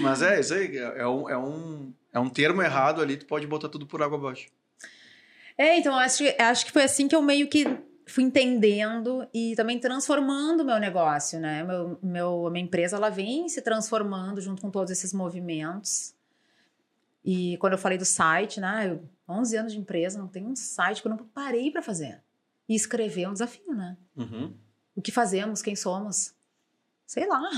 [0.00, 3.26] Mas é, isso aí, é é um, é, um, é um termo errado ali, tu
[3.26, 4.48] pode botar tudo por água abaixo.
[5.58, 7.66] É, então acho, acho que foi assim que eu meio que
[8.06, 11.64] fui entendendo e também transformando o meu negócio, né?
[11.64, 16.14] Meu, meu, a minha empresa ela vem se transformando junto com todos esses movimentos.
[17.24, 18.88] E quando eu falei do site, né?
[18.88, 22.22] Eu, 11 anos de empresa, não tem um site que eu não parei para fazer.
[22.68, 23.96] E escrever é um desafio, né?
[24.16, 24.54] Uhum.
[24.94, 26.32] O que fazemos, quem somos?
[27.04, 27.50] Sei lá.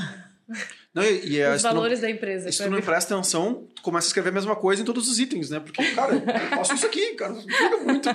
[0.95, 2.51] Não, e, e é, Os tu não- valores da empresa.
[2.51, 5.19] Se tu não presta atenção, tu começa a escrever a mesma coisa em todos os
[5.19, 5.61] itens, né?
[5.61, 7.35] Porque, cara, eu faço isso aqui, cara.
[7.35, 8.09] Não questiona muito.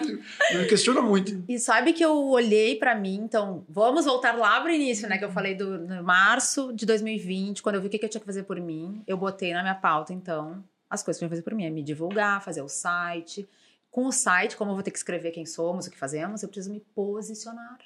[0.53, 1.43] Não me questiona muito.
[1.47, 5.17] E sabe que eu olhei pra mim, então, vamos voltar lá pro início, né?
[5.17, 8.19] Que eu falei do março de 2020, quando eu vi o que que eu tinha
[8.21, 11.35] que fazer por mim, eu botei na minha pauta, então, as coisas que eu tinha
[11.35, 13.47] que fazer por mim, é me divulgar, fazer o site.
[13.91, 16.49] Com o site, como eu vou ter que escrever quem somos, o que fazemos, eu
[16.49, 17.77] preciso me posicionar.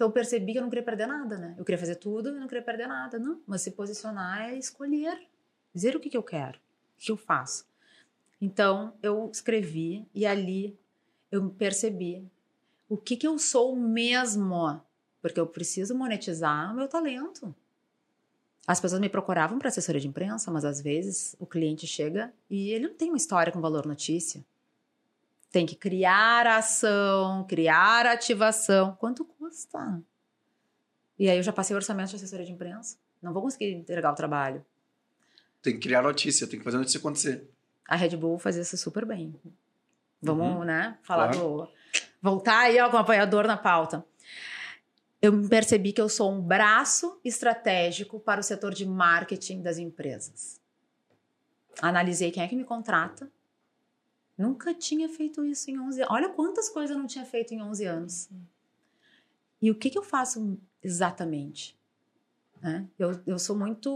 [0.00, 1.54] Então eu percebi que eu não queria perder nada, né?
[1.58, 3.18] Eu queria fazer tudo e não queria perder nada.
[3.18, 5.28] Não, mas se posicionar é escolher,
[5.74, 7.66] dizer o que, que eu quero, o que eu faço.
[8.40, 10.74] Então eu escrevi e ali
[11.30, 12.26] eu percebi
[12.88, 14.80] o que, que eu sou mesmo,
[15.20, 17.54] porque eu preciso monetizar o meu talento.
[18.66, 22.70] As pessoas me procuravam para assessoria de imprensa, mas às vezes o cliente chega e
[22.70, 24.42] ele não tem uma história com valor notícia.
[25.52, 28.96] Tem que criar ação, criar ativação.
[28.98, 30.02] Quanto custa?
[31.18, 32.96] E aí eu já passei o orçamento de assessoria de imprensa.
[33.20, 34.64] Não vou conseguir entregar o trabalho.
[35.62, 37.46] Tem que criar notícia, tem que fazer a notícia acontecer.
[37.86, 39.34] A Red Bull fazia isso super bem.
[40.22, 41.66] Vamos, né, falar Claro.
[41.66, 41.68] do...
[42.22, 44.04] Voltar aí, ó, com o apoiador na pauta.
[45.20, 50.60] Eu percebi que eu sou um braço estratégico para o setor de marketing das empresas.
[51.82, 53.30] Analisei quem é que me contrata.
[54.36, 56.14] Nunca tinha feito isso em 11 anos.
[56.14, 58.28] Olha quantas coisas eu não tinha feito em 11 anos.
[59.60, 61.78] E o que, que eu faço exatamente?
[62.60, 62.88] Né?
[62.98, 63.90] Eu, eu sou muito...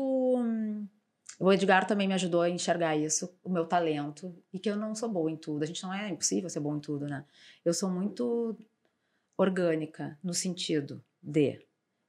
[1.38, 4.94] o Edgar também me ajudou a enxergar isso, o meu talento, e que eu não
[4.94, 5.62] sou boa em tudo.
[5.62, 7.24] A gente não é impossível ser bom em tudo, né?
[7.64, 8.56] Eu sou muito
[9.36, 11.60] orgânica no sentido de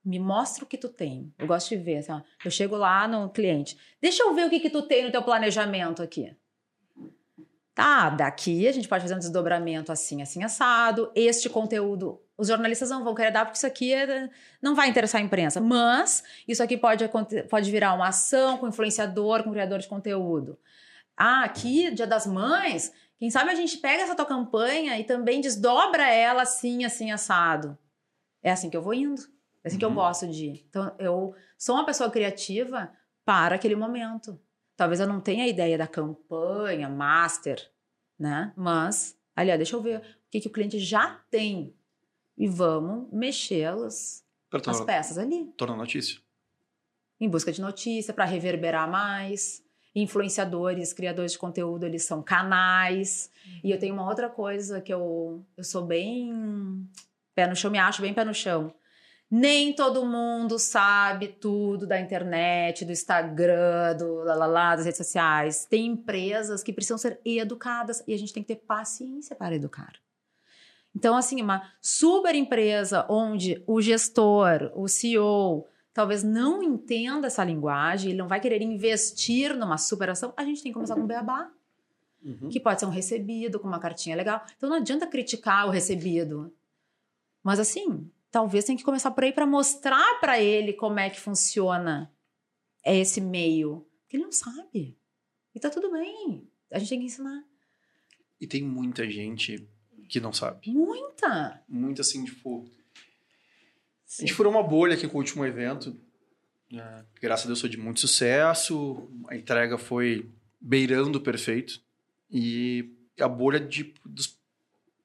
[0.04, 1.34] me mostra o que tu tem.
[1.38, 4.50] Eu gosto de ver, assim, ó, eu chego lá no cliente, deixa eu ver o
[4.50, 6.36] que que tu tem no teu planejamento aqui.
[7.76, 11.12] Tá, daqui a gente pode fazer um desdobramento assim, assim, assado.
[11.14, 14.30] Este conteúdo, os jornalistas não vão querer dar porque isso aqui é-
[14.62, 15.60] não vai interessar a imprensa.
[15.60, 17.04] Mas isso aqui pode,
[17.50, 20.58] pode virar uma ação com influenciador, com criador de conteúdo.
[21.18, 25.42] Ah, aqui, Dia das Mães, quem sabe a gente pega essa tua campanha e também
[25.42, 27.78] desdobra ela assim, assim, assado.
[28.42, 29.22] É assim que eu vou indo.
[29.64, 29.96] É assim que eu Uhum.
[29.96, 30.66] gosto de ir.
[30.70, 32.90] Então, eu sou uma pessoa criativa
[33.26, 34.40] para aquele momento.
[34.76, 37.72] Talvez eu não tenha a ideia da campanha, master,
[38.20, 38.52] né?
[38.56, 41.74] Mas, aliás, deixa eu ver o que, que o cliente já tem.
[42.38, 46.20] E vamos mexê-las, as peças ali tornar notícia.
[47.20, 49.64] em busca de notícia, para reverberar mais.
[49.98, 53.32] Influenciadores, criadores de conteúdo, eles são canais.
[53.64, 56.86] E eu tenho uma outra coisa que eu, eu sou bem
[57.34, 58.74] pé no chão, me acho bem pé no chão.
[59.38, 65.66] Nem todo mundo sabe tudo da internet, do Instagram, do lá, das redes sociais.
[65.66, 69.92] Tem empresas que precisam ser educadas e a gente tem que ter paciência para educar.
[70.96, 78.12] Então, assim, uma super empresa onde o gestor, o CEO, talvez não entenda essa linguagem,
[78.12, 81.52] ele não vai querer investir numa superação, a gente tem que começar com beabá,
[82.24, 82.48] Uhum.
[82.50, 84.44] que pode ser um recebido com uma cartinha legal.
[84.56, 86.52] Então não adianta criticar o recebido.
[87.44, 91.18] Mas assim, talvez tenha que começar por aí para mostrar para ele como é que
[91.18, 92.14] funciona
[92.84, 94.98] esse meio, porque ele não sabe.
[95.56, 96.46] E tá tudo bem.
[96.70, 97.46] A gente tem que ensinar.
[98.42, 99.66] E tem muita gente
[100.10, 100.70] que não sabe.
[100.70, 101.64] Muita.
[101.66, 102.70] Muito assim, tipo.
[104.20, 105.98] A gente furou uma bolha aqui com o último evento.
[106.70, 107.06] né?
[107.22, 109.10] graças a Deus foi de muito sucesso.
[109.30, 110.30] A entrega foi
[110.60, 111.82] beirando o perfeito.
[112.30, 114.28] E a bolha de, dos.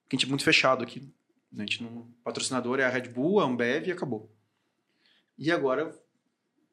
[0.09, 1.09] Que a gente é muito fechado aqui.
[1.57, 4.33] A gente não, patrocinador é a Red Bull, a Ambev e acabou.
[5.37, 5.99] E agora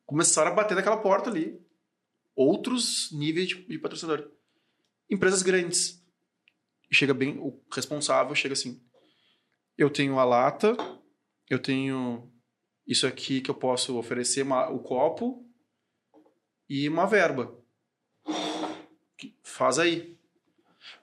[0.06, 1.60] começaram a bater naquela porta ali.
[2.36, 4.30] Outros níveis de, de patrocinador.
[5.10, 6.04] Empresas grandes.
[6.92, 8.82] Chega bem, o responsável chega assim.
[9.78, 10.76] Eu tenho a lata,
[11.50, 12.32] eu tenho
[12.86, 15.46] isso aqui que eu posso oferecer, uma- o copo
[16.70, 17.58] e uma verba.
[19.44, 20.18] Faz aí.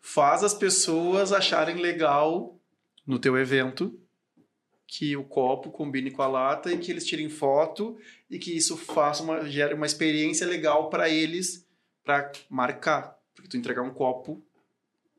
[0.01, 2.59] Faz as pessoas acharem legal
[3.07, 3.99] no teu evento
[4.87, 7.97] que o copo combine com a lata e que eles tirem foto
[8.31, 11.67] e que isso faça uma gere uma experiência legal para eles
[12.05, 14.45] para marcar, porque tu entregar um copo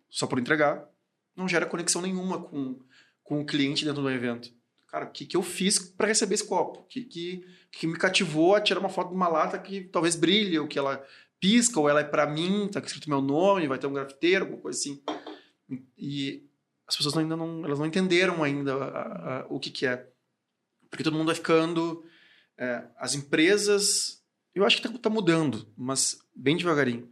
[0.09, 0.87] só por entregar
[1.35, 2.79] não gera conexão nenhuma com,
[3.23, 4.53] com o cliente dentro do evento.
[4.87, 6.79] Cara, o que, que eu fiz para receber esse copo?
[6.79, 10.15] O que, que, que me cativou a tirar uma foto de uma lata que talvez
[10.15, 11.05] brilhe, ou que ela
[11.37, 14.61] pisca, ou ela é para mim, tá escrito meu nome, vai ter um grafiteiro, alguma
[14.61, 15.03] coisa assim.
[15.97, 16.47] E
[16.87, 20.07] as pessoas ainda não, elas não entenderam ainda a, a, o que, que é.
[20.89, 22.03] Porque todo mundo vai ficando.
[22.57, 24.23] É, as empresas.
[24.53, 27.11] Eu acho que está tá mudando, mas bem devagarinho.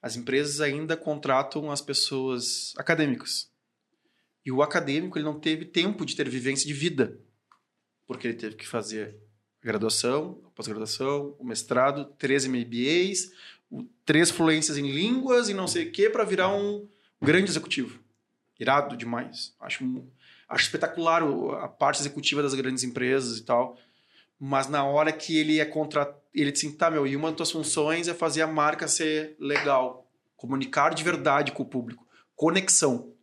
[0.00, 3.50] As empresas ainda contratam as pessoas acadêmicas.
[4.44, 7.18] E o acadêmico ele não teve tempo de ter vivência de vida,
[8.06, 9.18] porque ele teve que fazer
[9.62, 13.30] graduação, pós-graduação, o mestrado, três MBAs,
[14.04, 16.86] três fluências em línguas e não sei o que para virar um
[17.20, 18.03] grande executivo.
[18.64, 19.54] Irado demais.
[19.60, 19.84] Acho,
[20.48, 21.22] acho espetacular
[21.62, 23.78] a parte executiva das grandes empresas e tal.
[24.40, 26.04] Mas na hora que ele é contra
[26.34, 29.36] ele disse assim, tá, meu, e uma das tuas funções é fazer a marca ser
[29.38, 32.04] legal, comunicar de verdade com o público,
[32.34, 33.14] conexão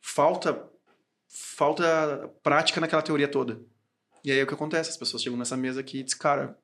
[0.00, 0.68] falta
[1.28, 3.60] falta prática naquela teoria toda.
[4.24, 6.58] E aí é o que acontece, as pessoas chegam nessa mesa aqui e dizem, cara,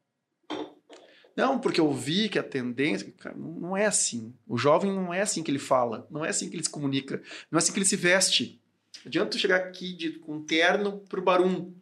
[1.36, 4.32] não, porque eu vi que a tendência, cara, não é assim.
[4.46, 7.22] O jovem não é assim que ele fala, não é assim que ele se comunica,
[7.50, 8.60] não é assim que ele se veste.
[9.04, 11.72] Adianta tu chegar aqui de, com terno pro Barum.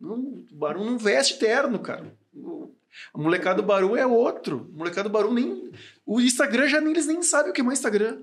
[0.00, 2.16] Não, o Barum não veste terno, cara.
[2.34, 2.70] O,
[3.12, 4.70] a molecada do Barum é outro.
[4.72, 5.70] O molecada do Barum nem.
[6.06, 8.20] O Instagram já nem, eles nem sabem o que é mais Instagram.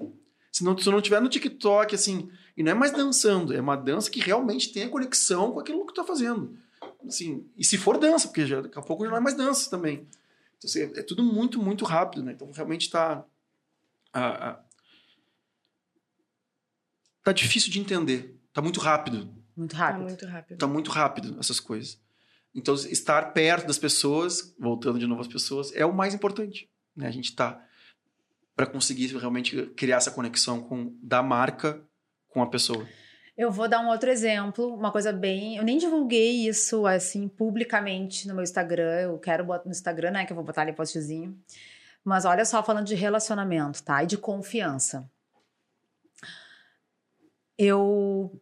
[0.52, 3.76] Se não, se não tiver no TikTok, assim, e não é mais dançando, é uma
[3.76, 6.58] dança que realmente tem a conexão com aquilo que tu tá fazendo.
[7.06, 9.70] Assim, e se for dança, porque já, daqui a pouco já não é mais dança
[9.70, 10.08] também.
[10.58, 12.32] Então, assim, é, tudo muito, muito rápido, né?
[12.34, 13.26] Então realmente tá.
[14.14, 14.60] Ah,
[17.24, 18.40] tá difícil de entender.
[18.54, 19.34] Tá muito rápido.
[19.56, 20.04] Muito Tá rápido.
[20.04, 20.58] muito rápido.
[20.58, 22.00] Tá muito rápido essas coisas.
[22.54, 26.70] Então, estar perto das pessoas, voltando de novo às pessoas, é o mais importante.
[26.96, 27.08] Né?
[27.08, 27.62] A gente tá
[28.56, 31.86] para conseguir realmente criar essa conexão com da marca
[32.30, 32.88] com a pessoa.
[33.38, 35.58] Eu vou dar um outro exemplo, uma coisa bem.
[35.58, 39.02] Eu nem divulguei isso assim publicamente no meu Instagram.
[39.02, 40.26] Eu quero botar no Instagram, né?
[40.26, 41.38] Que eu vou botar ali postzinho.
[42.04, 44.04] Mas olha só, falando de relacionamento, tá?
[44.04, 45.10] E de confiança.
[47.58, 48.40] Eu.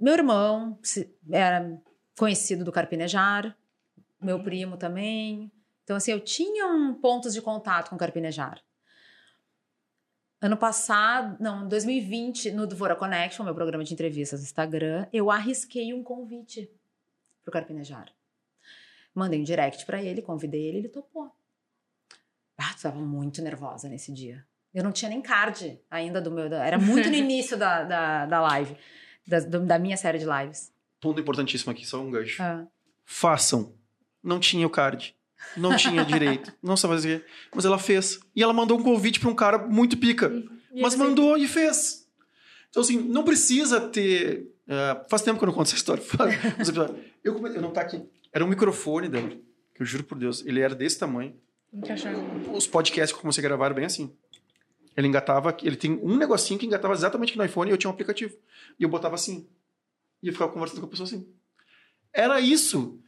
[0.00, 0.78] Meu irmão
[1.30, 1.80] era
[2.18, 3.56] conhecido do Carpinejar,
[4.20, 5.52] meu primo também.
[5.84, 8.60] Então, assim, eu tinha um pontos de contato com o Carpinejar.
[10.42, 15.30] Ano passado, não, em 2020, no Dvora Connection, meu programa de entrevistas no Instagram, eu
[15.30, 16.68] arrisquei um convite
[17.44, 18.12] pro Carpinejar.
[19.14, 21.30] Mandei um direct pra ele, convidei ele, ele topou.
[22.58, 24.44] Ah, tu tava muito nervosa nesse dia.
[24.74, 26.52] Eu não tinha nem card ainda do meu.
[26.52, 28.76] Era muito no início da, da, da live,
[29.26, 30.72] da, do- da minha série de lives.
[31.00, 32.42] Ponto importantíssimo aqui, só um gancho.
[32.42, 32.66] Ah,
[33.04, 33.74] Façam.
[34.22, 35.14] Não tinha o card.
[35.56, 36.52] Não tinha direito.
[36.62, 37.26] Não sabia fazer.
[37.54, 38.18] Mas ela fez.
[38.34, 40.32] E ela mandou um convite para um cara muito pica.
[40.74, 42.06] E mas mandou e fez.
[42.70, 44.48] Então, assim, não precisa ter.
[44.66, 46.02] eh, faz tempo que eu não conto essa história.
[47.22, 48.02] Eu, come- eu não tá aqui.
[48.32, 49.44] Era um microfone dele.
[49.74, 50.44] Que eu juro por Deus.
[50.46, 51.36] Ele era desse tamanho.
[52.56, 54.14] Os podcasts que eu comecei a gravar bem assim.
[54.96, 55.54] Ele engatava.
[55.62, 58.34] Ele tem um negocinho que engatava exatamente aqui no iPhone e eu tinha um aplicativo.
[58.78, 59.46] E eu botava assim.
[60.22, 61.26] E eu ficava conversando com a pessoa assim.
[62.12, 62.98] Era isso.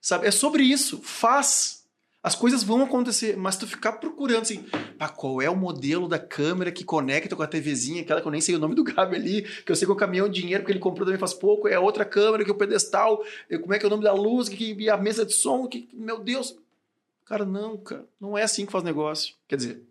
[0.00, 0.26] Sabe?
[0.26, 1.00] É sobre isso.
[1.02, 1.83] Faz.
[2.24, 4.64] As coisas vão acontecer, mas tu ficar procurando assim,
[4.98, 8.32] ah, qual é o modelo da câmera que conecta com a TVzinha, aquela que eu
[8.32, 10.40] nem sei o nome do Gabi ali, que eu sei que é o caminhão de
[10.40, 13.22] dinheiro que ele comprou também faz pouco, é a outra câmera que é o pedestal,
[13.50, 15.68] e como é que é o nome da luz, que, e a mesa de som,
[15.68, 16.56] que, meu Deus.
[17.26, 19.34] Cara, não, cara, não é assim que faz negócio.
[19.46, 19.82] Quer dizer,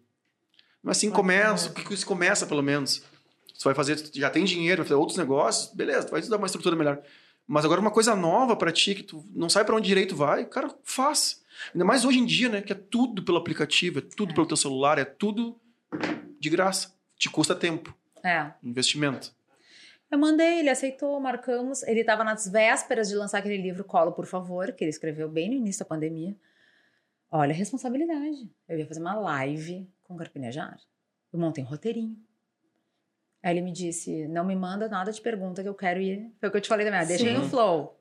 [0.81, 3.03] não é assim que começa, que que isso começa pelo menos.
[3.53, 6.75] Você vai fazer, já tem dinheiro, vai fazer outros negócios, beleza, vai dar uma estrutura
[6.75, 6.99] melhor.
[7.47, 10.45] Mas agora uma coisa nova pra ti, que tu não sabe pra onde direito vai,
[10.45, 11.42] cara, faz.
[11.73, 12.61] Ainda mais hoje em dia, né?
[12.61, 15.59] Que é tudo pelo aplicativo, é tudo pelo teu celular, é tudo
[16.39, 16.93] de graça.
[17.17, 18.51] Te custa tempo, é.
[18.63, 19.33] investimento.
[20.11, 21.81] Eu mandei, ele aceitou, marcamos.
[21.83, 25.49] Ele estava nas vésperas de lançar aquele livro Colo, por favor, que ele escreveu bem
[25.49, 26.35] no início da pandemia.
[27.31, 28.47] Olha a responsabilidade.
[28.69, 30.77] Eu ia fazer uma live com o Carpinejar.
[31.31, 32.15] Eu montei um roteirinho.
[33.41, 36.31] Aí ele me disse: não me manda nada de pergunta que eu quero ir.
[36.39, 37.49] Foi o que eu te falei também, ah, deixa aí no Sim.
[37.49, 37.99] flow.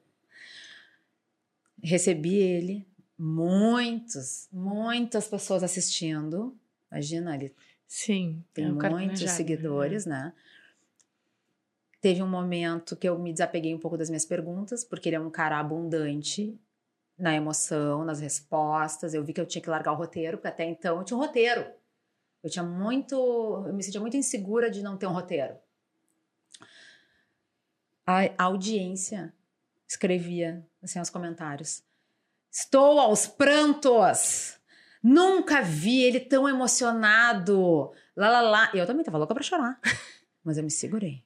[1.83, 2.87] Recebi ele,
[3.19, 6.57] muitos, muitas pessoas assistindo.
[6.91, 7.55] Imagina, ele
[7.87, 8.45] Sim.
[8.53, 10.33] tem é muitos planejado, seguidores, né?
[12.01, 15.21] Teve um momento que eu me desapeguei um pouco das minhas perguntas, porque ele é
[15.21, 16.59] um cara abundante
[17.17, 19.15] na emoção, nas respostas.
[19.15, 21.21] Eu vi que eu tinha que largar o roteiro, porque até então eu tinha um
[21.21, 21.65] roteiro.
[22.43, 23.15] Eu tinha muito.
[23.67, 25.55] Eu me sentia muito insegura de não ter um roteiro.
[28.05, 29.33] A, a audiência
[29.87, 31.85] escrevia assim os comentários.
[32.53, 34.59] Estou aos prantos.
[35.03, 37.91] Nunca vi ele tão emocionado.
[38.15, 38.71] Lá, lá, lá.
[38.75, 39.81] Eu também tava louca pra chorar.
[40.45, 41.25] Mas eu me segurei.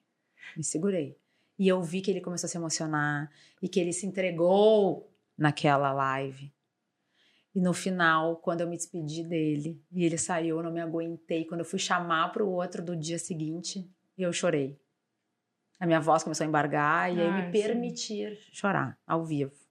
[0.57, 1.19] Me segurei.
[1.59, 3.29] E eu vi que ele começou a se emocionar
[3.61, 6.53] e que ele se entregou naquela live.
[7.53, 11.45] E no final, quando eu me despedi dele e ele saiu, eu não me aguentei.
[11.45, 14.79] Quando eu fui chamar para o outro do dia seguinte, eu chorei.
[15.81, 17.63] A minha voz começou a embargar e aí Ai, me sim.
[17.63, 19.66] permitir chorar ao vivo.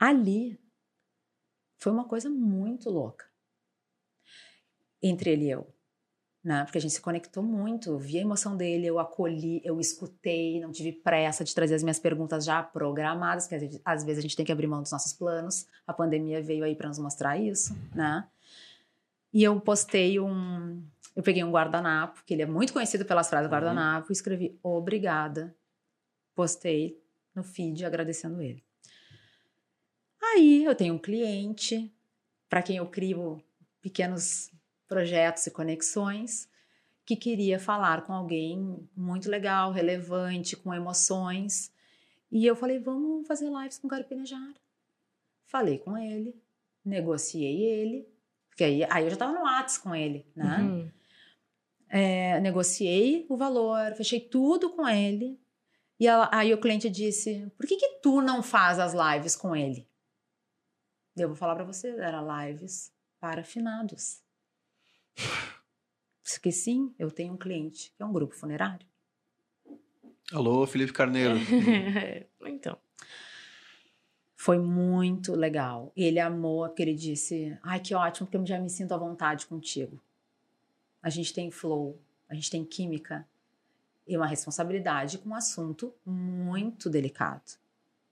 [0.00, 0.58] Ali
[1.76, 3.26] foi uma coisa muito louca
[5.02, 5.72] entre ele e eu,
[6.44, 6.64] né?
[6.64, 10.60] Porque a gente se conectou muito, eu vi a emoção dele, eu acolhi, eu escutei,
[10.60, 14.36] não tive pressa de trazer as minhas perguntas já programadas, porque às vezes- a gente
[14.36, 15.66] tem que abrir mão dos nossos planos.
[15.86, 18.28] A pandemia veio aí para nos mostrar isso, né?
[19.32, 20.82] E eu postei um,
[21.14, 23.52] eu peguei um guardanapo, que ele é muito conhecido pelas frases Uhum.
[23.52, 25.54] guardanapo, e escrevi obrigada.
[26.34, 27.02] Postei
[27.34, 28.62] no feed agradecendo ele.
[30.32, 31.92] Aí eu tenho um cliente
[32.48, 33.42] para quem eu crio
[33.80, 34.50] pequenos
[34.86, 36.48] projetos e conexões
[37.04, 41.72] que queria falar com alguém muito legal, relevante, com emoções.
[42.30, 44.54] E eu falei, vamos fazer lives com o Carpinejar.
[45.46, 46.34] Falei com ele,
[46.84, 48.08] negociei ele,
[48.48, 50.58] porque aí, aí eu já estava no Whats com ele, né?
[50.60, 50.90] Uhum.
[51.88, 55.36] É, negociei o valor, fechei tudo com ele.
[55.98, 59.56] E ela- aí o cliente disse: Por que, que tu não faz as lives com
[59.56, 59.88] ele?
[61.22, 64.22] Eu vou falar para você: era lives para finados.
[66.32, 68.86] Porque sim, eu tenho um cliente que é um grupo funerário.
[70.32, 71.34] Alô, Felipe Carneiro.
[72.46, 72.78] então.
[74.36, 75.92] Foi muito legal.
[75.94, 79.46] Ele amou, porque ele disse: Ai, que ótimo, porque eu já me sinto à vontade
[79.46, 80.00] contigo.
[81.02, 83.28] A gente tem flow, a gente tem química
[84.06, 87.59] e uma responsabilidade com um assunto muito delicado.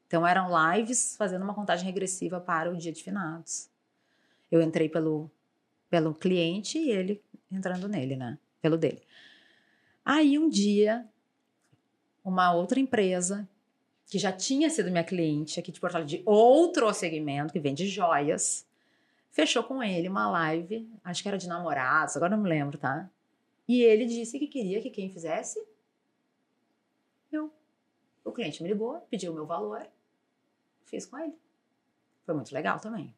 [0.08, 3.68] Então, eram lives fazendo uma contagem regressiva para o dia de finados.
[4.50, 5.30] Eu entrei pelo,
[5.90, 8.38] pelo cliente e ele entrando nele, né?
[8.60, 9.02] Pelo dele.
[10.02, 11.06] Aí, um dia,
[12.24, 13.46] uma outra empresa
[14.06, 18.66] que já tinha sido minha cliente aqui de Porto de outro segmento, que vende joias,
[19.30, 23.10] fechou com ele uma live, acho que era de namorados, agora não me lembro, tá?
[23.68, 25.62] E ele disse que queria que quem fizesse,
[27.30, 27.52] eu.
[28.24, 29.86] O cliente me ligou, pediu o meu valor,
[30.88, 31.34] fiz com ele.
[32.24, 33.14] Foi muito legal também.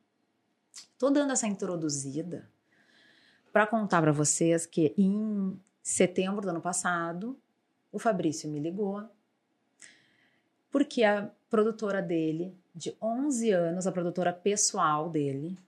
[0.98, 2.48] Tô dando essa introduzida
[3.52, 7.38] para contar para vocês que em setembro do ano passado,
[7.90, 9.08] o Fabrício me ligou
[10.70, 15.58] porque a produtora dele, de 11 anos, a produtora pessoal dele,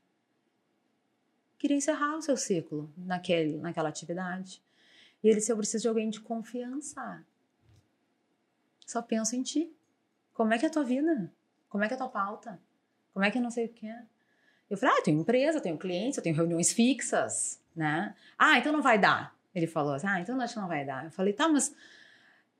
[1.58, 4.62] queria encerrar o seu ciclo naquele, naquela atividade.
[5.22, 7.24] E ele disse: Eu preciso de alguém de confiança.
[8.86, 9.72] Só penso em ti.
[10.32, 11.32] Como é que é a tua vida?
[11.72, 12.60] Como é que é a tua pauta?
[13.14, 14.02] Como é que não sei o que é?
[14.68, 18.14] Eu falei: Ah, eu tenho empresa, eu tenho clientes, eu tenho reuniões fixas, né?
[18.38, 19.34] Ah, então não vai dar.
[19.54, 21.06] Ele falou assim: Ah, então acho que não vai dar.
[21.06, 21.74] Eu falei: Tá, mas.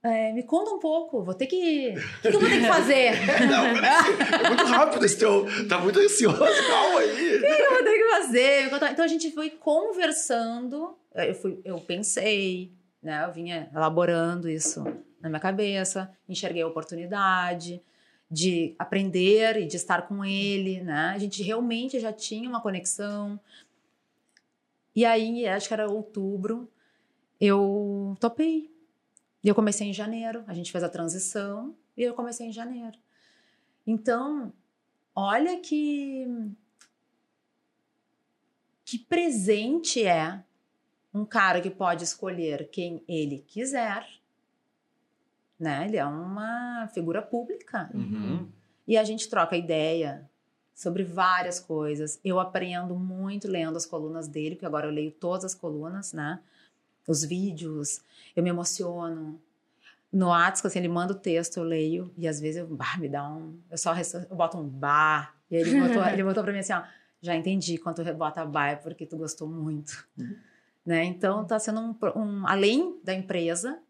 [0.02, 1.90] é, me conta um pouco, vou ter que.
[1.90, 3.10] O que, que eu vou ter que fazer?
[3.46, 5.46] Não, peraí, é muito rápido esse teu.
[5.68, 7.34] Tá muito ansioso, calma aí.
[7.36, 8.70] eu vou ter que fazer?
[8.90, 10.96] Então a gente foi conversando.
[11.14, 13.26] Eu, fui, eu pensei, né?
[13.26, 14.82] Eu vinha elaborando isso
[15.20, 17.82] na minha cabeça, enxerguei a oportunidade
[18.32, 21.12] de aprender e de estar com ele, né?
[21.14, 23.38] A gente realmente já tinha uma conexão.
[24.96, 26.66] E aí, acho que era outubro,
[27.38, 28.72] eu topei.
[29.44, 32.96] E eu comecei em janeiro, a gente fez a transição e eu comecei em janeiro.
[33.86, 34.50] Então,
[35.14, 36.26] olha que
[38.84, 40.42] que presente é
[41.12, 44.06] um cara que pode escolher quem ele quiser,
[45.62, 45.86] né?
[45.86, 48.48] Ele é uma figura pública Uhum.
[48.86, 50.28] e a gente troca ideia
[50.74, 52.18] sobre várias coisas.
[52.24, 56.40] Eu aprendo muito lendo as colunas dele, porque agora eu leio todas as colunas, né?
[57.06, 58.00] Os vídeos,
[58.34, 59.40] eu me emociono.
[60.12, 63.08] No WhatsApp, assim, ele manda o texto, eu leio, e às vezes eu, bah, me
[63.08, 63.56] dá um.
[63.70, 63.94] Eu só
[64.28, 65.32] eu boto um bah.
[65.50, 66.82] E ele botou, ele botou pra mim assim: ó,
[67.20, 70.06] já entendi quando tu bota bah é porque tu gostou muito.
[70.84, 71.04] Né?
[71.04, 72.46] Então, tá sendo um, um.
[72.46, 73.80] Além da empresa,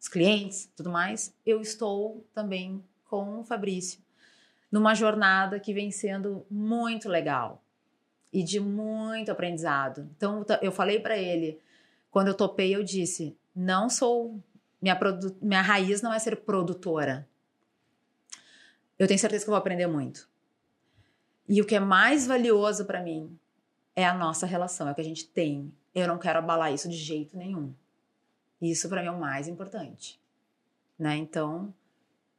[0.00, 4.00] os clientes tudo mais, eu estou também com o Fabrício
[4.70, 7.62] numa jornada que vem sendo muito legal
[8.32, 10.08] e de muito aprendizado.
[10.16, 11.60] Então, eu falei para ele,
[12.10, 14.40] quando eu topei, eu disse: não sou.
[14.80, 14.98] Minha,
[15.42, 17.28] minha raiz não é ser produtora.
[18.98, 20.28] Eu tenho certeza que eu vou aprender muito.
[21.48, 23.36] E o que é mais valioso para mim
[23.96, 25.72] é a nossa relação, é o que a gente tem.
[25.94, 27.74] Eu não quero abalar isso de jeito nenhum.
[28.60, 30.20] Isso para mim é o mais importante,
[30.98, 31.16] né?
[31.16, 31.72] Então,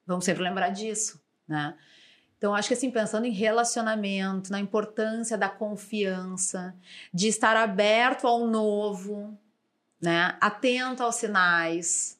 [0.05, 1.73] Vamos sempre lembrar disso, né?
[2.37, 6.75] Então, acho que assim, pensando em relacionamento, na importância da confiança,
[7.13, 9.37] de estar aberto ao novo,
[10.01, 10.35] né?
[10.41, 12.19] Atento aos sinais,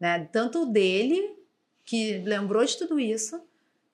[0.00, 0.24] né?
[0.32, 1.36] Tanto dele,
[1.84, 3.40] que lembrou de tudo isso,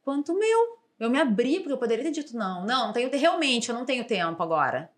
[0.02, 0.78] quanto o meu.
[0.98, 2.64] Eu me abri, porque eu poderia ter dito não.
[2.64, 4.90] Não, não tenho, realmente, eu não tenho tempo agora.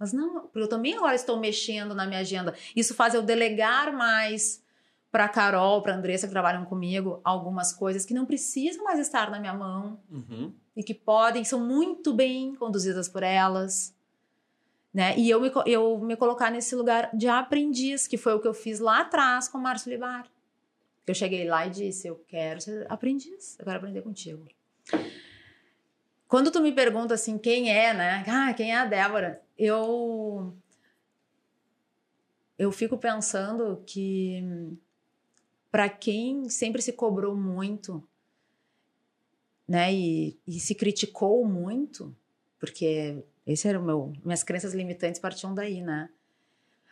[0.00, 2.54] Mas não, porque eu também agora estou mexendo na minha agenda.
[2.74, 4.64] Isso faz eu delegar mais
[5.12, 9.38] para Carol, para Andressa que trabalham comigo, algumas coisas que não precisam mais estar na
[9.38, 10.54] minha mão Uhum.
[10.74, 13.94] e que podem, são muito bem conduzidas por elas.
[14.94, 15.16] Né?
[15.18, 18.54] E eu me, eu me colocar nesse lugar de aprendiz, que foi o que eu
[18.54, 20.26] fiz lá atrás com o Márcio Libar.
[21.06, 24.46] Eu cheguei lá e disse: Eu quero ser aprendiz, eu quero aprender contigo.
[26.26, 28.24] Quando tu me pergunta assim, quem é, né?
[28.28, 29.42] Ah, quem é a Débora?
[29.62, 30.56] Eu.
[32.58, 34.42] Eu fico pensando que,
[35.70, 38.02] para quem sempre se cobrou muito,
[39.68, 42.16] né, e, e se criticou muito,
[42.58, 46.10] porque esse era o meu, minhas crenças limitantes partiam daí, né?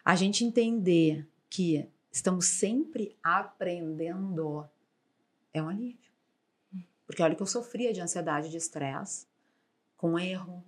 [0.04, 4.68] A gente entender que estamos sempre aprendendo
[5.54, 6.10] é um alívio.
[7.06, 9.26] Porque olha que eu sofria de ansiedade, de estresse,
[9.96, 10.62] com erro,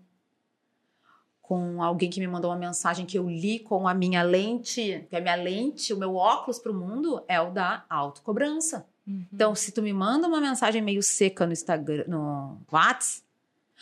[1.50, 5.16] com alguém que me mandou uma mensagem que eu li com a minha lente, que
[5.16, 8.86] a minha lente, o meu óculos para o mundo é o da autocobrança.
[9.04, 9.26] Uhum.
[9.32, 13.24] Então, se tu me manda uma mensagem meio seca no Instagram, no WhatsApp,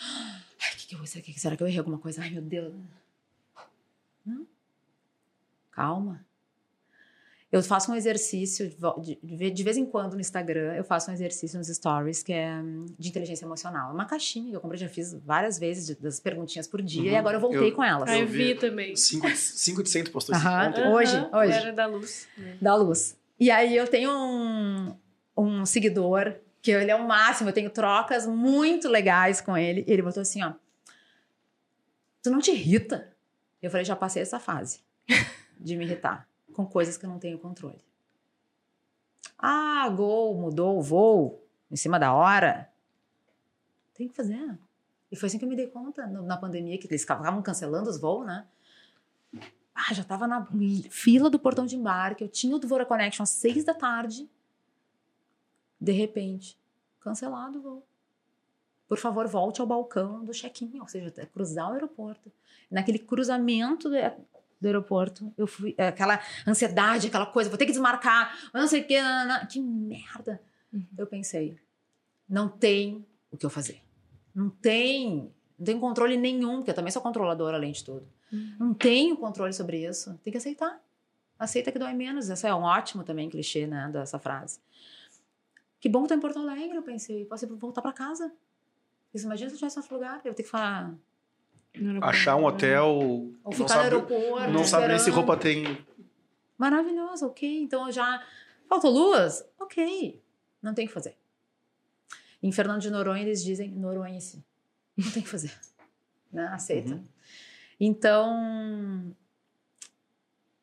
[0.01, 2.23] ai, que que eu, será, que, será que eu errei alguma coisa?
[2.23, 2.73] Ai, meu Deus.
[4.25, 4.47] Não.
[5.71, 6.25] Calma.
[7.51, 10.85] Eu faço um exercício de de, de ve- de vez em quando no Instagram, eu
[10.85, 13.91] faço um exercício nos stories que é hum, de inteligência emocional.
[13.91, 17.01] É uma caixinha que eu comprei, já fiz várias vezes de- das perguntinhas por dia
[17.03, 17.09] Uhum.
[17.09, 18.07] e agora eu voltei Eu- com elas.
[18.11, 18.95] Ah, eu vi também.
[18.95, 20.69] 5 de 100 tu postou isso Aham.
[20.69, 20.87] ontem.
[20.89, 21.53] Hoje, Aham, hoje.
[21.53, 22.29] Era da luz.
[22.37, 22.59] né?
[22.61, 23.17] da luz.
[23.41, 24.95] E aí eu tenho um,
[25.35, 29.85] um seguidor que ele é o máximo, eu tenho trocas muito legais com ele.
[29.89, 30.53] E ele botou assim, ó.
[32.23, 33.09] Tu não te irrita?
[33.63, 34.81] Eu falei, já passei essa fase
[35.59, 36.28] de me irritar
[36.59, 37.79] com coisas que eu não tenho controle.
[39.39, 41.41] Ah, gol, mudou o voo
[41.71, 42.69] em cima da hora.
[43.95, 44.59] Tem que fazer.
[45.09, 47.89] E foi assim que eu me dei conta no- na pandemia, que eles ficavam cancelando
[47.89, 48.45] os voos, né?
[49.73, 50.45] Ah, já tava na
[50.91, 54.29] fila do portão de embarque, eu tinha o Dvora Connection às seis da tarde.
[55.81, 56.59] De repente,
[56.99, 57.87] cancelado o voo.
[58.89, 62.33] Por favor, volte ao balcão do check-in, ou seja, cruzar o aeroporto.
[62.69, 63.89] Naquele cruzamento
[64.61, 65.75] do, aeroporto, eu fui.
[65.79, 68.97] Aquela ansiedade, aquela coisa, vou ter que desmarcar, não sei o que,
[69.49, 70.41] que merda.
[70.73, 70.87] Uhum.
[70.97, 71.59] Eu pensei,
[72.29, 73.83] não tem o que eu fazer.
[74.35, 78.07] Não tem, não tem controle nenhum, porque eu também sou controladora além de tudo.
[78.59, 80.19] Não tenho controle sobre isso.
[80.23, 80.81] Tem que aceitar.
[81.39, 82.29] Aceita que dói menos.
[82.29, 84.61] Esse é um ótimo também clichê, né, dessa frase.
[85.81, 87.25] Que bom que tô em Porto Alegre, eu pensei.
[87.25, 88.33] Posso voltar pra casa.
[89.15, 90.17] Isso, imagina se eu estivesse em outro lugar.
[90.19, 90.95] Eu vou ter que falar...
[92.03, 92.87] Achar um hotel.
[92.87, 94.51] Ou não ficar sabe, no aeroporto.
[94.51, 95.79] não sabe nem se roupa tem.
[96.57, 97.63] Maravilhoso, ok.
[97.63, 98.23] Então já.
[98.69, 99.45] Faltou luz?
[99.59, 100.23] Ok.
[100.63, 101.17] Não tem o que fazer.
[102.43, 104.45] Em Fernando de Noronha eles dizem noronhense.
[104.97, 105.53] Não tem o que fazer.
[106.31, 106.47] Né?
[106.49, 106.93] Aceita.
[106.93, 107.05] Uhum.
[107.81, 109.17] Então.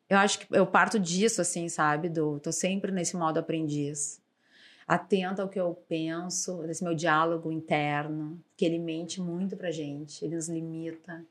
[0.08, 2.08] Eu acho que eu parto disso, assim, sabe?
[2.08, 4.22] Do, tô sempre nesse modo aprendiz.
[4.86, 10.24] Atenta ao que eu penso, desse meu diálogo interno, que ele mente muito pra gente,
[10.24, 11.24] ele nos limita.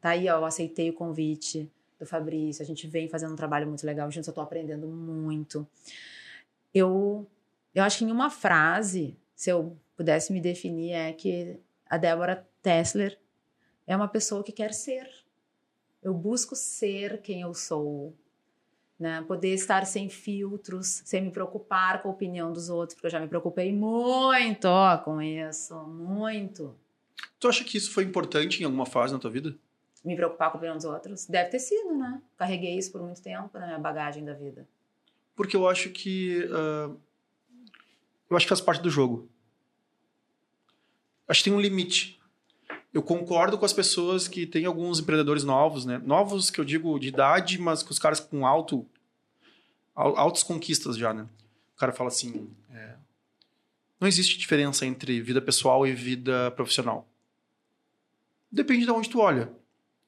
[0.00, 3.66] Tá aí, ó, eu aceitei o convite do Fabrício, a gente vem fazendo um trabalho
[3.66, 5.66] muito legal juntos, eu tô aprendendo muito.
[6.74, 7.26] Eu,
[7.74, 12.46] eu acho que em uma frase, se eu pudesse me definir, é que a Débora
[12.62, 13.18] Tessler
[13.86, 15.08] é uma pessoa que quer ser.
[16.02, 18.14] Eu busco ser quem eu sou.
[19.00, 19.24] Né?
[19.26, 23.18] Poder estar sem filtros, sem me preocupar com a opinião dos outros, porque eu já
[23.18, 24.68] me preocupei muito
[25.06, 26.76] com isso, muito.
[27.38, 29.56] Tu acha que isso foi importante em alguma fase na tua vida?
[30.04, 31.24] Me preocupar com a opinião dos outros?
[31.24, 32.20] Deve ter sido, né?
[32.36, 34.68] Carreguei isso por muito tempo na minha bagagem da vida.
[35.34, 36.46] Porque eu acho que.
[36.52, 36.94] ah,
[38.28, 39.28] eu acho que faz parte do jogo.
[41.26, 42.19] Acho que tem um limite.
[42.92, 46.00] Eu concordo com as pessoas que tem alguns empreendedores novos, né?
[46.04, 48.84] Novos que eu digo de idade, mas com os caras com alto,
[49.94, 51.26] al- altas conquistas já, né?
[51.76, 52.94] O cara fala assim: é,
[54.00, 57.06] não existe diferença entre vida pessoal e vida profissional.
[58.50, 59.52] Depende de onde tu olha.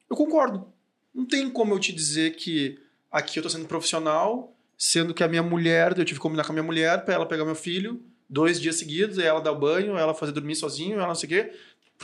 [0.09, 0.67] Eu concordo.
[1.13, 2.77] Não tem como eu te dizer que
[3.09, 6.51] aqui eu tô sendo profissional, sendo que a minha mulher, eu tive que combinar com
[6.51, 9.95] a minha mulher para ela pegar meu filho dois dias seguidos, ela dar o banho,
[9.95, 11.53] ela fazer dormir sozinho, ela não sei o quê,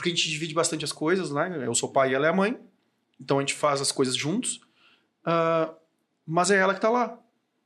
[0.00, 1.62] porque a gente divide bastante as coisas, né?
[1.62, 2.58] Eu sou o pai e ela é a mãe,
[3.20, 4.62] então a gente faz as coisas juntos,
[5.22, 5.74] Ah,
[6.26, 7.18] mas é ela que tá lá.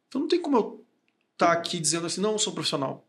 [0.08, 0.84] Então não tem como eu
[1.32, 3.06] estar aqui dizendo assim, não, eu sou profissional.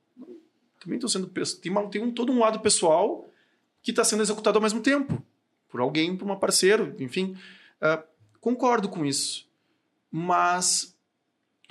[0.80, 3.28] também estão sendo tem, tem um, todo um lado pessoal
[3.82, 5.20] que está sendo executado ao mesmo tempo
[5.70, 7.36] por alguém, por uma parceiro, enfim.
[7.82, 8.04] Ah,
[8.40, 9.50] concordo com isso,
[10.12, 10.96] mas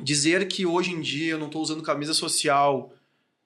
[0.03, 2.93] dizer que hoje em dia eu não estou usando camisa social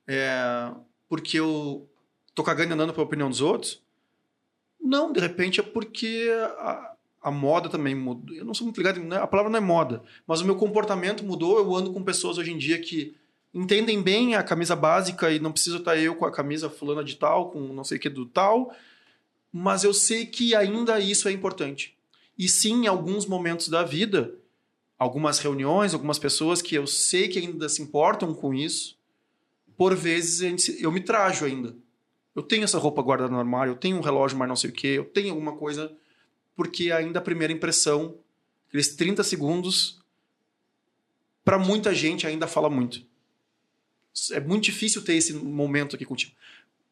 [0.06, 0.72] é,
[1.06, 1.86] porque eu
[2.34, 3.86] tô cagando andando pela opinião dos outros,
[4.80, 6.28] não, de repente é porque
[6.58, 8.34] a, a moda também mudou.
[8.34, 9.16] Eu não sou muito ligado, né?
[9.16, 11.58] a palavra não é moda, mas o meu comportamento mudou.
[11.58, 13.14] Eu ando com pessoas hoje em dia que
[13.52, 17.16] entendem bem a camisa básica e não preciso estar eu com a camisa fulana de
[17.16, 18.74] tal, com não sei o que do tal,
[19.52, 21.96] mas eu sei que ainda isso é importante.
[22.38, 24.34] E sim, em alguns momentos da vida,
[24.98, 28.96] algumas reuniões, algumas pessoas que eu sei que ainda se importam com isso,
[29.76, 31.74] por vezes eu me trajo ainda.
[32.38, 34.72] Eu tenho essa roupa guardada no armário, eu tenho um relógio, mas não sei o
[34.72, 35.92] que, eu tenho alguma coisa,
[36.54, 38.16] porque ainda a primeira impressão,
[38.68, 40.00] aqueles 30 segundos,
[41.44, 43.02] para muita gente ainda fala muito.
[44.30, 46.32] É muito difícil ter esse momento aqui contigo.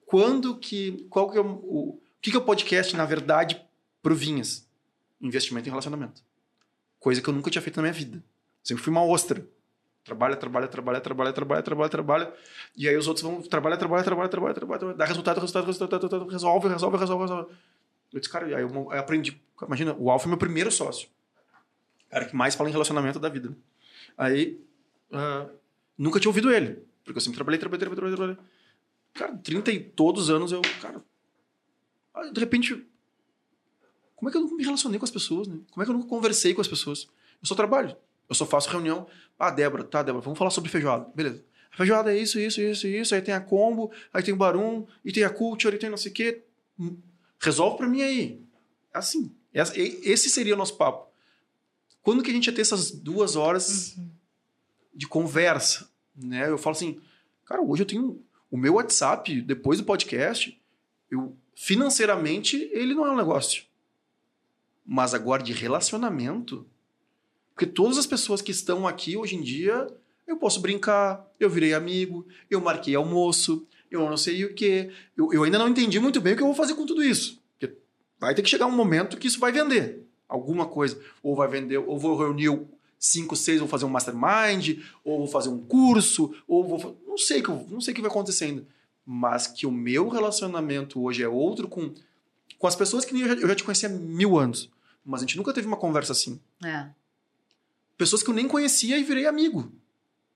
[0.05, 1.07] Quando que.
[1.09, 1.47] Qual que é o.
[1.47, 3.65] O, que, que é o podcast, na verdade,
[4.03, 4.67] pro Vinhas?
[5.21, 6.25] Investimento em relacionamento.
[6.99, 8.21] Coisa que eu nunca tinha feito na minha vida.
[8.65, 9.47] Sempre fui uma ostra.
[10.07, 12.33] Trabalha, trabalha, trabalha, trabalha, trabalha, trabalha, trabalha.
[12.77, 16.31] E aí os outros vão trabalha, trabalha, trabalha, trabalha, trabalha, dá resultado, resultado, resultado, resultado,
[16.31, 17.53] resolve, resolve, resolve, resolve.
[18.13, 19.43] Eu disse, cara, aí eu, aprendi.
[19.61, 21.09] Imagina, o Alfa é meu primeiro sócio.
[22.09, 23.53] Cara que mais fala em relacionamento da vida.
[24.17, 24.61] Aí,
[25.11, 25.49] ah,
[25.99, 26.87] nunca tinha ouvido ele.
[27.03, 28.37] Porque eu sempre trabalhei, trabalhei, trabalhei, trabalhei.
[28.37, 28.57] trabalhei.
[29.13, 31.03] Cara, 30 e todos os anos eu, cara.
[32.15, 32.87] aí, de repente.
[34.15, 35.59] Como é que eu nunca me relacionei com as pessoas, né?
[35.73, 37.09] Como é que eu nunca conversei com as pessoas?
[37.43, 37.97] Eu só trabalho.
[38.29, 39.07] Eu só faço reunião.
[39.39, 41.09] Ah, Débora, tá, Débora, vamos falar sobre feijoada.
[41.15, 41.45] Beleza.
[41.73, 43.15] A feijoada é isso, isso, isso, isso.
[43.15, 45.97] Aí tem a combo, aí tem o barum, e tem a culture, e tem não
[45.97, 46.43] sei o quê.
[47.41, 48.41] Resolve pra mim aí.
[48.95, 49.31] É Assim.
[49.53, 51.09] Essa- e- Esse seria o nosso papo.
[52.03, 53.97] Quando que a gente ia ter essas duas horas
[54.95, 55.91] de conversa?
[56.15, 56.49] Né?
[56.49, 57.01] Eu falo assim,
[57.45, 60.59] cara, hoje eu tenho o meu WhatsApp, depois do podcast,
[61.11, 63.65] eu financeiramente ele não é um negócio.
[64.85, 66.67] Mas agora de relacionamento,
[67.57, 69.87] porque todas as pessoas que estão aqui hoje em dia,
[70.27, 75.33] eu posso brincar, eu virei amigo, eu marquei almoço, eu não sei o que, eu,
[75.33, 77.43] eu ainda não entendi muito bem o que eu vou fazer com tudo isso.
[77.59, 77.75] Porque
[78.21, 81.79] vai ter que chegar um momento que isso vai vender alguma coisa, ou vai vender,
[81.79, 82.61] ou vou reunir
[82.99, 87.41] cinco, seis, vou fazer um mastermind, ou vou fazer um curso, ou vou, não sei
[87.41, 88.67] que não sei o que vai acontecer ainda,
[89.03, 91.95] mas que o meu relacionamento hoje é outro com
[92.59, 94.71] com as pessoas que eu já, eu já te conhecia há mil anos,
[95.03, 96.39] mas a gente nunca teve uma conversa assim.
[96.63, 96.91] É.
[97.97, 99.73] Pessoas que eu nem conhecia e virei amigo,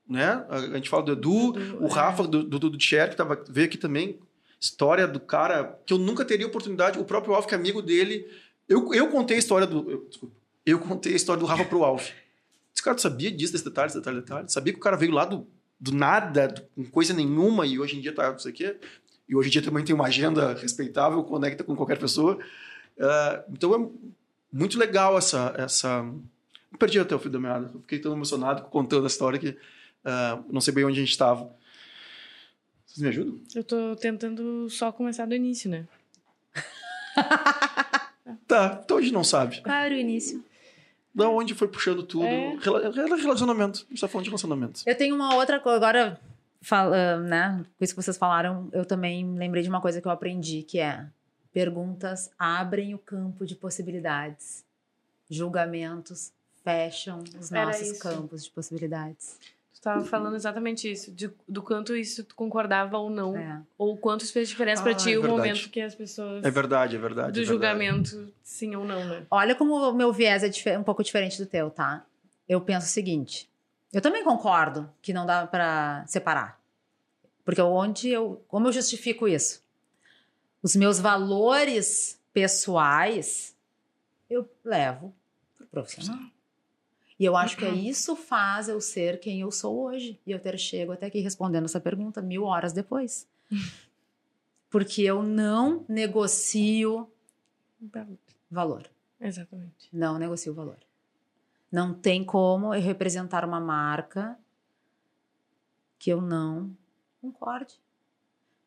[0.07, 0.45] né?
[0.49, 1.91] A, a gente fala do Edu, Edu, o é.
[1.91, 4.19] Rafa do do, do Cher, que tava, veio aqui também,
[4.59, 8.27] história do cara que eu nunca teria oportunidade, o próprio Alf, que é amigo dele,
[8.67, 9.89] eu, eu contei a história do.
[9.89, 10.35] Eu, desculpa.
[10.65, 12.09] Eu contei a história do Rafa pro Alf.
[12.73, 14.51] Esse cara sabia disso, desse detalhe, desse detalhe, detalhe.
[14.51, 15.45] Sabia que o cara veio lá do,
[15.79, 18.77] do nada, do- com coisa nenhuma, e hoje em dia tá não sei o quê.
[19.27, 22.37] E hoje em dia também tem uma agenda respeitável, conecta com qualquer pessoa.
[22.99, 23.89] Ah, então é
[24.51, 25.53] muito legal essa.
[25.57, 26.05] essa...
[26.79, 27.69] Perdi até o fio da meada.
[27.73, 29.57] Eu fiquei tão emocionado contando a história que
[30.05, 31.53] ah, não sei bem onde a gente estava.
[32.85, 33.39] Vocês me ajudam?
[33.55, 35.87] Eu tô tentando só começar do início, né?
[38.47, 39.61] Tá, então a gente não sabe.
[39.61, 40.43] Qual era o início?
[41.13, 42.25] Da onde foi puxando tudo?
[42.25, 42.55] É.
[42.57, 43.85] Rela- rela- Relacionamento.
[43.87, 44.81] A gente tá falando de relacionamento.
[44.85, 46.19] Eu tenho uma outra coisa, agora,
[46.61, 47.65] fal- ah, né?
[47.77, 50.79] Com isso que vocês falaram, eu também lembrei de uma coisa que eu aprendi, que
[50.79, 51.05] é
[51.53, 54.63] perguntas abrem o campo de possibilidades.
[55.29, 56.31] Julgamentos
[56.63, 57.99] fecham os Era nossos isso.
[57.99, 59.37] campos de possibilidades.
[59.73, 63.61] Tu tava falando exatamente isso, de- do quanto isso tu concordava ou não, É.
[63.79, 65.41] ou quanto isso fez diferença pra Ah, ti é o verdade.
[65.49, 67.31] momento que as pessoas É verdade, é verdade.
[67.31, 67.45] do é verdade.
[67.47, 69.25] julgamento, sim ou não, né?
[69.31, 72.05] Olha como o meu viés é um pouco diferente do teu, tá?
[72.47, 73.49] Eu penso o seguinte:
[73.91, 76.61] eu também concordo que não dá pra separar.
[77.43, 78.43] Porque onde eu.
[78.47, 79.63] Como eu justifico isso?
[80.61, 83.55] Os meus valores pessoais
[84.29, 85.11] eu levo
[85.57, 86.19] pro profissional.
[87.21, 90.19] E eu acho que é isso faz eu ser quem eu sou hoje.
[90.25, 93.29] E eu ter chego até aqui respondendo essa pergunta mil horas depois.
[94.71, 97.07] Porque eu não negocio
[98.49, 98.89] valor.
[99.19, 99.87] Exatamente.
[99.93, 100.79] Não negocio valor.
[101.71, 104.35] Não tem como eu representar uma marca
[105.99, 106.75] que eu não
[107.21, 107.79] concorde.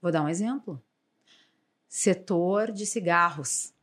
[0.00, 0.80] Vou dar um exemplo.
[1.88, 3.74] Setor de cigarros.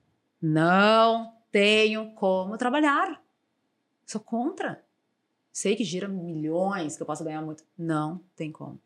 [0.41, 3.21] Não tenho como trabalhar.
[4.11, 4.83] Sou contra.
[5.53, 7.63] Sei que gira milhões, que eu posso ganhar muito.
[7.77, 8.79] Não tem como.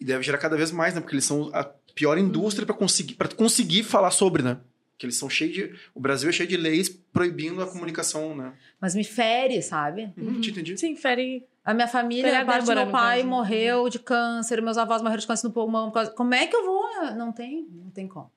[0.00, 1.00] E deve gerar cada vez mais, né?
[1.00, 4.58] Porque eles são a pior indústria pra conseguir, pra conseguir falar sobre, né?
[4.96, 5.74] Que eles são cheios de.
[5.94, 8.54] O Brasil é cheio de leis proibindo a comunicação, né?
[8.80, 10.12] Mas me fere, sabe?
[10.16, 10.76] Uhum, te entendi.
[10.78, 13.28] Sim, fere A minha família, Tem a parte do meu pai caso.
[13.28, 15.88] morreu de câncer, meus avós morreram de câncer no pulmão.
[15.88, 16.86] por causa- Como é que eu vou?
[17.16, 18.30] Não tem, não tem como.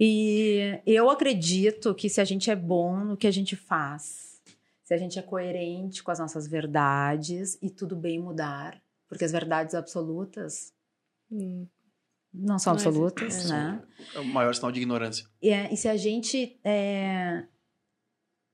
[0.00, 4.31] E eu acredito que se a gente é bom no que a gente faz,
[4.92, 8.78] se a gente é coerente com as nossas verdades e tudo bem mudar,
[9.08, 10.74] porque as verdades absolutas
[11.30, 11.66] Hum.
[12.32, 13.54] não são Não existe, absolutas, é.
[13.54, 13.82] né?
[14.14, 15.26] É o maior sinal de ignorância.
[15.40, 17.46] E, é- e se a gente é,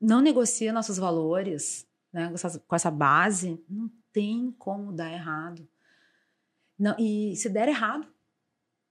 [0.00, 5.68] não negocia nossos valores né, com, essas- com essa base, não tem como dar errado.
[6.78, 8.06] Não, e se der errado,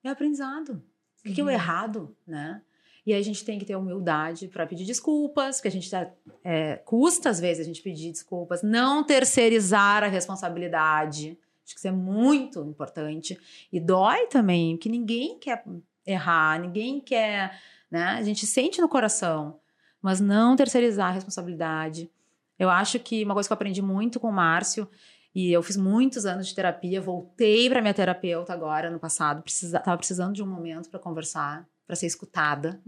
[0.03, 0.83] é aprendizado.
[1.19, 1.53] O que, que é o Uhum.
[1.53, 2.61] errado, né?
[3.07, 6.11] E a gente tem que ter humildade para pedir desculpas, porque a gente tá,
[6.43, 11.39] é, custa às vezes a gente pedir desculpas, não terceirizar a responsabilidade.
[11.63, 13.39] Acho que isso é muito importante.
[13.71, 15.63] E dói também, porque ninguém quer
[16.05, 17.57] errar, ninguém quer,
[17.89, 18.07] né?
[18.07, 19.57] A gente sente no coração,
[20.01, 22.11] mas não terceirizar a responsabilidade.
[22.59, 24.85] Eu acho que uma coisa que eu aprendi muito com o Márcio,
[25.33, 29.79] e eu fiz muitos anos de terapia, voltei para minha terapeuta agora, no passado, precisa,
[29.79, 32.81] tava precisando de um momento para conversar, para ser escutada.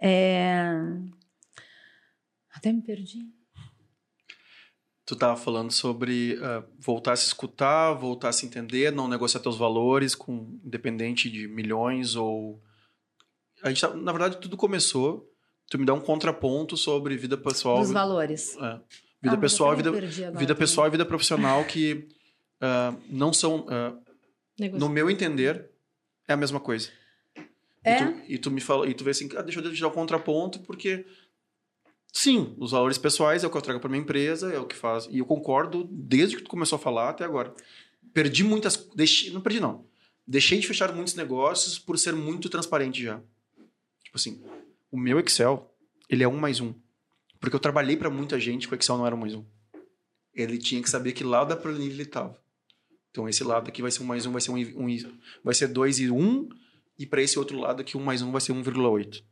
[0.00, 0.64] É...
[2.54, 3.26] Até me perdi.
[5.04, 9.40] Tu tava falando sobre ah, voltar a se escutar, voltar a se entender, não negociar
[9.40, 12.62] teus valores com independente de milhões ou
[13.62, 15.28] a gente tá- na verdade tudo começou.
[15.68, 18.56] Tu me dá um contraponto sobre vida pessoal, Dos valores.
[18.56, 18.80] é, Ah,
[19.22, 20.06] vida mas pessoal, vida agora
[20.38, 22.08] vida pessoal e vida profissional que
[22.60, 23.96] ah, não são, ah,
[24.58, 24.80] Negócio.
[24.86, 25.70] no meu entender,
[26.28, 26.88] é a mesma coisa.
[27.82, 27.94] É?
[27.94, 29.88] E tu, e tu me fala, e tu vê assim, ah, deixa eu te dar
[29.88, 31.06] um contraponto, porque
[32.12, 34.76] sim, os valores pessoais é o que eu trago para minha empresa, é o que
[34.76, 35.06] faz.
[35.10, 37.54] E eu concordo desde que tu começou a falar até agora.
[38.12, 39.86] Perdi muitas, deixei, não perdi não.
[40.26, 43.20] Deixei de fechar muitos negócios por ser muito transparente já.
[44.04, 44.42] Tipo assim,
[44.90, 45.74] o meu Excel,
[46.08, 46.74] ele é um mais um.
[47.40, 49.44] Porque eu trabalhei para muita gente que o Excel não era um mais um.
[50.34, 52.38] Ele tinha que saber que lado da planilha ele estava.
[53.10, 55.68] Então esse lado aqui vai ser um mais um, vai ser um, um vai ser
[55.68, 56.48] dois e um,
[57.00, 59.24] e para esse outro lado aqui um mais um vai ser 1,8.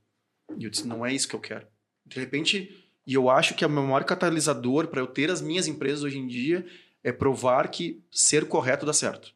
[0.57, 1.69] E eu disse, não é isso que eu quero.
[2.07, 2.75] De repente,
[3.07, 6.17] e eu acho que o meu maior catalisador para eu ter as minhas empresas hoje
[6.17, 6.67] em dia
[7.05, 9.35] é provar que ser correto dá certo.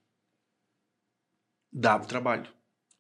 [1.71, 2.51] Dá trabalho.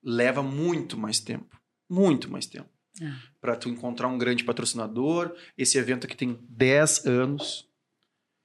[0.02, 1.58] Leva muito mais tempo.
[1.88, 2.68] Muito mais tempo.
[3.00, 3.10] É.
[3.40, 5.34] Para tu encontrar um grande patrocinador.
[5.56, 7.66] Esse evento aqui tem 10 anos,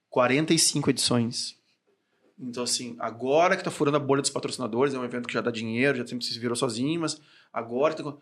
[0.08, 1.57] 45 edições.
[2.38, 5.40] Então, assim, agora que tá furando a bolha dos patrocinadores, é um evento que já
[5.40, 7.20] dá dinheiro, já sempre se virou sozinho, mas
[7.52, 8.14] agora tem-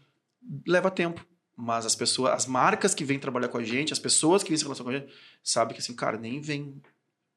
[0.66, 1.26] leva tempo.
[1.54, 4.58] Mas as pessoas, as marcas que vêm trabalhar com a gente, as pessoas que vêm
[4.58, 5.12] se relacionar com a gente,
[5.42, 6.80] sabem que assim, cara, nem vem,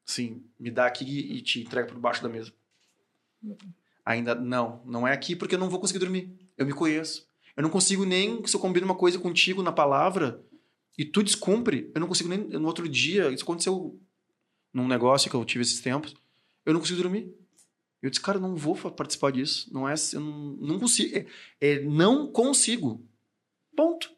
[0.06, 2.52] assim, me dá aqui e te entrega por baixo da mesa.
[4.04, 6.30] Ainda não, não é aqui porque eu não vou conseguir dormir.
[6.56, 7.26] Eu me conheço.
[7.56, 10.42] Eu não consigo nem, se eu combino uma coisa contigo na palavra
[10.96, 13.98] e tu descumpre, eu não consigo nem, no outro dia, isso aconteceu
[14.72, 16.14] num negócio que eu tive esses tempos,
[16.70, 17.32] eu não consigo dormir.
[18.02, 19.68] Eu disse, cara, não vou participar disso.
[19.72, 21.16] Não é, eu não, não consigo.
[21.16, 21.26] É,
[21.60, 23.06] é, não consigo.
[23.76, 24.10] Ponto.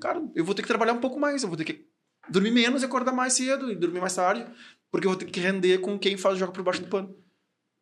[0.00, 1.42] Cara, eu vou ter que trabalhar um pouco mais.
[1.42, 1.86] Eu vou ter que
[2.28, 4.44] dormir menos e acordar mais cedo e dormir mais tarde,
[4.90, 7.16] porque eu vou ter que render com quem faz o jogo por baixo do pano.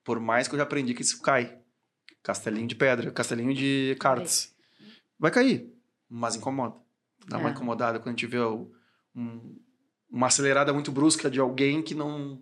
[0.04, 1.58] Por mais que eu já aprendi que isso cai.
[2.22, 4.54] Castelinho de pedra, castelinho de cartas.
[5.18, 5.72] Vai cair,
[6.08, 6.76] mas incomoda.
[7.26, 7.52] Dá uma É.
[7.52, 8.70] incomodada quando a gente vê o-
[9.14, 9.56] um-
[10.10, 12.40] uma acelerada muito brusca de alguém que não,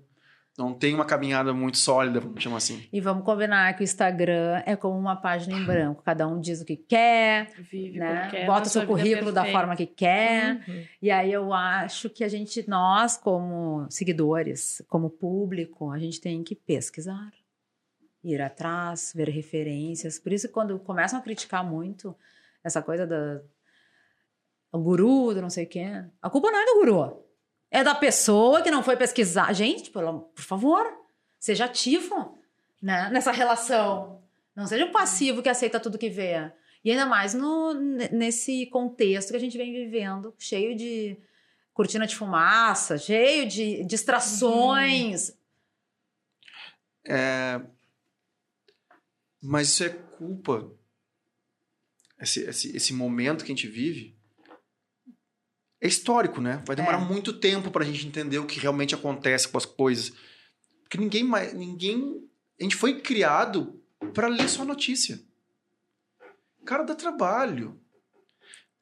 [0.60, 2.86] não tem uma caminhada muito sólida, vamos chamar assim.
[2.92, 6.02] E vamos combinar que o Instagram é como uma página em branco.
[6.02, 8.28] Cada um diz o que quer, Vive né?
[8.30, 10.56] quer, Bota seu vida currículo da forma que quer.
[10.68, 10.84] Uhum.
[11.00, 16.42] E aí eu acho que a gente, nós, como seguidores, como público, a gente tem
[16.42, 17.32] que pesquisar.
[18.22, 20.18] Ir atrás, ver referências.
[20.18, 22.14] Por isso, quando começam a criticar muito
[22.62, 23.40] essa coisa da.
[24.70, 26.04] O guru, do não sei o quê.
[26.20, 27.29] A culpa não é do guru.
[27.70, 29.52] É da pessoa que não foi pesquisar.
[29.52, 30.84] Gente, por favor,
[31.38, 32.38] seja ativo
[32.82, 34.22] né, nessa relação.
[34.54, 36.50] Não seja um passivo que aceita tudo que vê.
[36.84, 41.16] E ainda mais no, nesse contexto que a gente vem vivendo, cheio de
[41.72, 45.32] cortina de fumaça, cheio de distrações.
[49.40, 50.70] Mas isso é culpa.
[52.18, 54.14] Esse, esse, esse momento que a gente vive
[55.80, 56.62] é histórico, né?
[56.66, 57.04] Vai demorar É.
[57.04, 60.12] muito tempo pra gente entender o que realmente acontece com as coisas.
[60.82, 61.52] Porque ninguém mais.
[61.54, 62.22] Ninguém.
[62.58, 63.80] A gente foi criado
[64.12, 65.20] pra ler só notícia.
[66.64, 67.80] Cara, dá trabalho.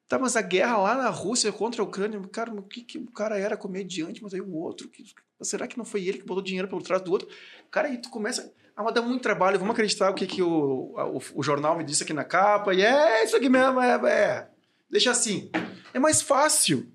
[0.09, 3.11] Tá, mas a guerra lá na Rússia contra a Ucrânia, cara, o que, que o
[3.11, 4.89] cara era comediante, mas aí o outro.
[4.89, 5.05] que-
[5.43, 7.29] será que não foi ele que botou dinheiro pelo trás do outro?
[7.71, 8.53] Cara, aí tu começa.
[8.75, 11.77] Ah, mas dá muito trabalho, vamos acreditar o que, que o, a- o, o jornal
[11.77, 14.49] me disse aqui na capa, e é isso aqui mesmo, é, é.
[14.91, 15.51] Deixa assim.
[15.93, 16.87] É mais fácil.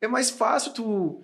[0.00, 1.22] É mais fácil tu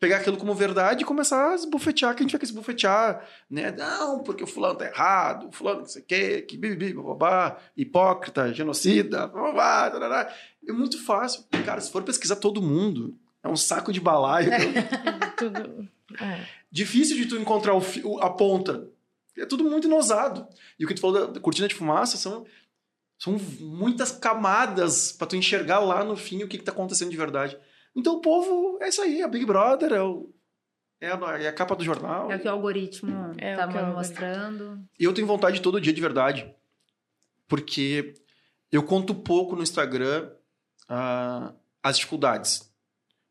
[0.00, 3.72] pegar aquilo como verdade e começar a esbufetear quem tiver que esbufetear, né?
[3.72, 7.56] Não, porque o fulano tá errado, o fulano não sei o quê, que bibi, babá,
[7.76, 10.32] hipócrita, genocida, babá, tarará.
[10.68, 11.44] É muito fácil.
[11.64, 14.50] Cara, se for pesquisar todo mundo, é um saco de balaio.
[15.36, 15.88] Tudo.
[16.20, 16.46] É.
[16.70, 18.88] Difícil de tu encontrar o- a ponta.
[19.36, 20.46] É tudo muito inosado.
[20.78, 22.44] E o que tu falou da, da cortina de fumaça são,
[23.18, 27.16] são muitas camadas pra tu enxergar lá no fim o que, que tá acontecendo de
[27.16, 27.58] verdade.
[27.94, 30.32] Então o povo é isso aí, é Big Brother, é, o,
[31.00, 32.30] é, a, é a capa do jornal.
[32.30, 34.80] É o que o algoritmo É tá o mostrando.
[34.98, 36.54] E eu tenho vontade todo dia de verdade.
[37.48, 38.14] Porque
[38.70, 40.30] eu conto pouco no Instagram
[40.88, 42.72] ah, as dificuldades.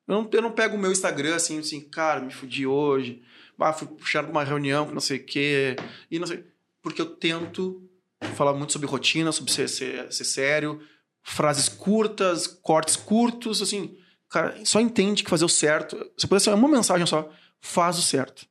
[0.08, 3.22] Eu não, eu não pego o meu Instagram assim, assim, cara, me fudi hoje.
[3.60, 5.76] Ah, fui puxar uma reunião que não sei o quê.
[6.10, 6.46] E não sei.
[6.82, 7.87] Porque eu tento
[8.36, 10.82] falar muito sobre rotina, sobre ser, ser, ser sério,
[11.24, 13.96] frases curtas, cortes curtos, assim.
[14.30, 15.98] Cara, só entende que fazer o certo.
[16.18, 17.30] Se pudesse ser uma mensagem só,
[17.60, 18.46] faz o certo.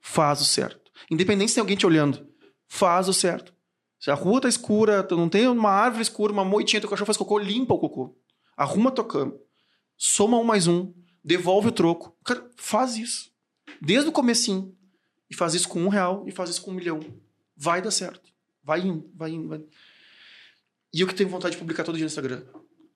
[0.00, 0.90] Faz o certo.
[1.10, 2.26] Independente se tem alguém te olhando,
[2.66, 3.54] faz o certo.
[4.00, 7.16] Se a rua tá escura, não tem uma árvore escura, uma moitinha, teu cachorro faz
[7.16, 8.16] cocô, limpa o cocô.
[8.56, 9.34] Arruma tua cama.
[9.96, 10.92] Soma um mais um.
[11.24, 12.16] Devolve o troco.
[12.24, 13.30] Cara, faz isso.
[13.80, 14.76] Desde o comecinho.
[15.30, 17.00] E faz isso com um real e faz isso com um milhão.
[17.56, 18.33] Vai dar certo.
[18.64, 18.80] Vai
[19.14, 19.62] vai vai.
[20.92, 22.42] E eu que tenho vontade de publicar todo dia no Instagram.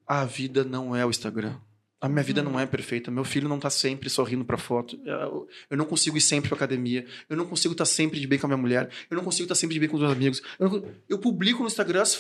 [0.07, 1.59] A vida não é o Instagram.
[2.01, 3.11] A minha vida não é perfeita.
[3.11, 4.99] Meu filho não tá sempre sorrindo pra foto.
[5.05, 7.05] Eu eu não consigo ir sempre pra academia.
[7.29, 8.89] Eu não consigo estar sempre de bem com a minha mulher.
[9.11, 10.41] Eu não consigo estar sempre de bem com os meus amigos.
[10.59, 12.17] Eu, não- eu publico no Instagram as,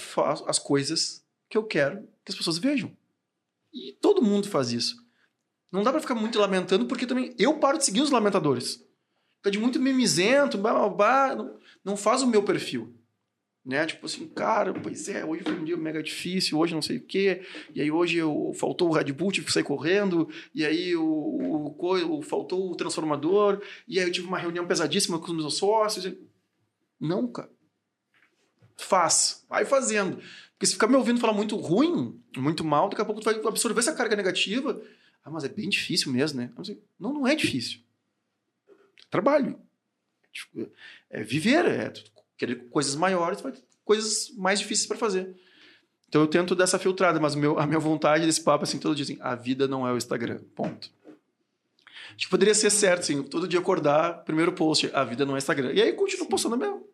[0.46, 2.94] as coisas que eu quero que as pessoas vejam.
[3.72, 4.96] E todo mundo faz isso.
[5.70, 8.84] Não dá pra ficar muito lamentando, porque também eu paro de seguir os lamentadores.
[9.36, 12.97] Fica de muito mimizento, blá, blá, blá, não, não faz o meu perfil.
[13.64, 13.84] Né?
[13.84, 17.02] Tipo assim, cara, pois é, hoje foi um dia mega difícil, hoje não sei o
[17.04, 17.42] quê,
[17.74, 21.04] e aí hoje eu, faltou o Red Bull, tive que sair correndo, e aí o,
[21.04, 25.56] o, o- faltou o transformador, e aí eu tive uma reunião pesadíssima com os meus
[25.58, 26.06] sócios.
[26.06, 26.18] e-
[26.98, 27.50] Não, cara.
[28.76, 29.44] Faz.
[29.48, 30.16] Vai fazendo.
[30.52, 33.34] Porque se ficar me ouvindo falar muito ruim, muito mal, daqui a pouco tu vai
[33.34, 34.80] absorver essa carga negativa.
[35.24, 36.50] Ah, mas é bem difícil mesmo, né?
[36.98, 37.80] Não, não é difícil.
[38.68, 38.72] É
[39.10, 39.60] trabalho.
[40.32, 40.70] Tipo,
[41.10, 41.92] É viver, é
[42.38, 45.34] querer coisas maiores, vai ter coisas mais difíceis para fazer.
[46.08, 49.04] Então eu tento dessa filtrada, mas meu, a minha vontade desse papo, assim, todo dia,
[49.04, 50.90] assim, a vida não é o Instagram, ponto.
[52.08, 55.38] Acho que poderia ser certo, assim, todo dia acordar, primeiro post, a vida não é
[55.38, 55.72] Instagram.
[55.72, 56.88] E aí eu continuo postando meu,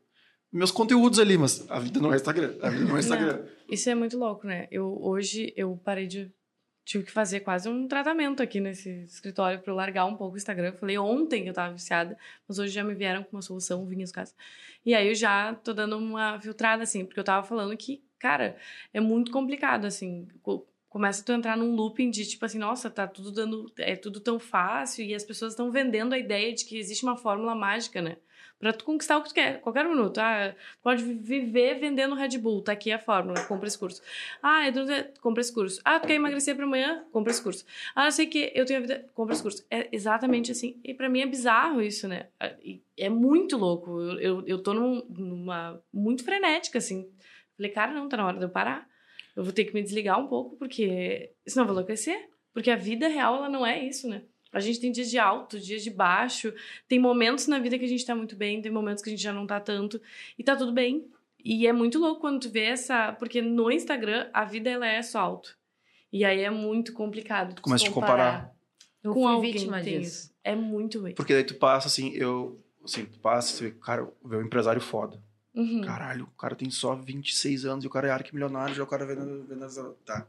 [0.53, 3.45] meus conteúdos ali, mas a vida não é Instagram, a vida não é Instagram.
[3.69, 4.67] Isso é muito louco, né?
[4.71, 6.31] Eu hoje eu parei de
[6.85, 10.37] tive que fazer quase um tratamento aqui nesse escritório para eu largar um pouco o
[10.37, 10.69] Instagram.
[10.69, 12.17] Eu falei ontem que eu tava viciada,
[12.47, 14.35] mas hoje já me vieram com uma solução, vinhos casos.
[14.85, 18.57] E aí eu já tô dando uma filtrada assim, porque eu tava falando que, cara,
[18.93, 20.29] é muito complicado assim.
[20.43, 24.21] co- Começa a entrar num looping de tipo assim, nossa, tá tudo dando, é tudo
[24.21, 28.01] tão fácil e as pessoas estão vendendo a ideia de que existe uma fórmula mágica,
[28.01, 28.17] né?
[28.65, 30.17] Pra tu conquistar o que tu quer, qualquer minuto.
[30.17, 34.01] Ah, pode viver vendendo Red Bull, tá aqui a fórmula, compra esse curso.
[34.43, 35.83] Ah, eu não- compra esse curso.
[35.85, 37.05] Ah, tu quer emagrecer pra amanhã?
[37.13, 37.67] Compra esse curso.
[37.95, 39.05] Ah, eu sei que eu tenho a vida.
[39.13, 39.63] Compra esse curso.
[39.71, 40.81] É exatamente assim.
[40.83, 42.29] E pra mim é bizarro isso, né?
[42.63, 44.01] E É muito louco.
[44.01, 45.79] Eu, eu, eu tô num- numa.
[45.93, 47.07] muito frenética, assim.
[47.59, 48.89] Falei, cara, não, tá na hora de eu parar.
[49.37, 52.31] Eu vou ter que me desligar um pouco, porque senão eu vou enlouquecer.
[52.55, 54.23] Porque a vida real, ela não é isso, né?
[54.55, 56.55] A gente tem dias de alto, dias de baixo.
[56.89, 59.23] Tem momentos na vida que a gente tá muito bem, tem momentos que a gente
[59.23, 60.01] já não tá tanto.
[60.39, 61.07] E tá tudo bem.
[61.45, 63.13] E é muito louco quando tu vê essa.
[63.13, 65.59] Porque no Instagram a vida ela é só alto.
[66.13, 67.55] E aí é muito complicado.
[67.55, 68.55] Tu começa a te comparar.
[69.03, 70.01] Eu com fui alguém vítima disso.
[70.01, 70.35] isso.
[70.43, 71.15] É muito ruim.
[71.15, 72.61] Porque daí tu passa assim, eu.
[72.83, 75.21] Assim, tu passa, você vê, cara, vê um empresário foda.
[75.55, 75.83] Uhum.
[75.83, 79.07] Caralho, o cara tem só 26 anos e o cara é arquimilionário, já o cara
[79.07, 79.77] vendo, vendo as...
[80.05, 80.27] Tá.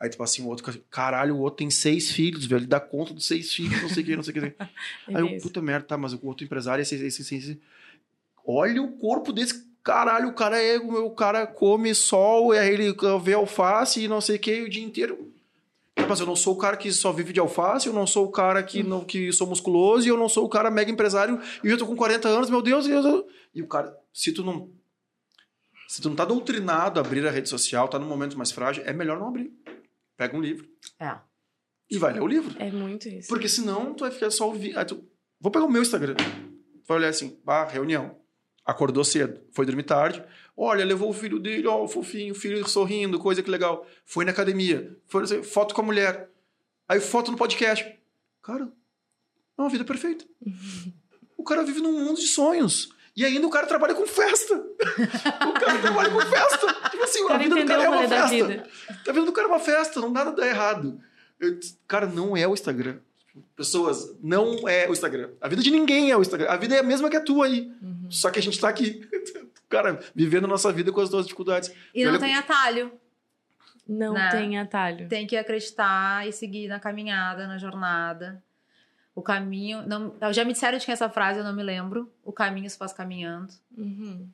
[0.00, 3.12] Aí passa assim, o outro, caralho, o outro tem seis filhos, velho, ele dá conta
[3.12, 4.54] dos seis filhos, não sei o que, não sei o que.
[5.08, 7.60] É Aí eu, puta merda, tá, mas o outro empresário é esse, esse, esse, esse.
[8.46, 12.94] Olha o corpo desse caralho, o cara é, o cara come sol, e aí ele
[13.22, 15.32] vê alface e não sei o que o dia inteiro.
[16.06, 18.30] Mas eu não sou o cara que só vive de alface, eu não sou o
[18.30, 21.68] cara que, não, que sou musculoso, e eu não sou o cara mega empresário, e
[21.68, 24.70] eu tô com 40 anos, meu Deus, e, eu, e o cara, se tu não.
[25.88, 28.82] Se tu não tá doutrinado a abrir a rede social, tá num momento mais frágil,
[28.84, 29.50] é melhor não abrir.
[30.18, 30.68] Pega um livro
[31.00, 31.16] É.
[31.90, 32.54] e vai ler o livro.
[32.60, 33.28] É muito isso.
[33.28, 34.78] Porque senão tu vai ficar só ouvindo.
[34.78, 35.02] Aí tu-
[35.40, 36.14] Vou pegar o meu Instagram.
[36.16, 38.18] Tu vai olhar assim, ah, reunião.
[38.66, 40.22] Acordou cedo, foi dormir tarde.
[40.54, 43.86] Olha, levou o filho dele, ó, o fofinho, o filho sorrindo, coisa que legal.
[44.04, 46.28] Foi na academia, foi assim, foto com a mulher.
[46.86, 47.96] Aí foto no podcast.
[48.42, 48.70] Cara,
[49.56, 50.26] é uma vida perfeita.
[51.38, 52.90] o cara vive num mundo de sonhos.
[53.20, 54.54] E ainda o cara trabalha com festa.
[54.54, 56.72] o cara trabalha com festa.
[56.90, 58.28] Tipo assim, O a cara vida do cara é uma festa.
[58.28, 58.66] vida.
[59.04, 61.00] Tá vendo do cara é uma festa, não nada dá errado.
[61.40, 61.58] Eu
[61.88, 62.98] cara, não é o Instagram.
[63.56, 65.30] Pessoas, não é o Instagram.
[65.40, 66.48] A vida de ninguém é o Instagram.
[66.48, 67.72] A vida é a mesma que a tua aí.
[67.82, 68.06] Uhum.
[68.10, 69.00] Só que a gente tá aqui,
[69.68, 71.72] cara, vivendo a nossa vida com as nossas dificuldades.
[71.92, 72.92] E Olha- não tem atalho.
[73.86, 74.28] Não Né?
[74.30, 75.08] tem atalho.
[75.08, 78.42] Tem que acreditar e seguir na caminhada, na jornada.
[79.18, 79.84] O caminho.
[79.84, 82.08] Não, já me disseram de quem é essa frase, eu não me lembro.
[82.24, 83.52] O caminho se faz caminhando.
[83.76, 84.28] Uhum.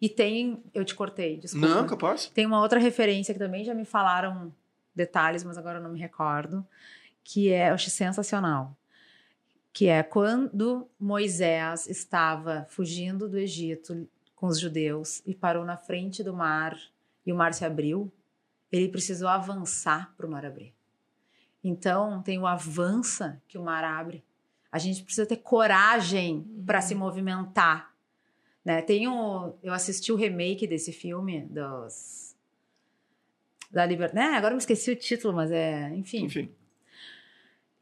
[0.00, 0.62] E tem.
[0.72, 1.66] Eu te cortei, desculpa.
[1.66, 2.26] Não, capaz.
[2.26, 4.54] Tem uma outra referência que também já me falaram
[4.94, 6.64] detalhes, mas agora eu não me recordo,
[7.24, 8.76] que é, eu acho sensacional.
[9.72, 16.22] Que é quando Moisés estava fugindo do Egito com os judeus e parou na frente
[16.22, 16.78] do mar
[17.26, 18.12] e o mar se abriu,
[18.70, 20.72] ele precisou avançar para o mar abrir.
[21.62, 24.24] Então, tem o avança que o mar abre.
[24.72, 27.94] A gente precisa ter coragem para se movimentar.
[28.64, 28.82] Né?
[28.82, 32.36] Tem o, eu assisti o remake desse filme dos
[33.70, 34.14] da Liberdade.
[34.14, 34.36] Né?
[34.36, 36.24] Agora eu me esqueci o título, mas é, enfim.
[36.24, 36.52] Enfim.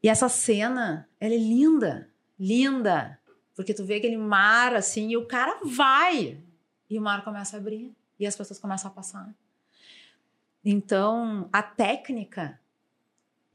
[0.01, 3.19] E essa cena, ela é linda, linda,
[3.55, 6.41] porque tu vê aquele mar assim e o cara vai
[6.89, 9.33] e o mar começa a abrir e as pessoas começam a passar.
[10.63, 12.59] Então, a técnica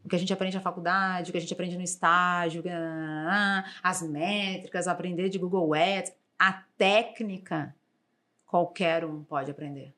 [0.05, 3.65] o que a gente aprende na faculdade, o que a gente aprende no estágio, ah,
[3.83, 7.75] as métricas, aprender de Google Ads, a técnica
[8.45, 9.95] qualquer um pode aprender.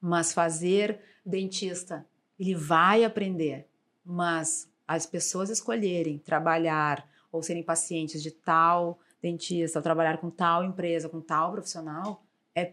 [0.00, 2.06] Mas fazer dentista,
[2.38, 3.68] ele vai aprender,
[4.04, 10.64] mas as pessoas escolherem trabalhar ou serem pacientes de tal dentista, ou trabalhar com tal
[10.64, 12.24] empresa, com tal profissional,
[12.54, 12.72] é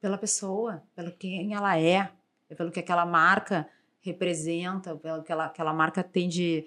[0.00, 2.10] pela pessoa, pelo quem ela é,
[2.48, 3.68] é pelo que aquela marca
[4.06, 6.66] representa, pelo que ela, aquela marca tem de.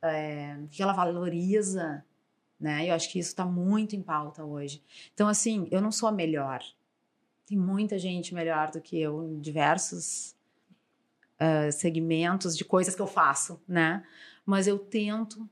[0.00, 2.04] É, que ela valoriza,
[2.58, 2.88] né?
[2.88, 4.82] Eu acho que isso está muito em pauta hoje.
[5.12, 6.62] Então, assim, eu não sou a melhor.
[7.46, 10.36] Tem muita gente melhor do que eu em diversos
[11.40, 14.04] uh, segmentos de coisas que eu faço, né?
[14.44, 15.48] Mas eu tento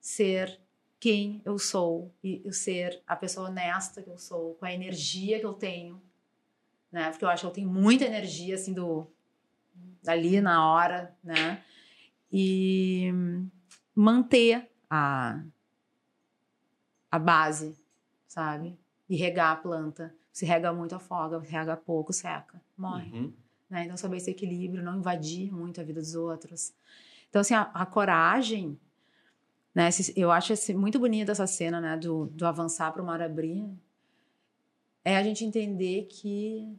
[0.00, 0.60] ser
[0.98, 5.40] quem eu sou e eu ser a pessoa honesta que eu sou, com a energia
[5.40, 6.00] que eu tenho,
[6.92, 7.10] né?
[7.10, 9.06] Porque eu acho que eu tenho muita energia, assim, do
[10.06, 11.62] ali na hora, né?
[12.32, 13.12] E
[13.94, 15.42] manter a,
[17.10, 17.76] a base,
[18.26, 18.78] sabe?
[19.08, 20.14] E regar a planta.
[20.32, 21.42] Se rega muito, afoga.
[21.44, 22.60] Se rega pouco, seca.
[22.78, 23.10] Morre.
[23.12, 23.32] Uhum.
[23.68, 23.84] Né?
[23.84, 26.72] Então, saber esse equilíbrio, não invadir muito a vida dos outros.
[27.28, 28.78] Então, assim, a, a coragem,
[29.74, 29.88] né?
[29.88, 31.96] Esse- eu acho esse, muito bonita essa cena, né?
[31.96, 33.68] Do, do avançar para o mar abrir.
[35.04, 36.76] É a gente entender que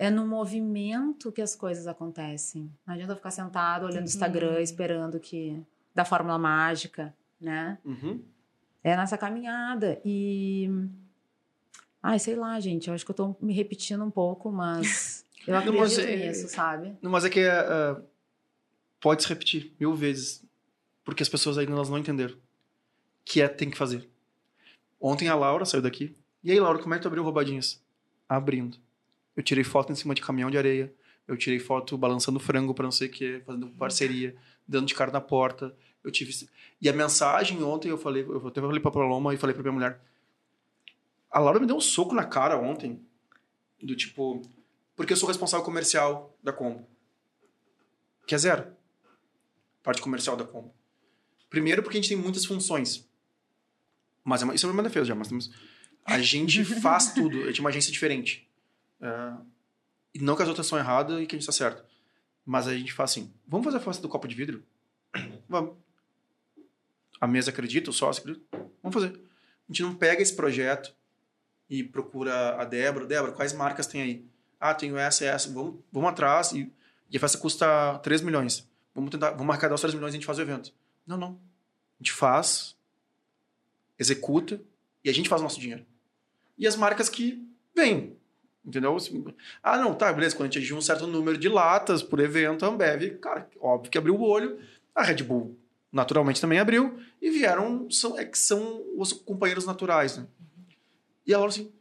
[0.00, 2.72] é no movimento que as coisas acontecem.
[2.86, 5.62] Não adianta ficar sentado olhando o Instagram, esperando que...
[5.94, 7.78] Da fórmula mágica, né?
[7.84, 8.24] Uhum.
[8.82, 10.00] É nessa caminhada.
[10.02, 10.70] E.
[12.02, 12.88] Ai, sei lá, gente.
[12.88, 15.26] Eu acho que eu tô me repetindo um pouco, mas.
[15.46, 16.96] Eu Não, mas acredito é- nisso, sabe?
[17.00, 18.00] Não, mas é que ah,
[19.00, 20.44] pode se repetir mil vezes.
[21.02, 22.36] Porque as pessoas ainda elas não entenderam.
[23.24, 24.08] Que é tem que fazer.
[25.00, 26.14] Ontem a Laura saiu daqui.
[26.44, 27.82] E aí, Laura, como é que tu abriu roubadinhas?
[28.28, 28.78] Abrindo.
[29.40, 30.92] Eu tirei foto em cima de caminhão de areia.
[31.26, 34.36] Eu tirei foto balançando frango pra não sei o que, fazendo parceria,
[34.68, 35.74] dando de cara na porta.
[36.04, 36.46] Eu tive.
[36.78, 39.72] E a mensagem ontem eu falei, eu até falei pra Paloma e falei pra minha
[39.72, 39.98] mulher.
[41.30, 43.02] A Laura me deu um soco na cara ontem.
[43.82, 44.42] Do tipo.
[44.94, 46.86] Porque eu sou responsável comercial da Combo.
[48.26, 48.66] Que é zero.
[49.82, 50.74] Parte comercial da Combo.
[51.48, 53.08] Primeiro porque a gente tem muitas funções.
[54.22, 55.50] Mas é uma, isso é uma defesa já, mas temos.
[56.04, 57.44] A gente faz tudo.
[57.44, 58.49] A gente é uma agência diferente.
[59.00, 59.32] É,
[60.14, 61.84] e não que as outras são erradas e que a gente está certo.
[62.44, 64.62] Mas a gente faz assim: vamos fazer a festa do copo de vidro?
[65.48, 65.76] Vamos.
[67.20, 68.46] A mesa acredita, o sócio acredita?
[68.82, 69.14] Vamos fazer.
[69.16, 70.94] A gente não pega esse projeto
[71.68, 73.06] e procura a Débora.
[73.06, 74.26] Débora, quais marcas tem aí?
[74.58, 75.52] Ah, tenho essa e essa.
[75.52, 76.52] Vamos, vamos atrás.
[76.52, 76.72] E,
[77.10, 78.68] e a festa custa 3 milhões.
[78.94, 80.72] Vamos tentar, vamos arrecadar os 3 milhões e a gente faz o evento.
[81.06, 81.32] Não, não.
[81.98, 82.76] A gente faz,
[83.98, 84.60] executa
[85.04, 85.84] e a gente faz o nosso dinheiro.
[86.58, 88.16] E as marcas que vêm.
[88.64, 88.96] Entendeu?
[89.62, 90.36] Ah, não, tá, beleza.
[90.36, 93.90] Quando a gente atingir um certo número de latas por evento, a Ambev, cara, óbvio
[93.90, 94.58] que abriu o olho.
[94.94, 95.58] A Red Bull,
[95.90, 96.98] naturalmente, também abriu.
[97.22, 100.26] E vieram, são, é que são os companheiros naturais, né?
[101.26, 101.72] E ela falou assim: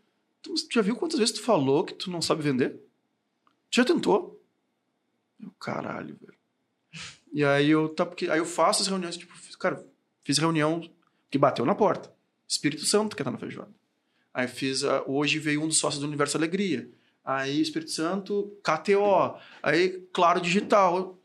[0.42, 2.72] "Tu já viu quantas vezes tu falou que tu não sabe vender?
[3.70, 4.42] Tu já tentou?
[5.42, 6.40] Eu, caralho, velho.
[7.32, 9.86] E aí eu, tá, porque, aí eu faço as reuniões, tipo, cara,
[10.24, 10.90] fiz reunião
[11.30, 12.14] que bateu na porta.
[12.48, 13.72] Espírito Santo que tá na feijoada.
[14.34, 16.90] Aí fiz, hoje veio um dos sócios do Universo Alegria.
[17.26, 19.36] Aí Espírito Santo, KTO.
[19.62, 21.18] Aí Claro Digital.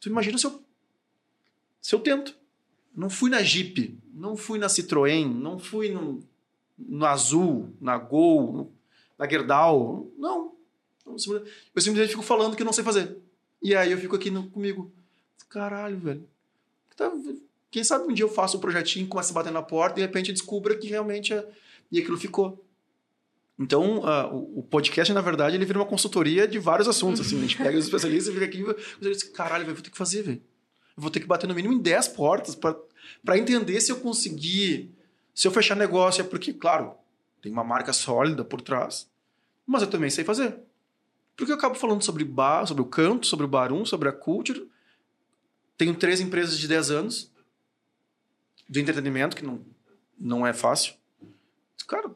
[0.00, 0.62] Tu imagina se eu,
[1.80, 2.36] se eu tento.
[2.94, 6.22] Não fui na Jeep, não fui na Citroën, não fui no,
[6.78, 8.72] no Azul, na Gol, no-
[9.18, 10.08] na Gerdau.
[10.16, 10.54] Não.
[11.04, 13.18] Eu simplesmente fico falando que não sei fazer.
[13.60, 14.92] E aí eu fico aqui no- comigo.
[15.48, 16.28] Caralho, velho.
[16.96, 17.10] Tá,
[17.74, 20.06] quem sabe um dia eu faço um projetinho, começo a bater na porta e de
[20.06, 21.44] repente descubra que realmente é...
[21.90, 22.64] e aquilo ficou.
[23.58, 27.20] Então, uh, o, podcast, na verdade, ele vira uma consultoria de vários assuntos.
[27.20, 28.64] Assim, a gente pega os especialistas e fica aqui
[29.00, 30.42] e diz, caralho, eu vou ter que fazer, velho.
[30.96, 34.94] Vou ter que bater no mínimo em 10 portas para entender se eu conseguir,
[35.34, 36.20] se eu fechar negócio.
[36.20, 36.94] É porque, claro,
[37.42, 39.10] tem uma marca sólida por trás,
[39.66, 40.60] mas eu também sei fazer.
[41.36, 44.70] Porque eu acabo falando sobre bar, sobre o canto, sobre o barum, sobre a culture.
[45.76, 47.33] Tenho três empresas de 10 anos
[48.68, 49.60] de entretenimento, que não,
[50.18, 50.94] não é fácil.
[51.86, 52.10] Cara,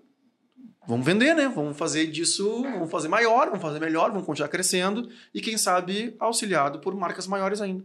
[0.87, 1.49] vamos vender, né?
[1.49, 6.17] Vamos fazer disso, vamos fazer maior, vamos fazer melhor, vamos continuar crescendo e quem sabe
[6.19, 7.85] auxiliado por marcas maiores ainda.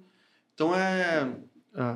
[0.53, 1.33] Então é,
[1.75, 1.95] é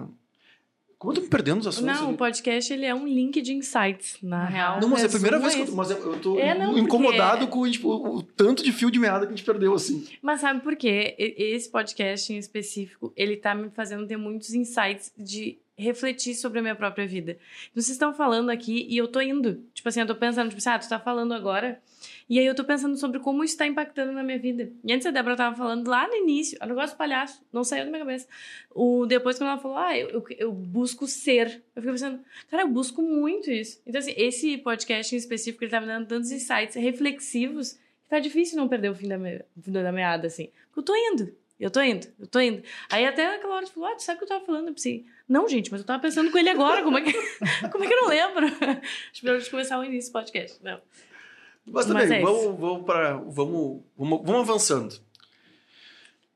[0.98, 1.96] como eu tô me perdendo os assuntos?
[1.96, 2.14] Não, ali?
[2.16, 4.82] o podcast ele é um link de insights, na real.
[4.82, 7.54] Não, mas é a primeira vez que eu, mas eu tô é, não, incomodado porque...
[7.54, 10.08] com tipo, o tanto de fio de meada que a gente perdeu, assim.
[10.24, 11.16] Mas sabe por quê?
[11.20, 16.62] Esse podcast em específico, ele tá me fazendo ter muitos insights de refletir sobre a
[16.62, 17.38] minha própria vida.
[17.74, 19.64] Vocês estão falando aqui e eu tô indo.
[19.74, 21.80] Tipo assim, eu tô pensando, tipo assim, ah, tu tá falando agora
[22.30, 24.72] e aí eu tô pensando sobre como isso tá impactando na minha vida.
[24.84, 27.86] E antes a Débora tava falando lá no início, o negócio do palhaço, não saiu
[27.86, 28.28] da minha cabeça.
[28.74, 32.64] O, depois quando ela falou, ah, eu, eu, eu busco ser, eu fiquei pensando, cara,
[32.64, 33.82] eu busco muito isso.
[33.86, 38.20] Então assim, esse podcast em específico, ele tá me dando tantos insights reflexivos que tá
[38.20, 40.50] difícil não perder o fim da, me, da meada, assim.
[40.68, 42.62] Porque eu tô indo, eu tô indo, eu tô indo.
[42.90, 44.68] Aí até aquela hora, tipo, ah, sabe o que eu tava falando?
[44.68, 47.14] Eu pensei, não, gente, mas eu tava pensando com ele agora, como é que,
[47.72, 48.48] como é que eu não lembro?
[49.12, 50.80] Espero de começar o início do podcast, não.
[51.66, 54.96] Mas também, Mas é vamos, vamos, para, vamos, vamos, vamos avançando.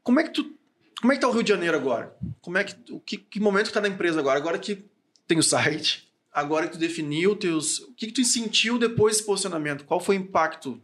[0.04, 0.58] Como é que tu.
[1.00, 2.16] Como é que tá o Rio de Janeiro agora?
[2.42, 4.38] Como é que, o que, que momento que tá na empresa agora?
[4.38, 4.84] Agora que
[5.28, 7.80] tem o site, agora que tu definiu teus.
[7.80, 9.86] O que, que tu sentiu depois desse posicionamento?
[9.86, 10.82] Qual foi o impacto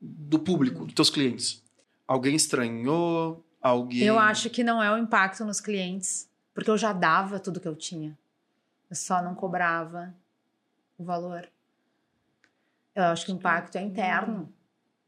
[0.00, 1.63] do público, dos teus clientes?
[2.06, 3.44] Alguém estranhou?
[3.60, 4.02] Alguém.
[4.02, 7.68] Eu acho que não é o impacto nos clientes, porque eu já dava tudo que
[7.68, 8.16] eu tinha.
[8.90, 10.14] Eu só não cobrava
[10.98, 11.48] o valor.
[12.94, 14.52] Eu acho que o impacto é interno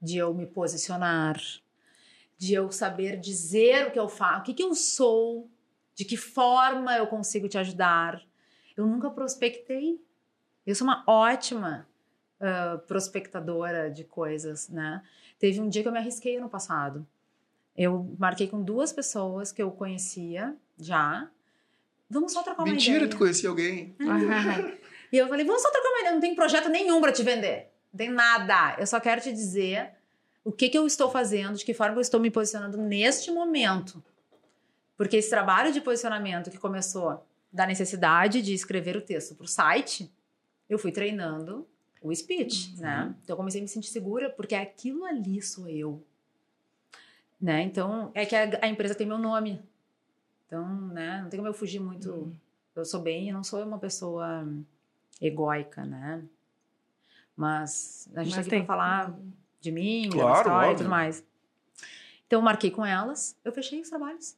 [0.00, 1.38] de eu me posicionar,
[2.38, 5.50] de eu saber dizer o que eu faço, o que, que eu sou,
[5.94, 8.22] de que forma eu consigo te ajudar.
[8.76, 10.00] Eu nunca prospectei.
[10.66, 11.86] Eu sou uma ótima
[12.40, 15.02] uh, prospectadora de coisas, né?
[15.38, 17.06] Teve um dia que eu me arrisquei no passado.
[17.76, 21.28] Eu marquei com duas pessoas que eu conhecia já.
[22.08, 23.00] Vamos só trocar uma Mentira, ideia.
[23.00, 23.94] Mentira, tu conhecia alguém.
[25.12, 26.14] e eu falei, vamos só trocar uma ideia.
[26.14, 27.70] Não tem projeto nenhum para te vender.
[27.92, 28.76] Não tem nada.
[28.78, 29.90] Eu só quero te dizer
[30.42, 34.02] o que, que eu estou fazendo, de que forma eu estou me posicionando neste momento.
[34.96, 39.48] Porque esse trabalho de posicionamento que começou da necessidade de escrever o texto para o
[39.48, 40.10] site,
[40.68, 41.66] eu fui treinando
[42.06, 42.82] o speech, uhum.
[42.82, 43.14] né?
[43.22, 46.02] Então eu comecei a me sentir segura porque aquilo ali sou eu.
[47.40, 47.62] Né?
[47.62, 49.62] Então, é que a, a empresa tem meu nome.
[50.46, 52.10] Então, né, não tem como eu fugir muito.
[52.10, 52.36] Uhum.
[52.74, 54.46] Eu sou bem, eu não sou uma pessoa
[55.20, 56.22] egóica, né?
[57.36, 58.64] Mas a gente Mas tá aqui tem.
[58.64, 59.14] pra falar
[59.60, 60.72] de mim, claro, da história óbvio.
[60.72, 61.24] e tudo mais.
[62.26, 64.36] Então, eu marquei com elas, eu fechei os trabalhos.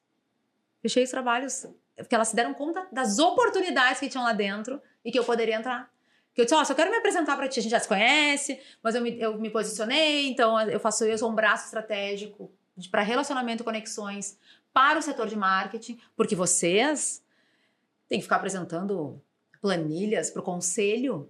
[0.81, 1.67] Fechei os trabalhos,
[1.97, 5.57] porque elas se deram conta das oportunidades que tinham lá dentro e que eu poderia
[5.57, 5.93] entrar.
[6.39, 7.89] Que eu disse, ó, oh, só quero me apresentar para ti, a gente já se
[7.89, 12.49] conhece, mas eu me, eu me posicionei, então eu faço, eu sou um braço estratégico
[12.93, 14.39] para relacionamento e conexões
[14.73, 17.25] para o setor de marketing, porque vocês
[18.09, 19.21] têm que ficar apresentando
[19.61, 21.29] planilhas para o conselho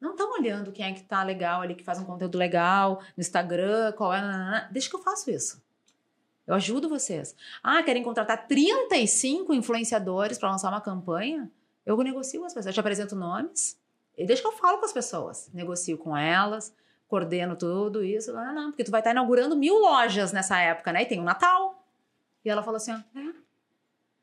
[0.00, 3.20] não estão olhando quem é que tá legal ali, que faz um conteúdo legal no
[3.20, 4.68] Instagram, qual é.
[4.72, 5.62] Deixa que eu faço isso.
[6.44, 7.36] Eu ajudo vocês.
[7.62, 11.48] Ah, querem contratar 35 influenciadores para lançar uma campanha?
[11.86, 12.66] Eu negocio as pessoas.
[12.66, 13.78] Eu te apresento nomes
[14.18, 15.48] e deixa que eu falo com as pessoas.
[15.54, 16.74] Negocio com elas,
[17.06, 18.32] coordeno tudo isso.
[18.32, 21.02] Não, não, porque tu vai estar inaugurando mil lojas nessa época, né?
[21.02, 21.88] E tem o Natal.
[22.44, 23.34] E ela falou assim: é,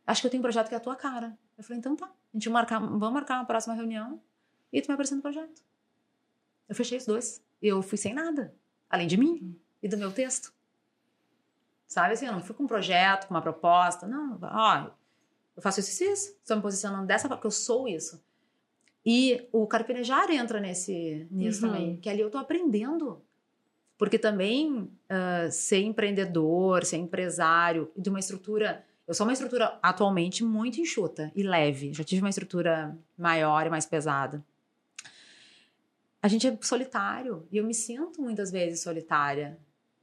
[0.06, 1.38] acho que eu tenho um projeto que é a tua cara.
[1.58, 4.22] Eu falei: então tá, a gente marcar, vamos marcar uma próxima reunião
[4.72, 5.64] e tu me apresenta o projeto.
[6.68, 7.42] Eu fechei os dois.
[7.62, 8.54] Eu fui sem nada,
[8.90, 10.54] além de mim e do meu texto.
[11.88, 14.06] Sabe assim, eu não fui com um projeto, com uma proposta.
[14.06, 14.90] Não, ó,
[15.56, 16.36] eu faço isso e isso.
[16.42, 18.22] Estou me posicionando dessa forma, porque eu sou isso.
[19.06, 21.72] E o carpinejar entra nesse, nisso uhum.
[21.72, 23.22] também, que ali eu estou aprendendo.
[23.98, 28.84] Porque também uh, ser empreendedor, ser empresário, de uma estrutura.
[29.07, 31.94] Eu sou uma estrutura atualmente muito enxuta e leve.
[31.94, 34.44] Já tive uma estrutura maior e mais pesada
[36.26, 37.48] a gente é solitário.
[37.52, 39.60] E eu me sinto muitas vezes solitária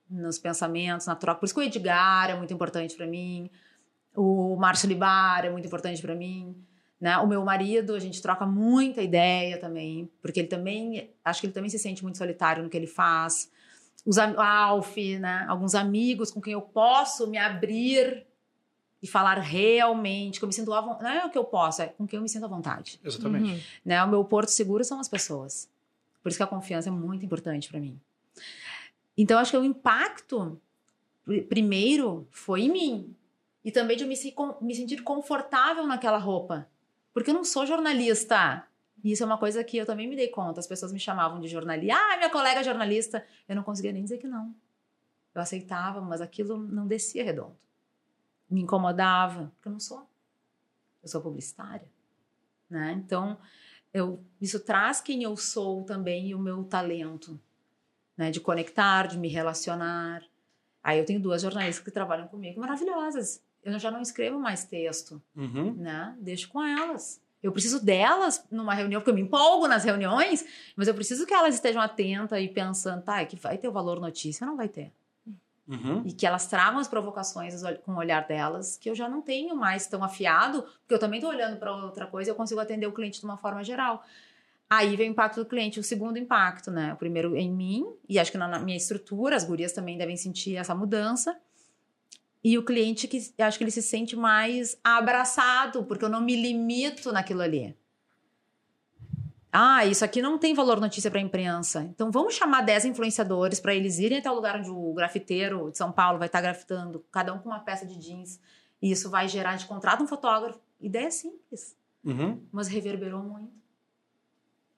[0.08, 1.40] nos pensamentos, na troca.
[1.40, 3.50] Por isso que o Edgar é muito importante para mim,
[4.14, 6.54] o Márcio Libar é muito importante para mim.
[7.02, 7.18] Né?
[7.18, 11.52] O meu marido, a gente troca muita ideia também, porque ele também, acho que ele
[11.52, 13.50] também se sente muito solitário no que ele faz.
[14.06, 15.44] Os Alf, né?
[15.48, 18.24] Alguns amigos com quem eu posso me abrir
[19.02, 21.02] e falar realmente que eu me sinto à vontade.
[21.02, 23.00] Não é o que eu posso, é com quem eu me sinto à vontade.
[23.02, 23.50] Exatamente.
[23.50, 23.60] Uhum.
[23.84, 24.04] Né?
[24.04, 25.68] O meu porto seguro são as pessoas.
[26.22, 27.98] Por isso que a confiança é muito importante para mim.
[29.18, 30.56] Então, acho que o impacto,
[31.24, 33.16] pr- primeiro, foi em mim.
[33.64, 34.14] E também de eu me,
[34.60, 36.68] me sentir confortável naquela roupa.
[37.12, 38.66] Porque eu não sou jornalista.
[39.05, 40.60] Isso é uma coisa que eu também me dei conta.
[40.60, 41.97] As pessoas me chamavam de jornalista.
[41.97, 43.24] Ah, minha colega é jornalista.
[43.48, 44.55] Eu não conseguia nem dizer que não.
[45.34, 47.56] Eu aceitava, mas aquilo não descia redondo.
[48.48, 50.06] Me incomodava, porque eu não sou.
[51.02, 51.89] Eu sou publicitária.
[52.68, 52.93] Né?
[52.93, 53.39] Então,
[53.93, 57.39] eu, isso traz quem eu sou também e o meu talento,
[58.16, 58.30] né?
[58.30, 60.22] De conectar, de me relacionar.
[60.82, 63.43] Aí eu tenho duas jornalistas que trabalham comigo, maravilhosas.
[63.64, 65.72] Eu já não escrevo mais texto, Uhum.
[65.74, 66.14] né?
[66.20, 67.20] Deixo com elas.
[67.43, 70.44] Eu preciso delas numa reunião, porque eu me empolgo nas reuniões,
[70.76, 73.72] mas eu preciso que elas estejam atentas e pensando, tá, é que vai ter o
[73.72, 74.93] valor notícia, não vai ter
[75.68, 76.02] Uhum.
[76.05, 79.55] e que elas tragam as provocações com o olhar delas, que eu já não tenho
[79.56, 82.93] mais tão afiado, porque eu também estou olhando para outra coisa, eu consigo atender o
[82.93, 84.05] cliente de uma forma geral.
[84.68, 86.93] Aí vem o impacto do cliente, o segundo impacto, né?
[86.94, 90.16] O primeiro em mim, e acho que na, na minha estrutura, as gurias também devem
[90.16, 91.36] sentir essa mudança.
[92.44, 96.35] E o cliente que acho que ele se sente mais abraçado, porque eu não me
[96.35, 97.77] limito naquilo ali.
[99.55, 101.82] Ah, isso aqui não tem valor notícia para a imprensa.
[101.82, 105.77] Então vamos chamar 10 influenciadores para eles irem até o lugar onde o grafiteiro de
[105.77, 108.40] São Paulo vai estar grafitando, cada um com uma peça de jeans.
[108.81, 110.59] E isso vai gerar, a gente contrata um fotógrafo.
[110.81, 112.43] Ideia simples, Uhum.
[112.51, 113.52] mas reverberou muito.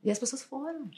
[0.02, 0.90] E as pessoas foram.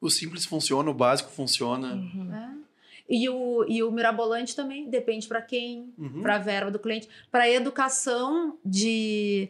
[0.00, 1.94] O simples funciona, o básico funciona.
[1.94, 2.24] Uhum.
[2.24, 2.58] né?
[3.08, 6.22] E, o, e o mirabolante também depende para quem, Uhum.
[6.22, 9.48] para a verba do cliente, para a educação de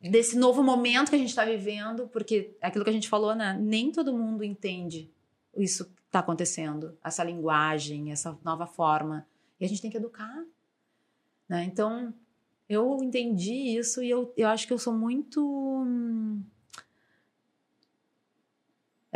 [0.00, 3.58] desse novo momento que a gente está vivendo, porque aquilo que a gente falou, né?
[3.60, 5.10] Nem todo mundo entende
[5.56, 9.26] isso que está acontecendo, essa linguagem, essa nova forma,
[9.60, 10.44] e a gente tem que educar,
[11.48, 11.64] né?
[11.64, 12.12] Então
[12.68, 16.42] eu entendi isso e eu, eu acho que eu sou muito hum,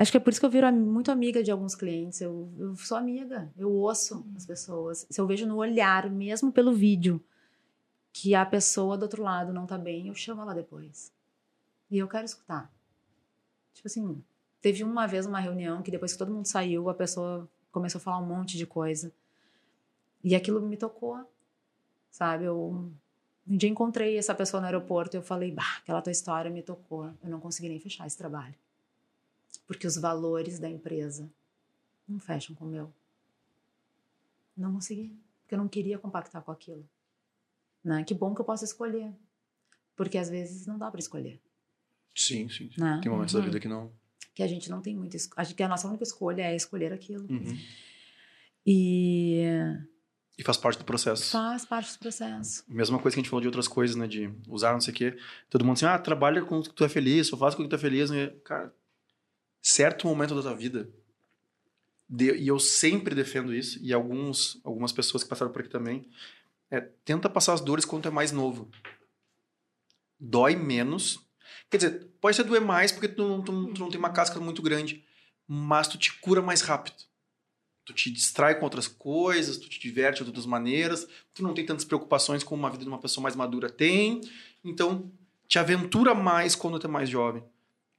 [0.00, 2.22] Acho que é por isso que eu viro muito amiga de alguns clientes.
[2.22, 5.06] Eu, eu sou amiga, eu ouço as pessoas.
[5.10, 7.22] Se eu vejo no olhar, mesmo pelo vídeo,
[8.10, 11.12] que a pessoa do outro lado não tá bem, eu chamo ela depois.
[11.90, 12.72] E eu quero escutar.
[13.74, 14.24] Tipo assim,
[14.62, 18.02] teve uma vez uma reunião que depois que todo mundo saiu, a pessoa começou a
[18.02, 19.12] falar um monte de coisa.
[20.24, 21.30] E aquilo me tocou,
[22.10, 22.46] sabe?
[22.46, 22.90] Eu
[23.46, 26.62] um dia encontrei essa pessoa no aeroporto e eu falei, bah, aquela tua história me
[26.62, 27.12] tocou.
[27.22, 28.54] Eu não consegui nem fechar esse trabalho
[29.70, 31.30] porque os valores da empresa
[32.08, 32.92] não fecham com o meu.
[34.56, 36.84] Não consegui, porque eu não queria compactar com aquilo.
[37.84, 38.02] Né?
[38.02, 39.12] Que bom que eu posso escolher,
[39.94, 41.40] porque às vezes não dá para escolher.
[42.16, 42.68] Sim, sim.
[42.68, 42.80] sim.
[42.80, 42.98] Né?
[43.00, 43.46] Tem momentos da Uhum.
[43.46, 43.92] vida que não.
[44.34, 45.16] Que a gente não tem muito.
[45.36, 47.28] Acho que a nossa única escolha é escolher aquilo.
[47.30, 47.56] Uhum.
[48.66, 49.44] E
[50.36, 51.30] E faz parte do processo.
[51.30, 52.64] faz parte do processo.
[52.68, 54.08] Mesma coisa que a gente falou de outras coisas, né?
[54.08, 55.16] De usar não sei o quê.
[55.48, 57.64] Todo mundo assim, ah, trabalha com o que tu é feliz, só faz com o
[57.64, 58.10] que tu é feliz.
[58.10, 58.26] Né?
[58.44, 58.74] Cara,
[59.70, 60.88] certo momento da tua vida,
[62.08, 66.08] de- e eu sempre defendo isso, e alguns, algumas pessoas que passaram por aqui também,
[66.70, 68.68] é, tenta passar as dores quando tu é mais novo.
[70.18, 71.20] Dói menos.
[71.70, 74.38] Quer dizer, pode ser doer mais porque tu, não- tu, tu não tem uma casca
[74.40, 75.04] muito grande,
[75.46, 76.96] mas tu te cura mais rápido.
[77.84, 81.64] Tu te distrai com outras coisas, tu te diverte de outras maneiras, tu não tem
[81.66, 84.20] tantas preocupações como uma vida de uma pessoa mais madura tem.
[84.62, 85.10] Então,
[85.48, 87.42] te aventura mais quando tu é mais jovem.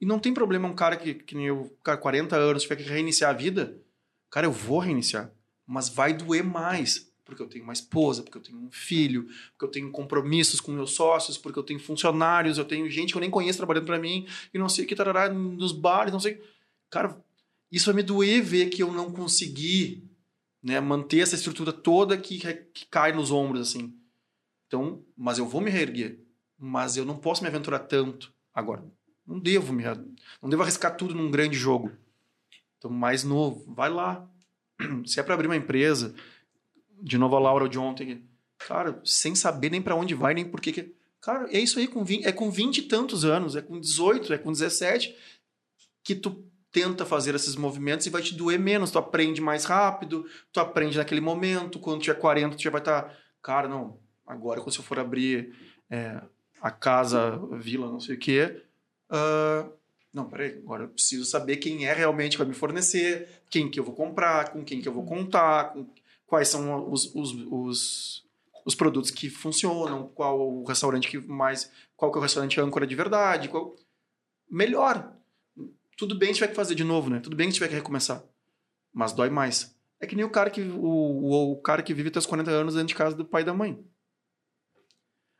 [0.02, 2.82] E não tem problema um cara que, que nem eu, cara, 40 anos, tiver que
[2.82, 3.80] reiniciar a vida.
[4.28, 5.30] Cara, eu vou reiniciar.
[5.64, 7.08] Mas vai doer mais.
[7.24, 10.72] Porque eu tenho uma esposa, porque eu tenho um filho, porque eu tenho compromissos com
[10.72, 14.00] meus sócios, porque eu tenho funcionários, eu tenho gente que eu nem conheço trabalhando para
[14.00, 16.42] mim, e não sei o que, tarará, nos bares, não sei.
[16.90, 17.16] Cara,
[17.70, 20.10] isso vai me doer ver que eu não consegui
[20.60, 22.40] né, manter essa estrutura toda que,
[22.74, 23.96] que cai nos ombros, assim.
[24.66, 26.18] Então, mas eu vou me reerguer.
[26.58, 28.84] Mas eu não posso me aventurar tanto agora.
[29.26, 29.84] Não devo me,
[30.40, 31.92] não devo arriscar tudo num grande jogo.
[32.78, 34.28] Então, mais novo, vai lá.
[35.06, 36.14] Se é para abrir uma empresa,
[37.00, 38.24] de novo a Laura de ontem,
[38.58, 40.94] cara, sem saber nem para onde vai, nem por que.
[41.20, 44.32] Cara, é isso aí, com 20, é com 20 e tantos anos, é com 18,
[44.32, 45.16] é com 17,
[46.02, 48.90] que tu tenta fazer esses movimentos e vai te doer menos.
[48.90, 51.78] Tu aprende mais rápido, tu aprende naquele momento.
[51.78, 53.16] Quando tiver 40, tu já vai estar.
[53.40, 54.00] Cara, não.
[54.26, 55.54] Agora, quando eu for abrir
[55.90, 56.20] é,
[56.60, 58.62] a casa, a vila, não sei o quê.
[59.12, 59.68] Ah,
[60.12, 60.58] não, peraí.
[60.58, 63.94] Agora eu preciso saber quem é realmente que vai me fornecer, quem que eu vou
[63.94, 65.86] comprar, com quem que eu vou contar, com-
[66.26, 68.24] quais são os, os, os,
[68.64, 71.70] os produtos que funcionam, qual o restaurante que mais.
[71.96, 73.48] Qual que é o restaurante âncora de verdade.
[73.48, 73.76] Qual...
[74.50, 75.14] Melhor
[75.96, 77.20] tudo bem se tiver que fazer de novo, né?
[77.20, 78.24] Tudo bem se tiver que recomeçar.
[78.92, 79.76] Mas dói mais.
[80.00, 82.50] É que nem o cara que, o, o, o cara que vive até os 40
[82.50, 83.78] anos dentro de casa do pai e da mãe.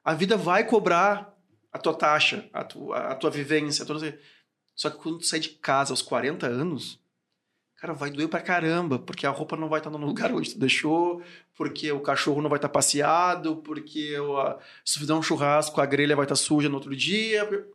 [0.04, 1.31] A vida vai cobrar
[1.72, 3.82] a tua taxa, a tua, a tua vivência.
[3.82, 4.18] A tua...
[4.74, 7.00] Só que quando tu sai de casa aos 40 anos,
[7.76, 10.58] cara, vai doer pra caramba, porque a roupa não vai estar no lugar onde tu
[10.58, 11.22] deixou,
[11.56, 16.14] porque o cachorro não vai estar passeado, porque a, se fizer um churrasco, a grelha
[16.14, 17.66] vai estar suja no outro dia.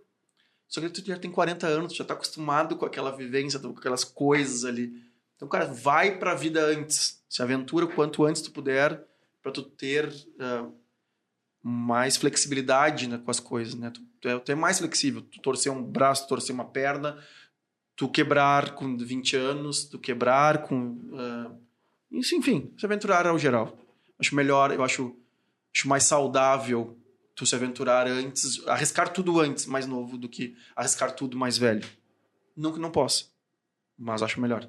[0.67, 3.69] Só que tu já tem 40 anos, tu já tá acostumado com aquela vivência, com
[3.69, 4.93] aquelas coisas ali.
[5.35, 7.23] Então, cara, vai pra vida antes.
[7.29, 9.01] Se aventura o quanto antes tu puder,
[9.41, 10.73] para tu ter uh,
[11.69, 13.91] mais flexibilidade né, com as coisas, né?
[13.91, 14.01] Tu,
[14.39, 15.21] tu, é mais flexível.
[15.21, 17.21] Tu torcer um braço, torcer uma perna,
[17.93, 20.91] tu quebrar com 20 anos, tu quebrar com...
[20.91, 21.59] Uh,
[22.19, 23.77] isso, enfim, se aventurar ao geral.
[24.17, 25.13] Acho melhor, eu acho,
[25.75, 26.97] acho mais saudável
[27.35, 31.85] tu se aventurar antes, arriscar tudo antes, mais novo, do que arriscar tudo mais velho.
[32.55, 33.25] Não que não possa,
[33.97, 34.67] mas acho melhor.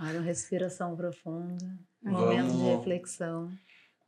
[0.00, 1.64] Olha, uma respiração profunda,
[2.04, 2.20] um Vamos.
[2.20, 3.50] momento de reflexão.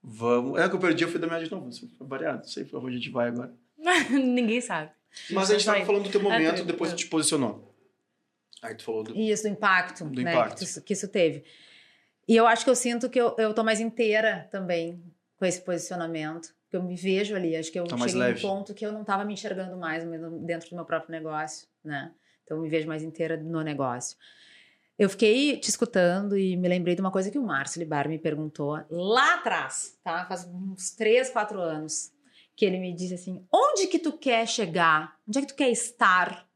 [0.03, 0.59] Vamos.
[0.61, 1.71] É que eu perdi, eu fui da minha de novo.
[1.73, 2.39] Foi variado.
[2.39, 3.53] Não sei pra onde a gente vai agora.
[4.11, 4.91] Ninguém sabe.
[5.31, 7.75] Mas a gente estava falando do teu momento, depois tu te posicionou.
[8.62, 9.17] Aí tu falou do...
[9.17, 10.59] Isso, do impacto, do né, impacto.
[10.59, 11.45] Que, isso, que isso teve.
[12.29, 15.03] E eu acho que eu sinto que eu, eu tô mais inteira também
[15.37, 16.55] com esse posicionamento.
[16.71, 17.57] Que eu me vejo ali.
[17.57, 18.41] Acho que eu Tá cheguei mais num leve.
[18.43, 20.05] ponto que eu não tava me enxergando mais
[20.45, 22.12] dentro do meu próprio negócio, né?
[22.45, 24.17] Então eu me vejo mais inteira no negócio.
[25.01, 28.18] Eu fiquei te escutando e me lembrei de uma coisa que o Márcio Libar me
[28.18, 30.27] perguntou lá atrás, tá?
[30.27, 32.12] Faz uns três, quatro anos.
[32.55, 35.18] Que ele me disse assim: onde que tu quer chegar?
[35.27, 36.47] Onde é que tu quer estar?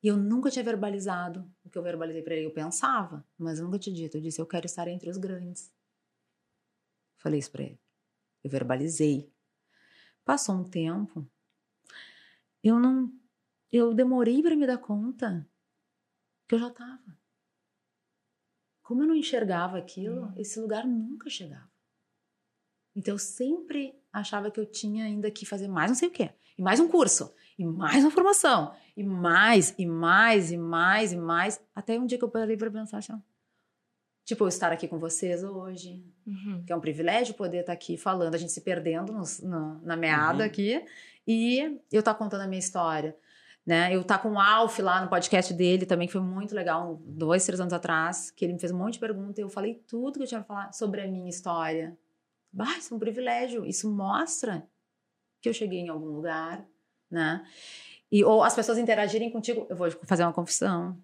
[0.00, 2.46] E eu nunca tinha verbalizado o que eu verbalizei para ele.
[2.46, 4.16] Eu pensava, mas eu nunca tinha dito.
[4.16, 5.72] Eu disse: eu quero estar entre os grandes.
[7.16, 7.80] Falei isso para ele.
[8.44, 9.28] Eu verbalizei.
[10.24, 11.28] Passou um tempo.
[12.62, 13.12] Eu não.
[13.72, 15.44] Eu demorei para me dar conta
[16.48, 17.18] que eu já estava.
[18.82, 21.68] Como eu não enxergava aquilo, esse lugar nunca chegava.
[22.96, 26.30] Então eu sempre achava que eu tinha ainda que fazer mais não sei o quê.
[26.56, 27.32] E mais um curso.
[27.58, 28.74] E mais uma formação.
[28.96, 31.60] E mais, e mais, e mais, e mais.
[31.74, 33.12] Até um dia que eu parei para pensar assim,
[34.24, 36.62] Tipo, eu estar aqui com vocês hoje, Uhum.
[36.66, 39.96] que é um privilégio poder estar aqui falando, a gente se perdendo nos- no- na
[39.96, 40.44] meada Uhum.
[40.50, 40.84] aqui,
[41.26, 43.16] e eu estar contando a minha história.
[43.68, 43.94] Né?
[43.94, 47.44] Eu estar com o Alf lá no podcast dele também, que foi muito legal, dois,
[47.44, 50.16] três anos atrás, que ele me fez um monte de perguntas e eu falei tudo
[50.16, 51.94] que eu tinha pra falar sobre a minha história.
[52.50, 53.66] Bah, isso é um privilégio.
[53.66, 54.66] Isso mostra
[55.42, 56.66] que eu cheguei em algum lugar,
[57.10, 57.44] né?
[58.10, 59.66] E, ou as pessoas interagirem contigo.
[59.68, 60.98] Eu vou fazer uma confissão.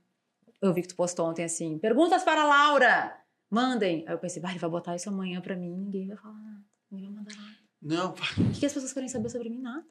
[0.63, 3.15] Eu vi que tu postou ontem assim: perguntas para a Laura!
[3.51, 4.05] Mandem.
[4.09, 6.65] Aí eu pensei, bah, ele vai botar isso amanhã pra mim, ninguém vai falar nada.
[6.91, 7.57] Ninguém vai mandar nada.
[7.83, 9.61] Não, O que que as pessoas querem saber sobre mim?
[9.61, 9.85] Nada.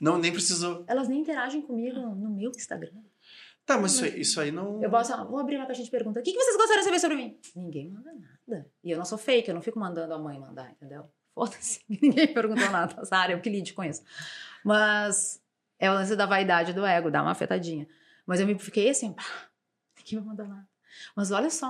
[0.00, 0.84] Não, nem precisou.
[0.86, 2.92] Elas nem interagem comigo no meu Instagram.
[3.66, 4.80] Tá, mas isso aí, isso aí não.
[4.80, 6.20] Eu posso, vou abrir uma caixinha de perguntas.
[6.20, 7.36] O que, que vocês gostariam de saber sobre mim?
[7.56, 8.70] Ninguém manda nada.
[8.82, 11.10] E eu não sou fake, eu não fico mandando a mãe mandar, entendeu?
[11.34, 14.02] Foda-se, ninguém perguntou nada área, eu que lide com isso.
[14.64, 15.42] Mas
[15.80, 17.88] é o lance da vaidade do ego, dá uma afetadinha.
[18.24, 19.24] Mas eu me fiquei assim, pá,
[19.98, 20.68] ninguém vai mandar nada.
[21.16, 21.68] Mas olha só,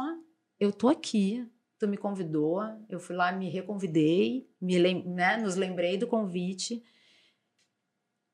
[0.61, 5.97] eu tô aqui, tu me convidou, eu fui lá, me reconvidei, me né, nos lembrei
[5.97, 6.85] do convite.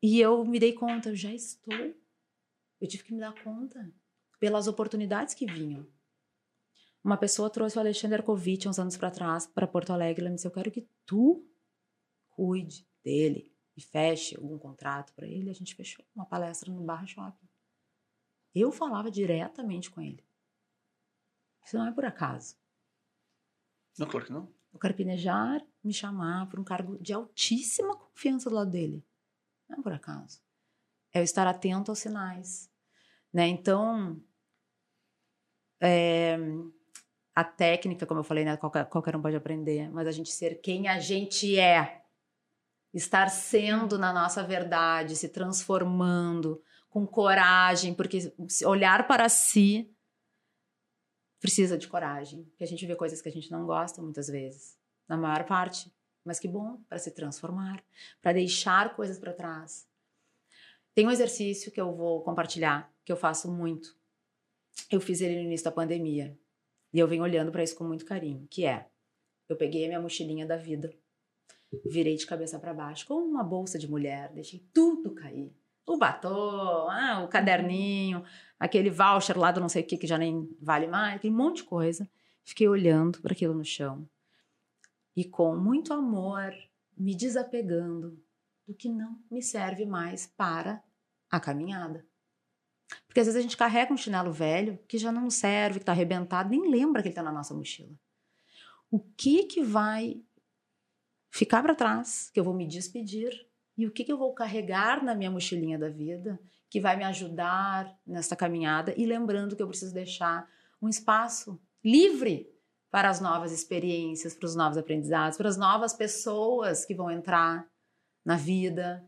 [0.03, 1.95] E eu me dei conta, eu já estou.
[2.81, 3.89] Eu tive que me dar conta
[4.41, 5.87] pelas oportunidades que vinham.
[7.05, 10.23] Uma pessoa trouxe o Alexandre Arcovitch uns anos para trás para Porto Alegre.
[10.23, 11.49] Ela me disse: Eu quero que tu
[12.31, 15.51] cuide dele e feche algum contrato para ele.
[15.51, 17.49] A gente fechou uma palestra no Barra Shopping.
[18.53, 20.25] Eu falava diretamente com ele.
[21.65, 22.57] Isso não é por acaso.
[23.97, 24.53] Não, claro que não.
[24.73, 29.05] O Carpinejar me chamar para um cargo de altíssima confiança do lado dele.
[29.73, 30.39] Não é por acaso.
[31.13, 32.71] É eu estar atento aos sinais.
[33.33, 33.49] Né?
[33.49, 34.23] Então,
[35.81, 36.37] é,
[37.35, 38.57] a técnica, como eu falei, né?
[38.59, 42.03] qualquer, qualquer um pode aprender, mas a gente ser quem a gente é.
[42.93, 48.19] Estar sendo na nossa verdade, se transformando, com coragem, porque
[48.67, 49.91] olhar para si
[51.41, 54.77] precisa de coragem, porque a gente vê coisas que a gente não gosta muitas vezes,
[55.09, 55.91] na maior parte.
[56.25, 57.83] Mas que bom para se transformar,
[58.21, 59.89] para deixar coisas para trás.
[60.95, 63.97] Tem um exercício que eu vou compartilhar, que eu faço muito.
[64.91, 66.39] Eu fiz ele no início da pandemia.
[66.93, 68.87] E eu venho olhando para isso com muito carinho, que é:
[69.49, 70.93] eu peguei a minha mochilinha da vida,
[71.87, 75.53] virei de cabeça para baixo, como uma bolsa de mulher, deixei tudo cair.
[75.87, 78.23] O batom, ah, o caderninho,
[78.59, 81.57] aquele voucher lá do não sei o que que já nem vale mais, aquele monte
[81.57, 82.09] de coisa.
[82.45, 84.09] Fiquei olhando para aquilo no chão
[85.17, 86.53] e com muito amor,
[86.97, 88.19] me desapegando
[88.67, 90.83] do que não me serve mais para
[91.31, 92.07] a caminhada.
[93.07, 95.93] Porque às vezes a gente carrega um chinelo velho que já não serve, que está
[95.93, 97.99] arrebentado, nem lembra que ele está na nossa mochila.
[98.91, 100.23] o que que vai
[101.31, 103.33] ficar para trás, que eu vou me despedir,
[103.77, 107.05] e o que que eu vou carregar na minha mochilinha da vida, que vai me
[107.05, 110.47] ajudar nessa caminhada, e lembrando que eu preciso deixar
[110.81, 112.53] um espaço livre
[112.93, 117.67] para as novas experiências, para os novos aprendizados, para as novas pessoas que vão entrar
[118.23, 119.03] na vida,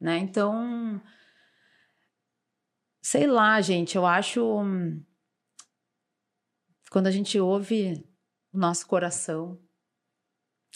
[0.00, 0.16] né?
[0.16, 0.98] Então,
[3.02, 5.04] sei lá, gente, eu acho hum,
[6.90, 8.02] quando a gente ouve
[8.50, 9.60] o nosso coração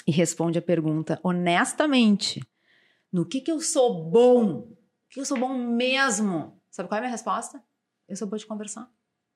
[0.07, 2.47] e responde a pergunta honestamente,
[3.11, 4.59] no que que eu sou bom?
[4.59, 4.77] O
[5.09, 6.61] que eu sou bom mesmo?
[6.71, 7.65] Sabe qual é a minha resposta?
[8.07, 8.93] Eu sou boa de conversar.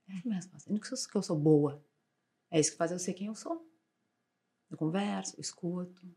[0.06, 0.70] Essa é a minha resposta.
[0.70, 1.82] No que eu sou boa.
[2.56, 3.70] É isso que faz eu ser quem eu sou.
[4.70, 6.10] Eu converso, eu escuto.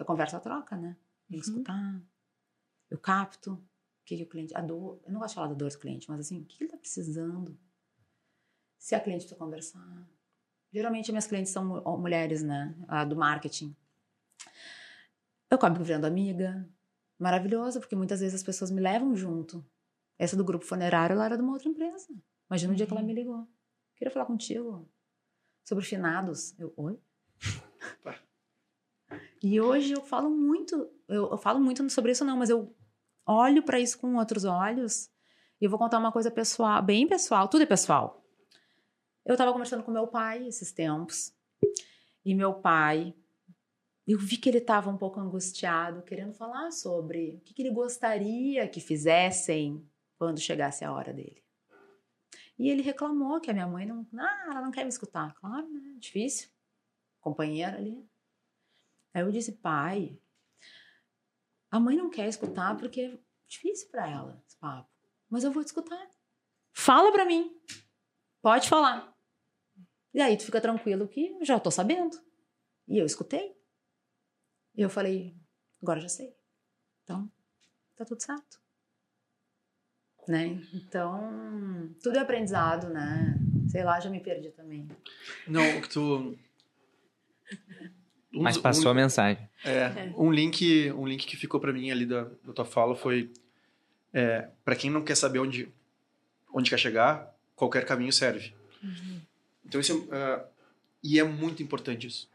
[0.00, 0.96] A conversa troca, né?
[1.28, 1.52] Tem que Uhum.
[1.58, 2.02] escutar.
[2.90, 4.52] Eu capto o que, que o cliente.
[4.56, 5.00] A dor.
[5.06, 6.72] Eu não gosto de falar da dor do cliente, mas assim, o que que ele
[6.72, 7.56] tá precisando?
[8.78, 10.08] Se a cliente precisa conversar.
[10.72, 12.74] Geralmente, minhas clientes são mu- mulheres, né?
[12.88, 13.76] A do marketing.
[15.48, 16.68] Eu acabo virando amiga.
[17.16, 19.64] Maravilhosa, porque muitas vezes as pessoas me levam junto.
[20.18, 22.08] Essa do grupo funerário, ela era de uma outra empresa.
[22.48, 23.46] Imagina o dia que ela me ligou.
[23.94, 24.90] Queria falar contigo
[25.64, 26.58] sobre finados.
[26.58, 26.98] Eu, oi?
[29.42, 32.74] e hoje eu falo muito, eu, eu falo muito sobre isso não, mas eu
[33.26, 35.10] olho para isso com outros olhos
[35.60, 38.24] e eu vou contar uma coisa pessoal, bem pessoal, tudo é pessoal.
[39.24, 41.32] Eu estava conversando com meu pai esses tempos
[42.24, 43.14] e meu pai,
[44.06, 47.70] eu vi que ele estava um pouco angustiado, querendo falar sobre o que, que ele
[47.70, 49.86] gostaria que fizessem
[50.18, 51.42] quando chegasse a hora dele.
[52.60, 55.32] E ele reclamou que a minha mãe não, ah, ela não quer me escutar.
[55.32, 55.96] Claro, né?
[55.98, 56.50] Difícil.
[57.18, 58.06] Companheira ali.
[59.14, 60.20] Aí eu disse, pai,
[61.70, 63.18] a mãe não quer escutar porque é
[63.48, 64.90] difícil para ela esse papo.
[65.30, 66.10] Mas eu vou te escutar.
[66.74, 67.58] Fala para mim.
[68.42, 69.10] Pode falar.
[70.12, 72.22] E aí tu fica tranquilo que já tô sabendo.
[72.86, 73.58] E eu escutei.
[74.74, 75.34] E eu falei,
[75.82, 76.36] agora já sei.
[77.04, 77.32] Então,
[77.96, 78.60] tá tudo certo.
[80.30, 80.62] Né?
[80.72, 83.36] Então, tudo é aprendizado, né?
[83.66, 84.86] Sei lá, já me perdi também.
[85.44, 86.38] Não, o que tu.
[88.32, 89.42] Um Mas passou um, a mensagem.
[89.64, 93.32] É, um link, um link que ficou pra mim ali da, da tua fala foi
[94.12, 95.68] é, para quem não quer saber onde
[96.54, 98.54] onde quer chegar, qualquer caminho serve.
[99.66, 100.44] Então isso é, é,
[101.02, 102.30] e é muito importante isso.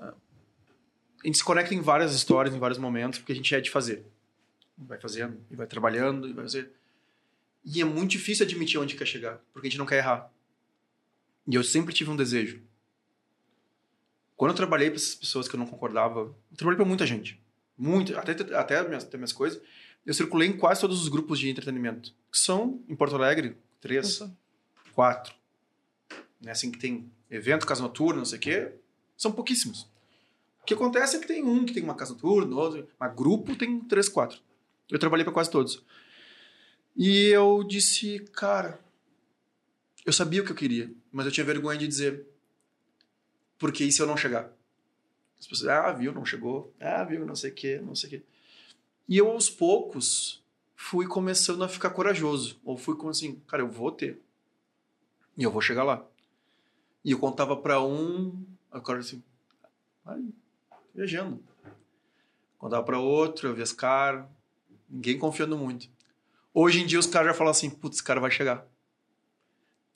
[0.00, 3.60] É, a gente se conecta em várias histórias, em vários momentos, porque a gente é
[3.60, 4.04] de fazer.
[4.76, 6.72] Vai fazendo, e vai trabalhando, e vai fazer.
[7.66, 10.32] E é muito difícil admitir onde quer chegar, porque a gente não quer errar.
[11.48, 12.62] E eu sempre tive um desejo.
[14.36, 17.42] Quando eu trabalhei para essas pessoas que eu não concordava, eu trabalhei para muita gente.
[17.76, 19.60] Muito, até, até, minhas, até minhas coisas.
[20.04, 22.14] Eu circulei em quase todos os grupos de entretenimento.
[22.30, 24.22] Que são, em Porto Alegre, três,
[24.92, 25.34] quatro.
[26.40, 26.52] Né?
[26.52, 28.72] Assim que tem evento, casa noturna, não sei o quê.
[29.16, 29.90] São pouquíssimos.
[30.62, 33.56] O que acontece é que tem um que tem uma casa noturna, outro, mas grupo
[33.56, 34.38] tem três, quatro.
[34.88, 35.82] Eu trabalhei para quase todos.
[36.96, 38.80] E eu disse, cara,
[40.04, 42.26] eu sabia o que eu queria, mas eu tinha vergonha de dizer.
[43.58, 44.50] Porque e se eu não chegar?
[45.38, 46.72] As pessoas, ah, viu, não chegou.
[46.80, 48.22] Ah, viu, não sei o quê, não sei o quê.
[49.08, 50.42] E eu, aos poucos,
[50.74, 52.58] fui começando a ficar corajoso.
[52.64, 54.18] Ou fui como assim, cara, eu vou ter.
[55.36, 56.04] E eu vou chegar lá.
[57.04, 59.22] E eu contava pra um, agora assim,
[60.04, 60.24] vai,
[60.94, 61.42] viajando.
[62.58, 64.26] Contava pra outro, eu via os caras,
[64.88, 65.88] ninguém confiando muito.
[66.58, 68.66] Hoje em dia os caras já falam assim, putz, esse cara vai chegar.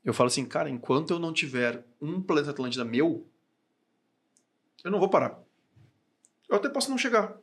[0.04, 3.26] Eu falo assim, cara, enquanto eu não tiver um planeta Atlântida meu,
[4.84, 5.42] eu não vou parar.
[6.50, 7.34] Eu até posso não chegar,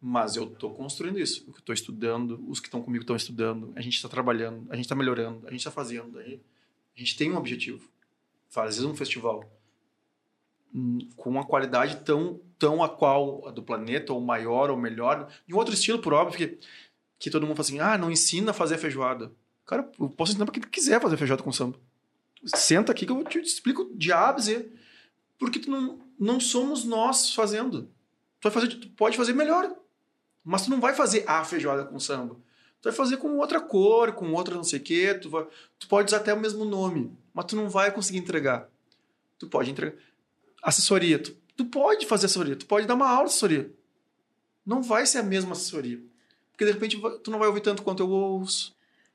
[0.00, 1.44] mas eu tô construindo isso.
[1.48, 4.84] Eu tô estudando, os que estão comigo estão estudando, a gente está trabalhando, a gente
[4.84, 6.20] está melhorando, a gente está fazendo.
[6.20, 6.22] A
[6.94, 7.90] gente tem um objetivo,
[8.48, 9.42] fazer um festival
[10.72, 15.28] hum, com uma qualidade tão tão a qual a do planeta ou maior ou melhor,
[15.48, 16.60] em outro estilo por óbvio que
[17.22, 19.30] que todo mundo fala assim, ah, não ensina a fazer feijoada.
[19.64, 21.78] Cara, eu posso ensinar para quem quiser fazer feijoada com samba.
[22.44, 24.68] Senta aqui que eu te explico de A a Z.
[25.38, 27.82] Porque tu não, não somos nós fazendo.
[28.40, 29.72] Tu, vai fazer, tu pode fazer melhor.
[30.44, 32.34] Mas tu não vai fazer a feijoada com samba.
[32.80, 35.14] Tu vai fazer com outra cor, com outra não sei o quê.
[35.14, 35.46] Tu, vai,
[35.78, 37.16] tu pode usar até o mesmo nome.
[37.32, 38.68] Mas tu não vai conseguir entregar.
[39.38, 39.96] Tu pode entregar.
[40.60, 41.20] Assessoria.
[41.20, 42.56] Tu, tu pode fazer assessoria.
[42.56, 43.72] Tu pode dar uma aula de assessoria.
[44.66, 46.02] Não vai ser a mesma assessoria.
[46.62, 48.74] Porque de repente tu não vai ouvir tanto quanto eu ouço.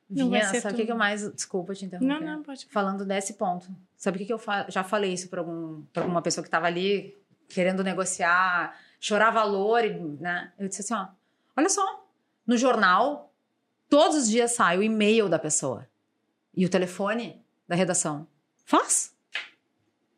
[0.10, 1.30] Não vai Vinha, sabe o que, que eu mais.
[1.34, 2.08] Desculpa te interromper.
[2.14, 2.66] Não, não, pode.
[2.70, 3.68] Falando desse ponto.
[3.96, 6.48] Sabe o que, que eu fa- já falei isso para algum, pra alguma pessoa que
[6.48, 7.18] estava ali
[7.50, 10.52] querendo negociar, chorar valor, e, né?
[10.58, 11.08] Eu disse assim: ó,
[11.56, 12.06] olha só,
[12.46, 13.34] no jornal,
[13.90, 15.88] todos os dias sai o e-mail da pessoa
[16.56, 18.28] e o telefone da redação.
[18.66, 19.14] Faz.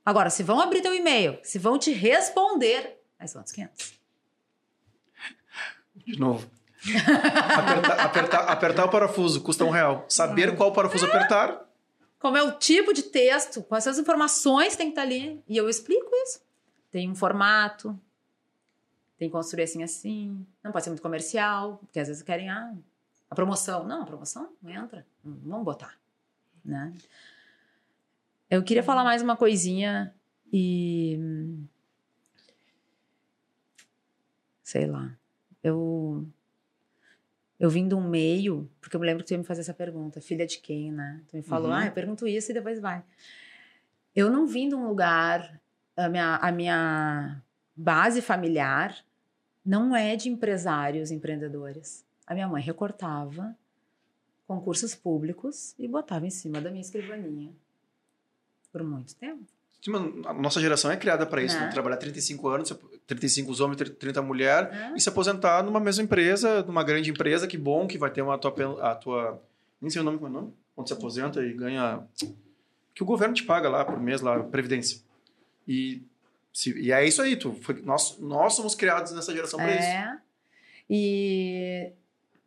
[0.06, 4.00] Agora, se vão abrir teu e-mail, se vão te responder, aí são outros 500.
[5.96, 6.50] De novo.
[7.58, 10.06] Apertar, apertar, apertar o parafuso custa um real.
[10.08, 11.66] Saber qual parafuso apertar.
[12.20, 15.42] Como é o tipo de texto, quais são as informações que tem que estar ali.
[15.48, 16.42] E eu explico isso.
[16.92, 17.98] Tem um formato,
[19.18, 20.46] tem que construir assim assim.
[20.64, 22.74] Não pode ser muito comercial, porque às vezes querem ah,
[23.30, 23.84] a promoção.
[23.86, 25.06] Não, a promoção não entra.
[25.24, 25.98] Vamos botar.
[26.64, 26.94] Né?
[28.50, 30.14] Eu queria falar mais uma coisinha
[30.52, 31.20] e.
[34.64, 35.12] Sei lá.
[35.64, 36.26] Eu.
[37.60, 39.74] Eu vim de um meio, porque eu me lembro que tu ia me fazer essa
[39.74, 41.22] pergunta, filha de quem, né?
[41.28, 41.76] Tu me falou, Uhum.
[41.76, 43.04] ah, eu pergunto isso e depois vai.
[44.16, 45.60] Eu não vim de um lugar,
[45.96, 47.42] a minha, a minha
[47.76, 48.96] base familiar
[49.66, 52.06] não é de empresários, empreendedores.
[52.26, 53.56] A minha mãe recortava
[54.48, 57.52] concursos públicos e botava em cima da minha escrivaninha
[58.72, 59.46] por muito tempo.
[60.26, 61.66] A nossa geração é criada para isso, Né?
[61.66, 61.72] né?
[61.72, 62.74] Trabalhar 35 anos,
[63.08, 64.94] 35 os homens, 30 mulher né?
[64.96, 68.38] e se aposentar numa mesma empresa, numa grande empresa, que bom que vai ter uma
[68.38, 68.52] tua,
[68.92, 69.42] a tua
[69.82, 72.02] nem sei o nome como é o nome, quando se aposenta e ganha
[72.94, 75.02] que o governo te paga lá por mês lá, previdência.
[75.66, 76.02] E
[76.52, 79.88] se, e é isso aí, tu foi- nós nós somos criados nessa geração para isso.
[79.88, 80.20] É.
[80.90, 81.92] E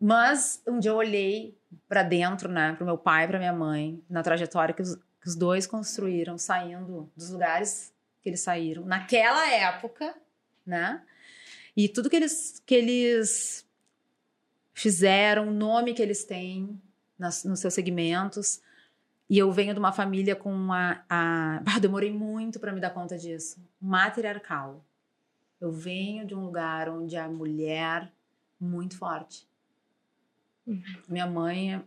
[0.00, 1.56] mas um dia eu olhei
[1.88, 5.36] para dentro, né, pro meu pai, para minha mãe, na trajetória que os, que os
[5.36, 10.14] dois construíram, saindo dos lugares que eles saíram naquela época,
[10.66, 11.02] né?
[11.76, 13.66] E tudo que eles que eles
[14.74, 16.80] fizeram, o nome que eles têm
[17.18, 18.60] nas, nos seus segmentos.
[19.30, 21.04] E eu venho de uma família com uma.
[21.08, 23.64] A, ah, demorei muito para me dar conta disso.
[23.80, 24.84] Matriarcal.
[25.60, 28.12] Eu venho de um lugar onde a mulher
[28.58, 29.48] muito forte.
[31.08, 31.82] Minha mãe é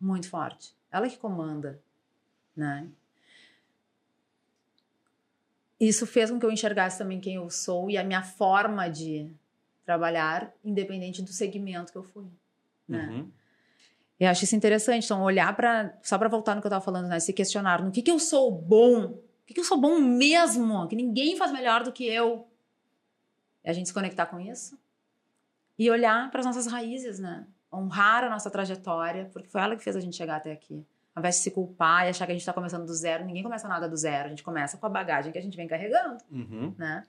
[0.00, 0.74] muito forte.
[0.90, 1.80] Ela que comanda,
[2.58, 2.88] né?
[5.80, 9.30] Isso fez com que eu enxergasse também quem eu sou e a minha forma de
[9.84, 12.26] trabalhar, independente do segmento que eu fui,
[12.86, 13.08] né?
[13.08, 13.30] Uhum.
[14.18, 15.04] Eu acho isso interessante.
[15.04, 15.96] Então, olhar para.
[16.02, 17.20] Só para voltar no que eu estava falando, né?
[17.20, 19.04] Se questionar no que, que eu sou bom.
[19.04, 20.88] O que, que eu sou bom mesmo?
[20.88, 22.46] Que ninguém faz melhor do que eu.
[23.64, 24.76] E a gente se conectar com isso.
[25.78, 27.46] E olhar para as nossas raízes, né?
[27.72, 30.84] Honrar a nossa trajetória, porque foi ela que fez a gente chegar até aqui.
[31.18, 33.42] Ao invés de se culpar e achar que a gente está começando do zero, ninguém
[33.42, 34.26] começa nada do zero.
[34.26, 36.72] A gente começa com a bagagem que a gente vem carregando Uhum.
[36.78, 37.02] né?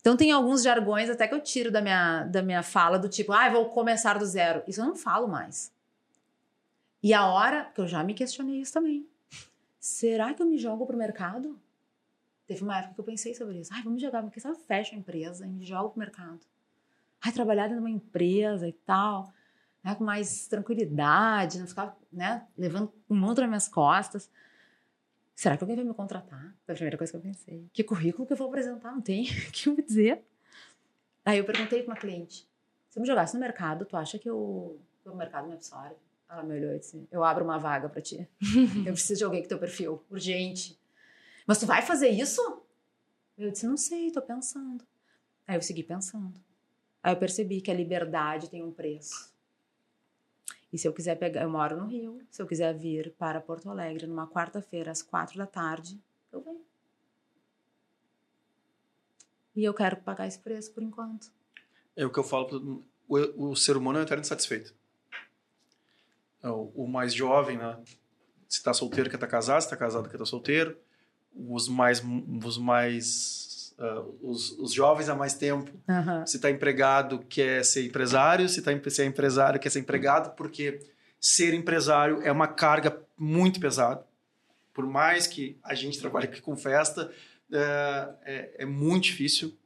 [0.00, 3.32] Então tem alguns jargões até que eu tiro da minha, da minha fala do tipo,
[3.32, 4.62] ah, vou começar do zero.
[4.68, 5.72] Isso eu não falo mais.
[7.02, 9.04] E a hora, que eu já me questionei isso também.
[9.80, 11.58] Será que eu me jogo pro mercado?
[12.46, 13.72] Teve uma época que eu pensei sobre isso.
[13.74, 16.40] Ai, vamos jogar, porque sabe, eu fecho a empresa e me jogo pro mercado.
[17.20, 19.32] Ai, trabalhar dentro de uma empresa e tal,
[19.88, 24.30] né, com mais tranquilidade, não ficar, né, levando um mundo nas minhas costas.
[25.34, 26.54] Será que alguém vai me contratar?
[26.66, 27.66] Foi a primeira coisa que eu pensei.
[27.72, 28.92] Que currículo que eu vou apresentar?
[28.92, 30.22] Não tem o que eu vou dizer.
[31.24, 32.46] Aí eu perguntei para uma cliente:
[32.90, 35.96] se eu me jogasse no mercado, tu acha que, eu, que o mercado me absorve?
[36.28, 38.28] Ela me olhou e disse: eu abro uma vaga para ti.
[38.84, 40.78] eu preciso de alguém com teu perfil, urgente.
[41.46, 42.62] Mas tu vai fazer isso?
[43.38, 44.84] Eu disse: não sei, tô pensando.
[45.46, 46.38] Aí eu segui pensando.
[47.02, 49.37] Aí eu percebi que a liberdade tem um preço.
[50.72, 53.70] E se eu quiser pegar, eu moro no Rio, se eu quiser vir para Porto
[53.70, 55.98] Alegre numa quarta-feira às quatro da tarde,
[56.30, 56.60] eu venho.
[59.56, 61.32] E eu quero pagar esse preço por enquanto.
[61.96, 64.74] É o que eu falo, o, o ser humano é um eterno insatisfeito.
[66.42, 67.82] É O, o mais jovem, né?
[68.48, 70.78] Se tá solteiro, quer tá casado, se tá casado, quer tá solteiro.
[71.34, 72.02] Os mais,
[72.44, 73.47] os mais,
[73.78, 75.70] ah, os, os jovens há mais tempo
[76.26, 80.80] se está empregado quer ser empresário, se, tá, se é empresário quer ser empregado, porque
[81.20, 84.04] ser empresário é uma carga muito pesada.
[84.74, 87.12] Por mais que a gente trabalhe aqui com festa,
[87.52, 89.56] é, é, é muito difícil.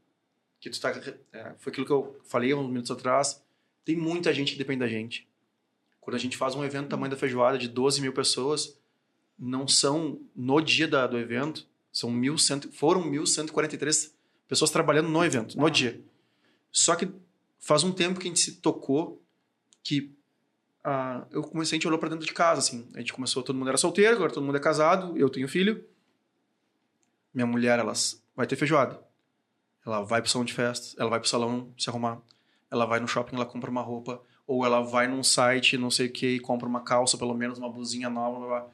[0.61, 0.91] Que tu tá,
[1.33, 3.43] é, foi aquilo que eu falei uns minutos atrás.
[3.85, 5.29] Tem muita gente que depende da gente.
[6.01, 8.79] Quando a gente faz um evento do tamanho da feijoada de 12 mil pessoas,
[9.39, 14.13] não são, no dia da, do evento, são 1.100, foram 1.143
[14.49, 16.01] pessoas trabalhando no evento, no dia.
[16.71, 17.09] Só que
[17.59, 19.23] faz um tempo que a gente se tocou
[19.83, 20.15] que
[20.85, 22.89] ah, eu comecei, a gente olhou pra dentro de casa, assim.
[22.95, 25.85] A gente começou, todo mundo era solteiro, agora todo mundo é casado, eu tenho filho.
[27.33, 27.93] Minha mulher, ela
[28.35, 29.01] vai ter feijoada.
[29.87, 32.21] Ela vai pro salão de festas, ela vai pro salão se arrumar.
[32.71, 34.21] Ela vai no shopping, ela compra uma roupa.
[34.47, 37.59] Ou ela vai num site, não sei o que, e compra uma calça, pelo menos
[37.59, 38.39] uma blusinha nova.
[38.39, 38.71] blá, blá.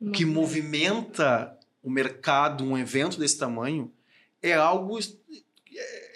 [0.00, 3.92] O que movimenta o mercado, um evento desse tamanho,
[4.42, 4.98] é algo.
[4.98, 5.04] é-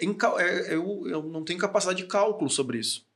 [0.00, 3.06] é é- eu, eu não tenho capacidade de cálculo sobre isso.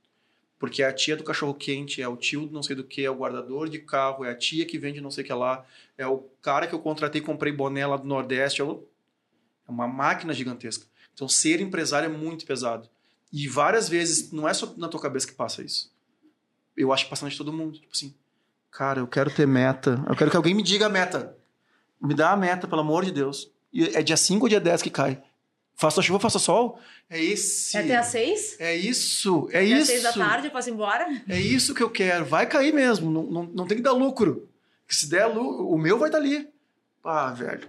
[0.58, 3.04] Porque é a tia do cachorro quente, é o tio do não sei do que,
[3.04, 5.64] é o guardador de carro, é a tia que vende não sei o que lá,
[5.98, 8.62] é o cara que eu contratei e comprei boné lá do Nordeste.
[8.62, 10.86] É é uma máquina gigantesca.
[11.14, 12.88] Então, ser empresário é muito pesado.
[13.32, 15.90] E várias vezes, não é só na tua cabeça que passa isso.
[16.76, 17.78] Eu acho que passa de todo mundo.
[17.78, 18.14] Tipo assim,
[18.70, 20.02] cara, eu quero ter meta.
[20.08, 21.36] Eu quero que alguém me diga a meta.
[22.02, 23.50] Me dá a meta, pelo amor de Deus.
[23.72, 25.22] E é dia 5 ou dia 10 que cai?
[25.74, 26.78] Faça chuva, faça sol?
[27.08, 27.76] É esse.
[27.76, 28.60] É até às seis?
[28.60, 29.86] É isso, é Até às isso.
[29.86, 31.22] seis da tarde, eu posso ir embora?
[31.28, 32.24] É isso que eu quero.
[32.24, 33.10] Vai cair mesmo.
[33.10, 34.48] Não, não, não tem que dar lucro.
[34.86, 36.48] Se der lucro, o meu vai estar ali.
[37.02, 37.68] Ah, velho.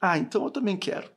[0.00, 1.08] Ah, então eu também quero.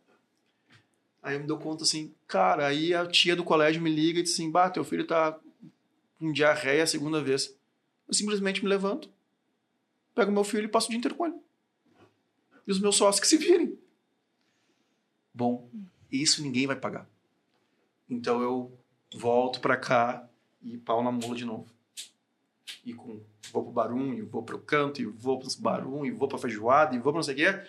[1.24, 4.24] Aí eu me dou conta assim, cara, aí a tia do colégio me liga e
[4.24, 5.36] diz assim, bah, teu filho tá
[6.20, 7.56] com diarreia a segunda vez.
[8.08, 9.10] Eu simplesmente me levanto,
[10.14, 11.36] pego meu filho e passo o dia inteiro com ele.
[12.68, 13.78] E os meus sócios que se virem.
[15.34, 15.70] Bom,
[16.12, 17.08] isso ninguém vai pagar.
[18.10, 18.78] Então eu
[19.14, 20.28] volto pra cá
[20.62, 21.68] e pau na mula de novo.
[22.84, 23.22] E com,
[23.52, 26.96] vou pro Barum, e vou pro canto, e vou pro Barum, e vou pra feijoada,
[26.96, 27.64] e vou pra não sei o quê.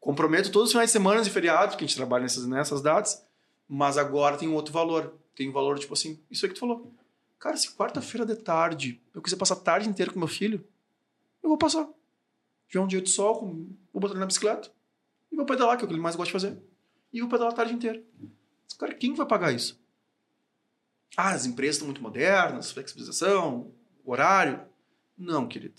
[0.00, 3.24] Comprometo todos os finais de semana e feriados, que a gente trabalha nessas, nessas datas,
[3.68, 5.14] mas agora tem um outro valor.
[5.34, 6.92] Tem um valor, tipo assim, isso aí que tu falou.
[7.38, 10.64] Cara, se quarta-feira de tarde eu quiser passar a tarde inteira com meu filho,
[11.42, 11.88] eu vou passar.
[12.72, 13.38] Tiver um dia de sol,
[13.92, 14.72] vou botar ele na bicicleta
[15.30, 16.58] e vou pedalar, que é o que ele mais gosta de fazer.
[17.12, 18.02] E vou pedalar a tarde inteira.
[18.78, 19.78] Cara, quem vai pagar isso?
[21.14, 23.70] Ah, as empresas estão muito modernas, flexibilização,
[24.02, 24.58] horário.
[25.18, 25.74] Não, querido.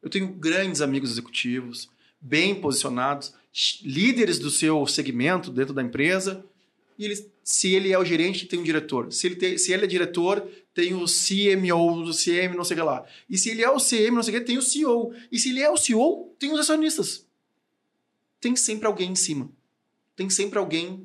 [0.00, 3.34] Eu tenho grandes amigos executivos, bem posicionados,
[3.82, 6.42] líderes do seu segmento dentro da empresa.
[6.98, 9.12] E se ele é o gerente, tem um diretor.
[9.12, 12.80] Se ele, tem, se ele é diretor, tem o CMO, o CM, não sei o
[12.80, 13.04] que lá.
[13.28, 15.12] E se ele é o CM, não sei o que, tem o CEO.
[15.32, 17.26] E se ele é o CEO, tem os acionistas.
[18.40, 19.50] Tem sempre alguém em cima.
[20.14, 21.04] Tem sempre alguém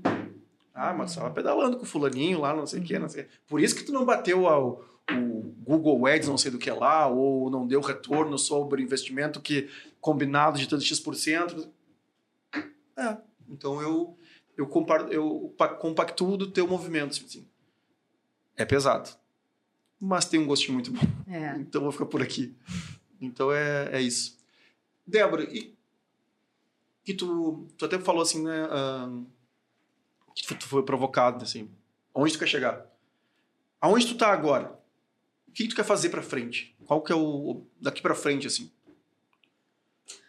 [0.73, 3.25] ah, mas estava pedalando com o fulaninho lá, não sei o que, não sei o
[3.25, 3.31] quê.
[3.47, 7.07] Por isso que tu não bateu ao, o Google Ads, não sei do que lá,
[7.07, 9.69] ou não deu retorno sobre investimento que
[10.01, 11.69] combinado de tanto X%.
[12.97, 13.17] É,
[13.47, 14.17] então eu,
[14.57, 17.47] eu, comparo, eu pa- compactuo do teu movimento, assim.
[18.57, 19.09] É pesado.
[20.05, 20.99] Mas tem um gostinho muito bom.
[21.27, 21.55] É.
[21.63, 22.53] Então vou ficar por aqui.
[23.21, 24.37] Então é, é isso.
[25.07, 25.73] Débora, e
[27.05, 28.67] que tu, tu até falou assim, né?
[28.69, 29.23] ahn,
[30.35, 31.69] que tu, foi provocado, assim.
[32.13, 32.85] Onde tu quer chegar?
[33.79, 34.77] Aonde tu tá agora?
[35.47, 36.75] O que tu quer fazer pra frente?
[36.85, 38.69] Qual que é o daqui pra frente, assim?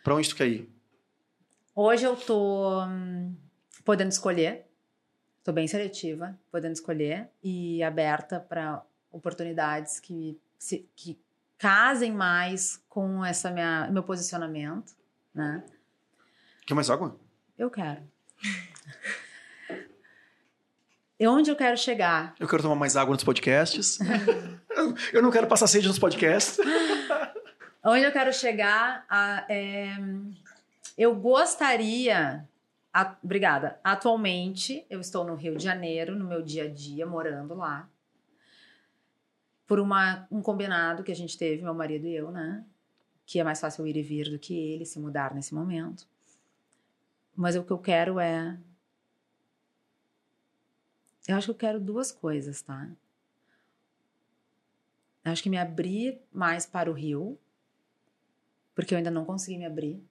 [0.05, 0.71] Pra onde tu quer ir?
[1.75, 3.35] Hoje eu tô hum,
[3.85, 4.67] podendo escolher.
[5.43, 8.85] Tô bem seletiva, podendo escolher e aberta para
[9.15, 11.19] oportunidades que se, que
[11.59, 14.93] casem mais com essa minha meu posicionamento,
[15.35, 15.65] né?
[16.66, 17.19] Quer mais água?
[17.57, 18.03] Eu quero.
[21.19, 22.35] E onde eu quero chegar?
[22.41, 23.99] Eu quero tomar mais água nos podcasts.
[25.12, 26.59] eu não quero passar sede nos podcasts.
[27.85, 29.05] Onde eu quero chegar?
[29.09, 29.91] a- é,
[30.99, 32.47] eu gostaria.
[32.93, 33.78] a- obrigada.
[33.85, 37.89] Atualmente, eu estou no Rio de Janeiro, no meu dia a dia, morando lá.
[39.66, 42.65] Por uma, um combinado que a gente teve, meu marido e eu, né?
[43.24, 46.07] Que é mais fácil eu ir e vir do que ele se mudar nesse momento.
[47.35, 48.59] Mas o que eu quero é.
[51.27, 52.89] Eu acho que eu quero duas coisas, tá?
[55.24, 57.39] Eu acho que me abrir mais para o Rio,
[58.74, 60.03] porque eu ainda não consegui me abrir.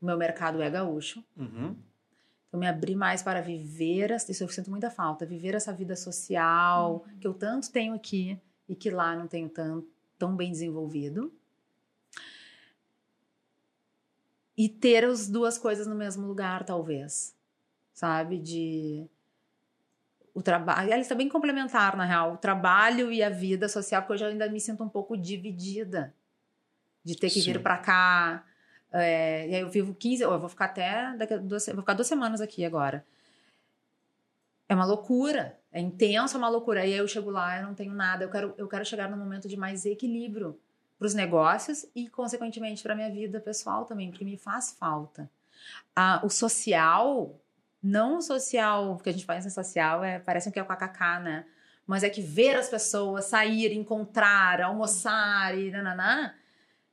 [0.00, 1.24] O meu mercado é gaúcho.
[1.36, 1.76] Uhum.
[2.48, 7.04] Então, me abrir mais para viver, isso eu sinto muita falta, viver essa vida social
[7.20, 9.84] que eu tanto tenho aqui e que lá não tenho tão,
[10.18, 11.32] tão bem desenvolvido.
[14.56, 17.34] E ter as duas coisas no mesmo lugar, talvez.
[17.92, 18.38] Sabe?
[18.38, 19.06] De.
[20.34, 20.90] O trabalho.
[20.90, 22.34] Ela está bem complementar, na real.
[22.34, 26.14] O trabalho e a vida social, porque hoje eu ainda me sinto um pouco dividida.
[27.04, 27.52] De ter que Sim.
[27.52, 28.44] vir para cá.
[28.92, 31.94] É, e aí eu vivo 15, eu vou ficar até daqui duas, eu vou ficar
[31.94, 33.04] duas semanas aqui agora.
[34.68, 36.80] É uma loucura, é intenso, é uma loucura.
[36.80, 38.24] Aí eu chego lá, eu não tenho nada.
[38.24, 40.58] Eu quero, eu quero chegar num momento de mais equilíbrio
[40.98, 45.30] para os negócios e, consequentemente, para minha vida pessoal também, porque me faz falta.
[45.94, 47.38] Ah, o social,
[47.82, 51.20] não o social, porque a gente faz em social, é, parece que é o kkk,
[51.22, 51.44] né?
[51.86, 56.32] Mas é que ver as pessoas sair, encontrar, almoçar e nananã,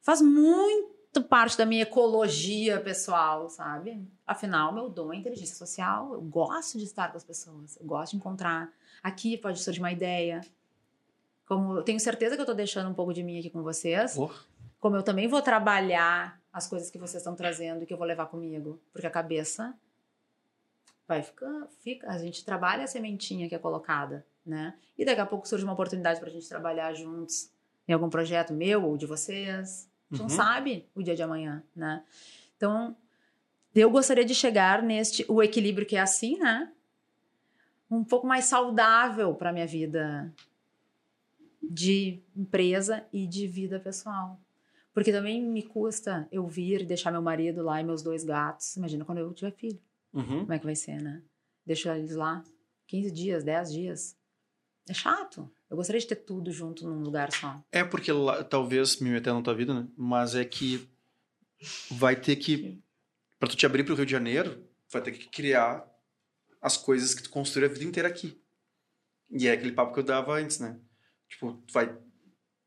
[0.01, 4.01] faz muito parte da minha ecologia pessoal, sabe?
[4.25, 6.13] Afinal, meu dom é inteligência social.
[6.13, 7.77] Eu gosto de estar com as pessoas.
[7.79, 8.71] Eu gosto de encontrar.
[9.03, 10.41] Aqui pode surgir uma ideia.
[11.45, 14.17] Como eu tenho certeza que eu tô deixando um pouco de mim aqui com vocês.
[14.17, 14.31] Oh.
[14.79, 18.07] Como eu também vou trabalhar as coisas que vocês estão trazendo e que eu vou
[18.07, 18.81] levar comigo.
[18.91, 19.73] Porque a cabeça
[21.07, 21.67] vai ficar.
[21.81, 24.25] Fica, a gente trabalha a sementinha que é colocada.
[24.45, 24.73] né?
[24.97, 27.51] E daqui a pouco surge uma oportunidade pra gente trabalhar juntos
[27.87, 29.89] em algum projeto meu ou de vocês.
[30.13, 30.29] A gente Uhum.
[30.29, 32.03] não sabe o dia de amanhã, né?
[32.55, 32.95] Então,
[33.73, 36.71] eu gostaria de chegar neste o equilíbrio que é assim, né?
[37.89, 40.33] Um pouco mais saudável para minha vida
[41.61, 44.39] de empresa e de vida pessoal.
[44.93, 48.75] Porque também me custa eu vir e deixar meu marido lá e meus dois gatos.
[48.77, 49.79] Imagina quando eu tiver filho.
[50.13, 50.41] Uhum.
[50.41, 51.21] Como é que vai ser, né?
[51.65, 52.43] Deixo eles lá
[52.87, 54.15] 15 dias, 10 dias.
[54.87, 55.49] É chato.
[55.73, 57.59] Eu gostaria de ter tudo junto num lugar só.
[57.71, 59.87] É porque lá, talvez me meter na tua vida, né?
[59.97, 60.87] Mas é que
[61.89, 62.79] vai ter que
[63.39, 65.85] Pra tu te abrir pro Rio de Janeiro, vai ter que criar
[66.61, 68.41] as coisas que tu construiu a vida inteira aqui.
[69.29, 70.79] E é aquele papo que eu dava antes, né?
[71.27, 71.93] Tipo, tu vai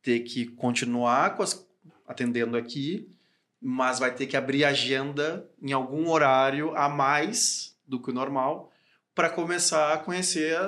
[0.03, 1.67] ter que continuar com as,
[2.07, 3.11] atendendo aqui,
[3.59, 8.71] mas vai ter que abrir agenda em algum horário a mais do que o normal
[9.15, 10.59] para começar a conhecer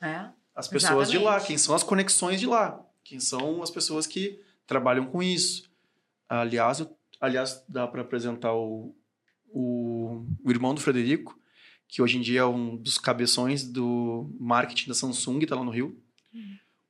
[0.00, 0.30] É?
[0.54, 1.46] As pessoas de lá, Exatamente.
[1.48, 5.68] quem são as conexões de lá, quem são as pessoas que trabalham com isso.
[6.28, 8.94] Aliás, eu- aliás dá para apresentar o,
[9.48, 11.38] o, o irmão do Frederico,
[11.88, 15.70] que hoje em dia é um dos cabeções do marketing da Samsung, está lá no
[15.70, 16.00] Rio.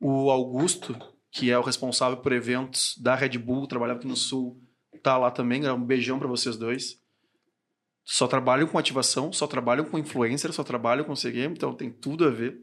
[0.01, 0.97] O Augusto,
[1.31, 4.61] que é o responsável por eventos da Red Bull, trabalhava aqui no Sul,
[5.03, 5.69] tá lá também.
[5.69, 7.01] Um beijão para vocês dois.
[8.05, 12.27] Só trabalham com ativação, só trabalham com influencer, só trabalham com CGM, então tem tudo
[12.27, 12.61] a ver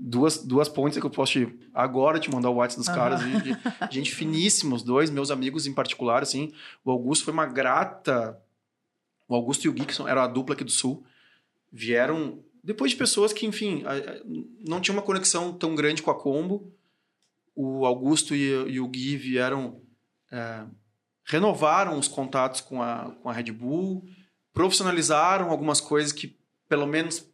[0.00, 3.20] duas, duas pontes que eu posso te, agora te mandar o WhatsApp dos caras.
[3.20, 3.56] De, de-
[3.90, 6.52] gente finíssima, os dois, meus amigos em particular, assim.
[6.84, 8.40] O Augusto foi uma grata.
[9.28, 11.04] O Augusto e o são- eram a dupla aqui do Sul,
[11.70, 13.82] vieram depois de pessoas que, enfim,
[14.66, 16.72] não tinham uma conexão tão grande com a Combo.
[17.54, 19.80] O Augusto e, e o Gui vieram.
[20.32, 20.64] é,
[21.24, 24.04] renovaram os contatos com a, com a Red Bull,
[24.52, 26.36] profissionalizaram algumas coisas que,
[26.68, 27.24] pelo menos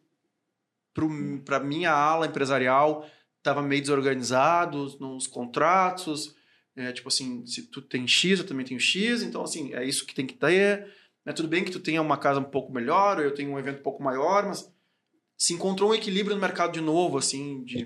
[1.44, 3.08] para minha ala empresarial
[3.38, 6.34] estava meio desorganizado nos contratos
[6.76, 10.04] é, tipo assim se tu tem X eu também tenho X então assim é isso
[10.06, 10.94] que tem que ter.
[11.24, 13.58] É tudo bem que tu tenha uma casa um pouco melhor ou eu tenho um
[13.58, 14.70] evento um pouco maior mas
[15.36, 17.84] se encontrou um equilíbrio no mercado de novo assim de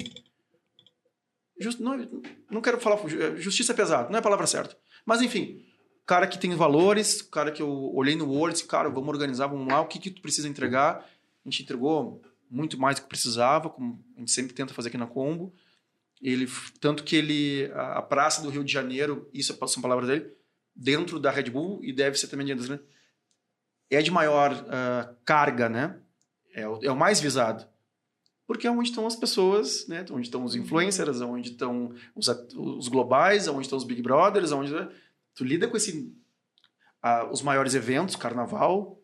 [1.59, 2.99] Just, não, não quero falar
[3.37, 4.77] justiça é pesado não é a palavra certa.
[5.07, 5.65] Mas enfim
[6.05, 9.47] cara que tem valores cara que eu olhei no olho e disse cara vamos organizar
[9.47, 11.07] vamos lá o que que tu precisa entregar?
[11.45, 12.21] A gente entregou
[12.51, 15.55] muito mais do que precisava, como a gente sempre tenta fazer aqui na Combo.
[16.21, 16.47] Ele,
[16.81, 20.31] tanto que ele, a, praça do Rio de Janeiro, isso são palavras dele,
[20.75, 22.81] dentro da Red Bull e deve ser também dentro, né?
[23.89, 25.99] É de maior ah, carga, né?
[26.53, 27.67] É o, é o mais visado.
[28.47, 30.05] Porque é onde estão as pessoas, né?
[30.11, 34.73] Onde estão os influencers, onde estão os, os globais, onde estão os Big Brothers, onde
[35.35, 36.15] tu lida com esse
[37.03, 39.00] ah, os maiores eventos, carnaval,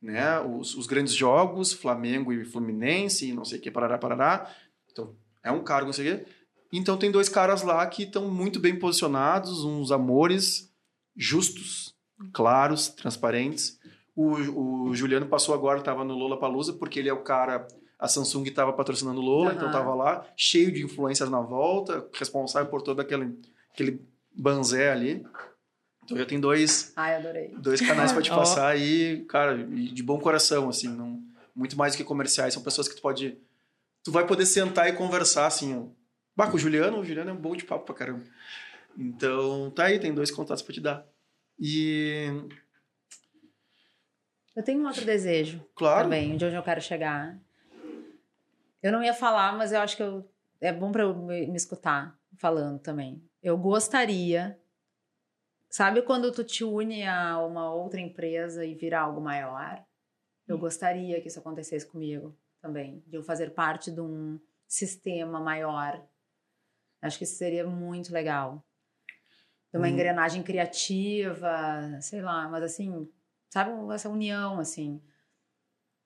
[0.00, 0.40] né?
[0.40, 4.50] Os, os grandes jogos, Flamengo e Fluminense, e não sei o que, parará, parará.
[4.90, 6.26] Então, é um cargo, não sei o quê.
[6.72, 10.72] Então, tem dois caras lá que estão muito bem posicionados, uns amores
[11.16, 11.94] justos,
[12.32, 13.78] claros, transparentes.
[14.14, 17.66] O, o Juliano passou agora, estava no Lola Palusa, porque ele é o cara.
[17.98, 19.56] A Samsung estava patrocinando o Lola, Aham.
[19.56, 23.38] então estava lá, cheio de influências na volta, responsável por todo aquele,
[23.72, 24.00] aquele
[24.34, 25.26] banzé ali.
[26.10, 27.54] Então já tem dois, Ai, adorei.
[27.56, 31.22] dois canais para te passar aí, cara, de bom coração, assim, não,
[31.54, 33.38] muito mais do que comerciais, são pessoas que tu pode,
[34.02, 35.86] tu vai poder sentar e conversar, assim, ó.
[36.36, 38.24] Bah, com o Juliano, o Juliano é bom de papo pra caramba.
[38.98, 41.06] Então, tá aí, tem dois contatos pra te dar.
[41.58, 42.26] E,
[44.56, 47.38] Eu tenho um outro desejo claro, também, de onde eu quero chegar.
[48.82, 50.28] Eu não ia falar, mas eu acho que eu,
[50.60, 53.22] é bom para eu me, me escutar falando também.
[53.42, 54.58] Eu gostaria.
[55.70, 59.84] Sabe quando tu te une a uma outra empresa e vira algo maior?
[60.46, 66.04] Eu gostaria que isso acontecesse comigo também, de eu fazer parte de um sistema maior.
[67.00, 68.66] Acho que isso seria muito legal.
[69.72, 69.92] De uma Hum.
[69.92, 73.08] engrenagem criativa, sei lá, mas assim,
[73.48, 75.00] sabe, essa união, assim.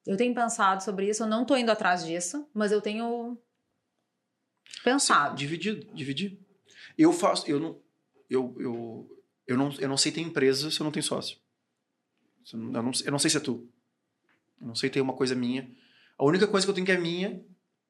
[0.07, 3.39] Eu tenho pensado sobre isso, eu não tô indo atrás disso, mas eu tenho
[4.85, 5.35] pensado.
[5.35, 6.39] dividido, dividir.
[6.99, 7.83] Eu faço, eu não,
[8.29, 9.14] eu, eu,
[9.47, 11.39] eu não, eu não sei ter empresa se eu não tenho sócio.
[12.53, 13.69] Eu não, eu não, sei se é tu.
[14.61, 15.71] Eu não sei ter uma coisa minha.
[16.19, 17.43] A única coisa que eu tenho que é minha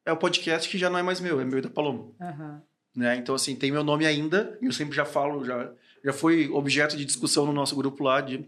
[0.04, 2.12] é o podcast que já não é mais meu, é meu e da Paloma.
[2.20, 2.62] Aham.
[2.94, 3.16] né?
[3.16, 5.72] Então, assim, tem meu nome ainda, e eu sempre já falo, já,
[6.04, 8.46] já foi objeto de discussão no nosso grupo lá de.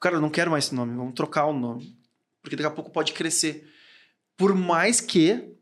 [0.00, 1.98] Cara, eu não quero mais esse nome, vamos trocar o nome.
[2.40, 3.70] Porque daqui a pouco pode crescer.
[4.36, 5.54] Por mais que,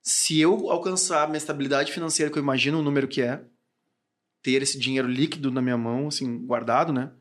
[0.00, 3.44] se eu alcançar a minha estabilidade financeira, que eu imagino o número que é,
[4.42, 7.12] ter esse dinheiro líquido na minha mão, assim, guardado, né?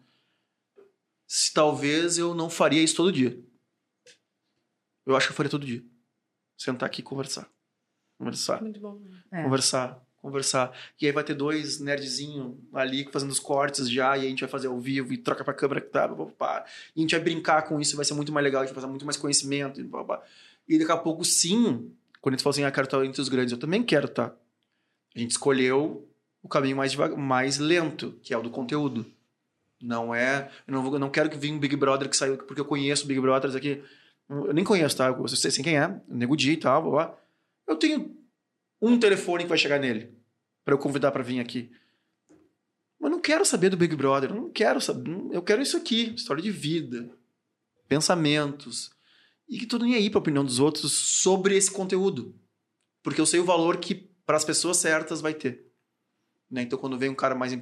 [1.28, 3.40] Se, talvez eu não faria isso todo dia.
[5.06, 5.84] Eu acho que eu faria todo dia.
[6.58, 7.50] Sentar aqui e conversar.
[8.18, 8.62] Conversar.
[8.62, 9.00] Muito bom.
[9.00, 9.24] né?
[9.32, 9.44] É.
[9.44, 10.04] Conversar.
[10.18, 10.78] Conversar.
[11.00, 14.50] E aí vai ter dois nerdzinhos ali fazendo os cortes já, e a gente vai
[14.50, 16.66] fazer ao vivo e troca pra câmera que tá, pá, pá, pá.
[16.96, 18.82] E a gente vai brincar com isso, vai ser muito mais legal, a gente vai
[18.82, 19.82] passar muito mais conhecimento.
[19.82, 20.24] E, pá, pá.
[20.68, 23.30] e daqui a pouco, sim, quando a gente fala assim, ah, quero estar entre os
[23.30, 24.36] grandes, eu também quero estar.
[25.16, 26.11] A gente escolheu
[26.42, 29.06] o caminho mais, mais lento, que é o do conteúdo.
[29.82, 30.52] Não é.
[30.68, 33.08] Eu não, vou, não quero que venha um Big Brother que saiu, porque eu conheço
[33.08, 33.84] Big Brothers aqui.
[34.30, 35.08] Eu nem conheço, tá?
[35.08, 37.18] Eu sei quem é, Nego e tal, blá, blá.
[37.68, 38.16] Eu tenho
[38.82, 40.14] um telefone que vai chegar nele
[40.64, 41.72] para eu convidar para vir aqui.
[43.00, 45.12] Mas não quero saber do Big Brother, não quero saber.
[45.32, 47.10] Eu quero isso aqui, história de vida,
[47.88, 48.92] pensamentos.
[49.50, 52.36] E que tô nem aí pra opinião dos outros sobre esse conteúdo.
[53.04, 53.96] Porque eu sei o valor que
[54.26, 55.71] para as pessoas certas vai ter.
[56.52, 56.64] Né?
[56.64, 57.58] Então quando vem um cara mais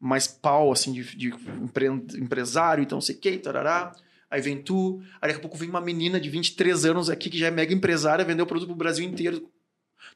[0.00, 1.28] mais pau assim de, de
[1.62, 1.86] empre-
[2.18, 3.94] empresário, então sei que, tarará.
[4.28, 7.38] Aí vem tu, aí daqui a pouco vem uma menina de 23 anos aqui que
[7.38, 9.48] já é mega empresária, vendeu produto pro Brasil inteiro.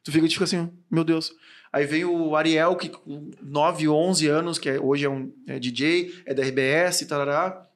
[0.03, 1.33] Tu fica, tipo assim, meu Deus.
[1.73, 5.59] Aí vem o Ariel, que com 9, 11 anos, que é- hoje é um é
[5.59, 7.69] DJ, é da RBS, tarará.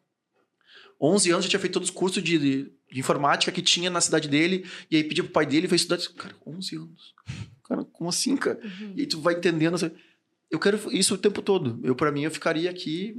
[1.00, 4.00] 11 anos já tinha feito todos os cursos de, de, de informática que tinha na
[4.00, 5.98] cidade dele, e aí pediu pro pai dele foi estudar.
[6.16, 7.14] Cara, 11 anos.
[7.70, 8.58] Cara, como assim, cara?
[8.96, 9.74] E aí tu vai entendendo.
[9.76, 9.92] assim,
[10.50, 11.78] Eu quero isso o tempo todo.
[11.84, 13.16] Eu, para mim, eu ficaria aqui.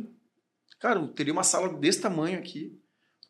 [0.78, 2.78] Cara, eu teria uma sala desse tamanho aqui.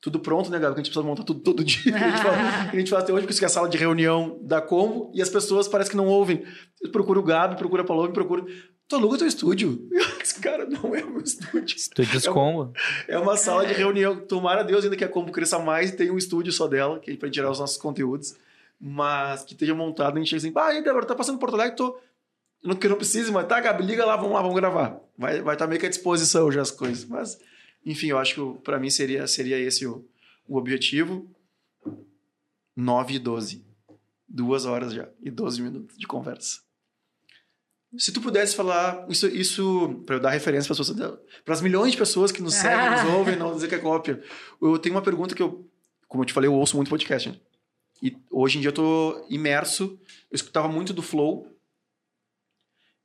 [0.02, 0.74] Tudo pronto, né, Gabi?
[0.74, 1.84] Que a gente precisa montar tudo todo dia.
[1.84, 2.38] Que a gente fala,
[2.74, 5.22] a gente fala até hoje, porque isso é a sala de reunião da Combo, e
[5.22, 6.44] as pessoas parecem que não ouvem.
[6.82, 8.44] Eu procuro o Gabi, procura a Paloma, procura.
[8.88, 9.88] Tu aluga teu estúdio.
[10.20, 11.78] Esse cara não é o meu estúdio.
[11.78, 12.74] Estúdios É Combo.
[13.08, 14.20] É uma sala de reunião.
[14.26, 17.00] Tomara a Deus ainda que a Combo cresça mais e tenha um estúdio só dela,
[17.00, 18.34] que é pra tirar os nossos conteúdos.
[18.84, 21.54] Mas que esteja montado, a gente chega assim, ah, aí, Débora, tá passando por Porto
[21.54, 22.00] Alegre, tô.
[22.64, 25.00] Não que eu não precise, mas tá, Gabi, liga lá, vamos lá, vamos gravar.
[25.18, 27.06] Vai estar vai tá meio que à disposição já as coisas.
[27.06, 27.40] Mas,
[27.86, 30.08] enfim, eu acho que pra mim seria, seria esse o,
[30.48, 31.30] o objetivo.
[32.76, 33.66] 9 e 12.
[34.28, 35.10] Duas horas já.
[35.22, 36.62] E 12 minutos de conversa.
[37.98, 40.74] Se tu pudesse falar isso, isso para eu dar referência
[41.44, 44.24] para as milhões de pessoas que nos seguem, nos ouvem, não dizer que é cópia.
[44.62, 45.70] Eu tenho uma pergunta que eu,
[46.08, 47.30] como eu te falei, eu ouço muito podcast.
[47.30, 47.36] Né?
[48.02, 50.00] E hoje em dia eu tô imerso.
[50.30, 51.48] Eu escutava muito do Flow.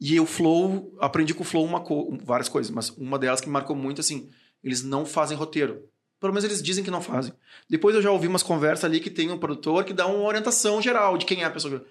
[0.00, 3.46] E o Flow, aprendi com o Flow uma co- várias coisas, mas uma delas que
[3.46, 4.28] me marcou muito assim,
[4.62, 5.88] eles não fazem roteiro.
[6.20, 7.32] Pelo menos eles dizem que não fazem.
[7.68, 10.80] Depois eu já ouvi umas conversas ali que tem um produtor que dá uma orientação
[10.82, 11.84] geral de quem é a pessoa.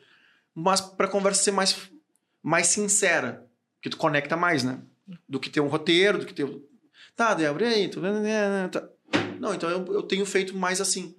[0.53, 1.76] Mas para conversa ser mais
[2.44, 3.48] mais sincera,
[3.82, 4.80] que tu conecta mais, né?
[5.27, 6.48] Do que ter um roteiro, do que ter.
[7.15, 7.88] Tá, Débora, e aí?
[7.90, 7.99] Tu...
[8.72, 8.88] tá.
[9.40, 11.15] Não, então eu, eu tenho feito mais assim.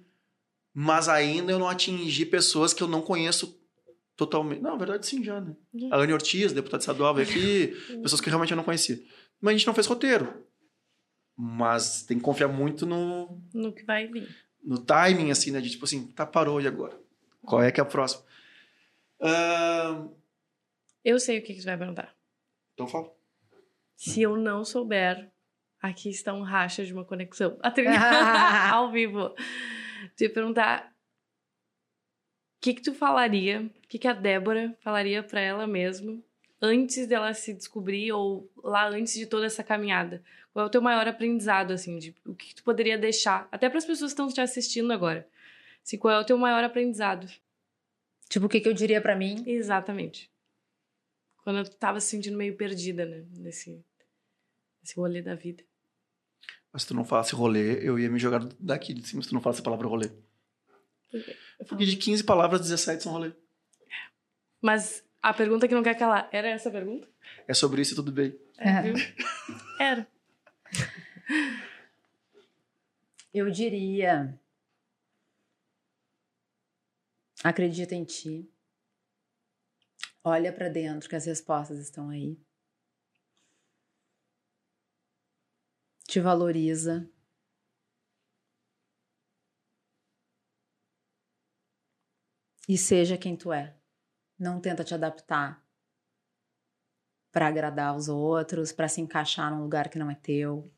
[0.79, 3.59] Mas ainda eu não atingi pessoas que eu não conheço
[4.15, 4.61] totalmente.
[4.61, 5.55] Não, na verdade, sim, já, né?
[5.73, 5.87] Já.
[5.91, 7.67] A Anne Ortiz, deputada estadual, veio aqui,
[8.03, 9.01] pessoas que realmente eu não conhecia.
[9.41, 10.45] Mas a gente não fez roteiro.
[11.35, 14.27] Mas tem que confiar muito no, No que vai vir.
[14.63, 15.59] no timing, assim, né?
[15.61, 16.95] De tipo assim, tá, parou e agora?
[17.41, 18.23] Qual é que é a próxima?
[19.19, 20.09] Ahn,
[21.03, 22.13] Eu sei o que que você vai perguntar.
[22.73, 23.11] então fala.
[23.95, 25.31] Se eu não souber,
[25.81, 27.57] aqui está um racha de uma conexão.
[27.63, 27.97] A trilha
[28.73, 29.33] ao vivo.
[30.19, 30.93] Ia perguntar
[32.57, 36.21] o que que tu falaria, o que que a Débora falaria pra ela mesma
[36.61, 40.23] antes dela se descobrir ou lá antes de toda essa caminhada?
[40.51, 43.69] Qual é o teu maior aprendizado, assim, de o que que tu poderia deixar, até
[43.69, 45.27] para as pessoas que estão te assistindo agora?
[45.85, 47.27] Assim, qual é o teu maior aprendizado?
[48.27, 49.43] Tipo, o que, que eu diria pra mim?
[49.45, 50.29] Exatamente.
[51.43, 53.23] Quando eu tava se sentindo meio perdida, né?
[53.37, 53.81] Nesse,
[54.81, 55.63] nesse rolê da vida.
[56.71, 59.33] Mas se tu não falasse rolê, eu ia me jogar daqui de cima se tu
[59.33, 60.09] não falasse a palavra rolê.
[61.09, 61.37] Por quê?
[61.67, 63.31] Porque de 15 palavras, 17 são rolê.
[64.61, 67.07] Mas a pergunta que não quer calar, era essa a pergunta?
[67.47, 68.37] É sobre isso e tudo bem.
[68.57, 68.95] É, viu?
[69.79, 70.07] Era.
[73.33, 74.39] Eu diria.
[77.43, 78.49] Acredita em ti.
[80.23, 82.37] Olha pra dentro que as respostas estão aí.
[86.07, 87.05] Te valoriza.
[92.67, 93.77] E seja quem tu é.
[94.39, 95.65] Não tenta te adaptar
[97.31, 100.73] para agradar os outros, para se encaixar num lugar que não é teu.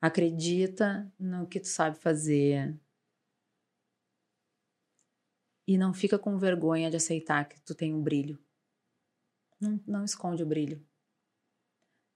[0.00, 2.78] Acredita no que tu sabe fazer.
[5.66, 8.38] E não fica com vergonha de aceitar que tu tem um brilho.
[9.60, 10.84] Não, não esconde o brilho.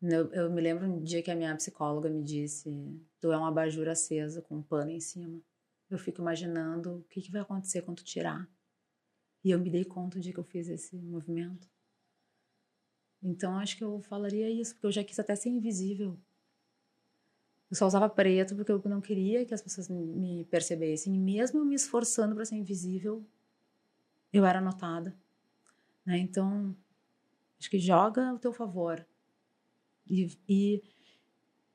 [0.06, 2.70] Eu, eu me lembro um dia que a minha psicóloga me disse:
[3.18, 5.40] Tu é um abajur aceso com um pano em cima.
[5.88, 8.46] Eu fico imaginando o que, que vai acontecer quando tu tirar.
[9.42, 11.66] E eu me dei conta dia que eu fiz esse movimento.
[13.22, 16.18] Então acho que eu falaria isso, porque eu já quis até ser invisível.
[17.70, 21.14] Eu só usava preto porque eu não queria que as pessoas me- me percebessem.
[21.14, 23.24] E mesmo eu me esforçando para ser invisível,
[24.30, 25.16] eu era notada.
[26.04, 26.18] Né?
[26.18, 26.76] Então,
[27.58, 29.06] acho que joga ao teu favor
[30.08, 30.82] e, e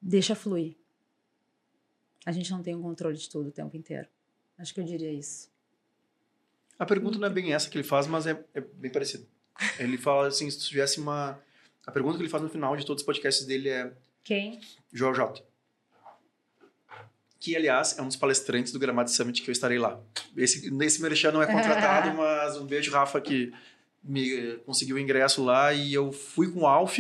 [0.02, 0.76] deixa fluir.
[2.26, 4.08] A gente não tem o controle de tudo o tempo inteiro.
[4.58, 5.50] Acho que eu diria isso.
[6.78, 9.26] A pergunta não é bem essa que ele faz, mas é, é bem parecido.
[9.78, 11.40] Ele fala assim, se tivesse uma...
[11.86, 13.92] A pergunta que ele faz no final de todos os podcasts dele é
[14.24, 14.62] Quem?
[14.92, 15.44] Joel J.
[17.40, 20.00] Que, aliás, é um dos palestrantes do Gramado Summit que eu estarei lá.
[20.36, 23.52] Esse, esse merchan não é contratado, mas um beijo, Rafa, que
[24.04, 27.00] me eh, conseguiu o ingresso lá e eu fui com o Alf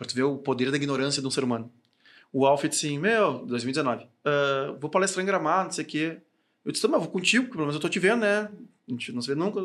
[0.00, 1.70] para tu ver o poder da ignorância de um ser humano.
[2.32, 6.16] O Alf disse assim, meu, 2019, ah, vou palestrar em Gramado, não sei o quê.
[6.64, 8.50] Eu disse, mas vou contigo, porque pelo menos eu tô te vendo, né?
[8.88, 9.60] A gente não se vê nunca.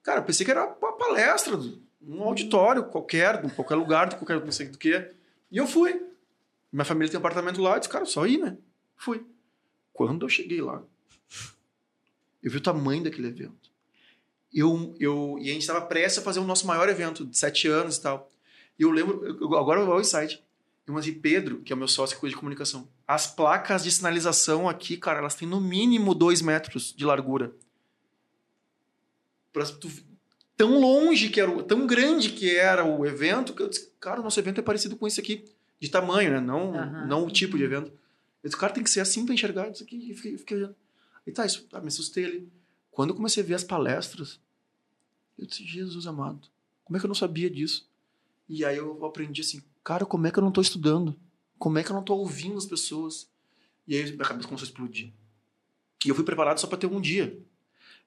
[0.00, 1.58] Cara, pensei que era uma palestra,
[2.00, 5.10] um auditório qualquer, em qualquer lugar, de qualquer não sei do que.
[5.50, 6.06] E eu fui.
[6.70, 8.56] Minha família tem um apartamento lá, eu disse, cara, só ir, né?
[8.94, 9.26] Fui.
[9.92, 10.84] Quando eu cheguei lá,
[12.40, 13.72] eu vi o tamanho daquele evento.
[14.54, 17.66] Eu, eu, e a gente estava prestes a fazer o nosso maior evento, de sete
[17.66, 18.30] anos e tal.
[18.78, 20.42] E eu lembro, eu- agora eu vou ao site.
[20.86, 22.88] Eu mandei Pedro, que é o meu sócio que cuida de comunicação.
[23.06, 27.52] As placas de sinalização aqui, cara, elas têm no mínimo dois metros de largura.
[29.52, 29.90] Pra tu,
[30.56, 34.22] tão longe que era, tão grande que era o evento, que eu disse, cara, o
[34.24, 35.44] nosso evento é parecido com esse aqui,
[35.80, 36.40] de tamanho, né?
[36.40, 37.06] Não, Aham.
[37.06, 37.90] não o tipo de evento.
[38.42, 40.10] Eu disse, cara, tem que ser assim pra enxergar isso aqui.
[40.10, 40.76] E fiquei, fiquei olhando.
[41.26, 42.48] E tá, isso, tá, me assustei ali.
[42.90, 44.40] Quando eu comecei a ver as palestras,
[45.38, 46.48] eu disse, Jesus amado,
[46.84, 47.86] como é que eu não sabia disso?
[48.48, 51.14] E aí eu aprendi assim, cara, como é que eu não tô estudando?
[51.58, 53.28] Como é que eu não tô ouvindo as pessoas?
[53.86, 55.12] E aí minha cabeça começou a explodir.
[56.04, 57.38] E eu fui preparado só para ter um dia.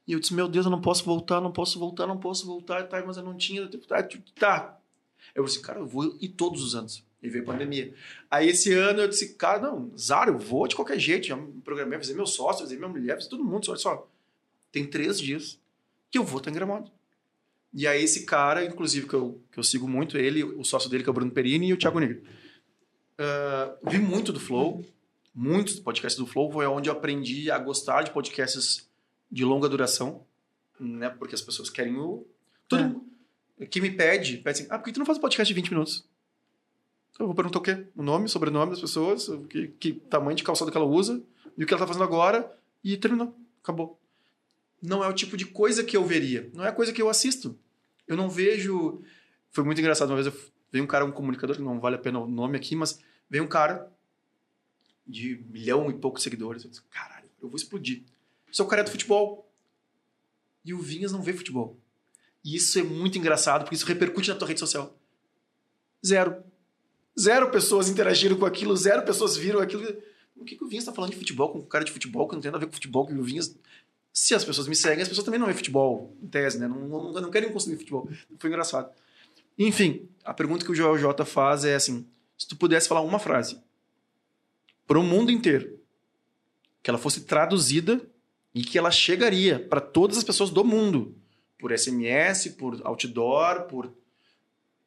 [0.08, 2.88] E eu disse, meu Deus, eu não posso voltar, não posso voltar, não posso voltar,
[2.88, 3.68] tá, mas eu não tinha.
[3.68, 4.04] Tá.
[4.40, 4.80] tá.
[5.36, 7.06] Eu disse, cara, eu vou ir todos os anos.
[7.22, 7.94] E veio a pandemia.
[8.30, 11.28] Aí esse ano eu disse, cara, não, Zara, eu vou de qualquer jeito.
[11.28, 13.70] Já me programei, avisei meu sócio, avisei minha mulher, avisei todo mundo.
[13.70, 14.10] Olha só,
[14.72, 15.60] tem três dias
[16.10, 16.92] que eu vou estar em Gramado.
[17.74, 21.04] E aí esse cara, inclusive, que eu, que eu sigo muito, ele, o sócio dele,
[21.04, 22.22] que é o Bruno Perini, e o Thiago Negro.
[23.18, 24.84] Ah, vi muito do Flow,
[25.34, 28.90] muitos podcasts do Flow, foi onde eu aprendi a gostar de podcasts
[29.32, 30.26] de longa duração,
[30.80, 31.10] né?
[31.10, 32.26] Porque as pessoas querem o...
[32.68, 33.02] Todo
[33.60, 33.66] É.
[33.66, 35.70] que me pede, pede assim, ah, por que tu não faz um podcast de 20
[35.72, 36.06] minutos?
[37.12, 37.86] Então, eu vou perguntar o quê?
[37.96, 41.22] O nome, sobrenome das pessoas, o que, que tamanho de calçado que ela usa,
[41.58, 42.52] e o que ela tá fazendo agora,
[42.84, 43.36] e terminou.
[43.62, 44.01] Acabou.
[44.82, 46.50] Não é o tipo de coisa que eu veria.
[46.54, 47.58] Não é a coisa que eu assisto.
[48.08, 49.02] Eu não vejo...
[49.52, 50.10] Foi muito engraçado.
[50.10, 50.52] Uma vez eu...
[50.72, 53.00] veio um cara, um comunicador, que não vale a pena o nome aqui, mas
[53.30, 53.92] veio um cara
[55.06, 56.64] de milhão e poucos seguidores.
[56.64, 58.04] Eu disse, caralho, eu vou explodir.
[58.52, 59.48] Sou o cara do futebol.
[60.64, 61.78] E o Vinhas não vê futebol.
[62.44, 64.98] E isso é muito engraçado, porque isso repercute na tua rede social.
[66.06, 66.44] Zero.
[67.20, 69.84] Zero pessoas interagiram com aquilo, zero pessoas viram aquilo.
[70.36, 72.34] O que, que o Vinhas tá falando de futebol com um cara de futebol que
[72.34, 73.56] não tem nada a ver com futebol, que o Vinhas.
[74.14, 76.68] Se as pessoas me seguem, as pessoas também não veem futebol, em tese, né?
[76.68, 78.10] Não, não, não querem consumir futebol.
[78.38, 78.92] Foi engraçado.
[79.58, 82.06] Enfim, a pergunta que o Joel J faz é assim:
[82.38, 83.62] se tu pudesse falar uma frase
[84.86, 85.80] para o mundo inteiro,
[86.84, 88.02] que ela fosse traduzida
[88.54, 91.16] e que ela chegaria para todas as pessoas do mundo,
[91.58, 93.94] por SMS, por outdoor, por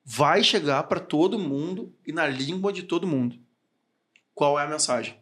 [0.05, 3.39] vai chegar para todo mundo e na língua de todo mundo.
[4.35, 5.17] Qual é a mensagem?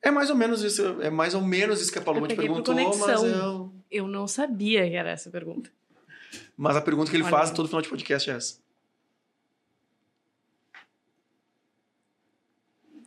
[0.00, 2.36] É mais ou menos isso, é mais ou menos isso que a Paloma Eu te
[2.36, 5.70] perguntou, mas, eu, Eu não sabia que era essa pergunta.
[6.56, 7.56] mas a pergunta que ele Olha faz aí.
[7.56, 8.58] todo final de podcast é essa.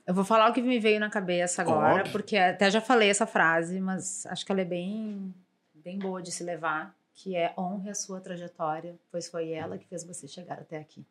[0.06, 2.12] Eu vou falar o que me veio na cabeça agora, Óbvio.
[2.12, 5.34] porque até já falei essa frase, mas acho que ela é bem,
[5.76, 9.86] bem boa de se levar, que é honre a sua trajetória, pois foi ela que
[9.88, 11.06] fez você chegar até aqui.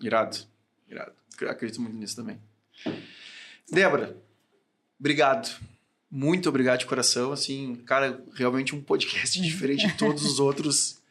[0.00, 0.36] Irado.
[0.88, 1.12] Irado.
[1.48, 2.38] Acredito muito nisso também.
[3.70, 4.16] Débora,
[5.02, 5.60] obrigado.
[6.08, 7.32] Muito obrigado de coração.
[7.32, 11.02] Assim, cara, realmente um podcast diferente de todos os outros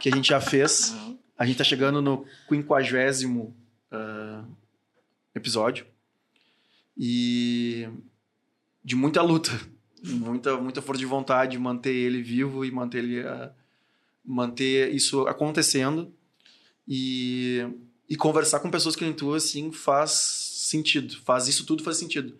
[0.00, 0.96] que a gente já fez.
[1.38, 3.54] A gente tá chegando no quinquagésimo
[3.92, 4.42] ah,
[5.34, 5.86] episódio.
[6.96, 7.86] E
[8.82, 9.52] de muita luta.
[10.02, 13.20] Muita, muita força de vontade de manter ele vivo e manter ele...
[13.20, 13.52] ah,
[14.24, 16.10] manter isso acontecendo.
[16.88, 17.68] E
[18.08, 21.16] e conversar com pessoas que nem tu, assim, faz sentido.
[21.24, 22.38] Faz isso tudo faz sentido.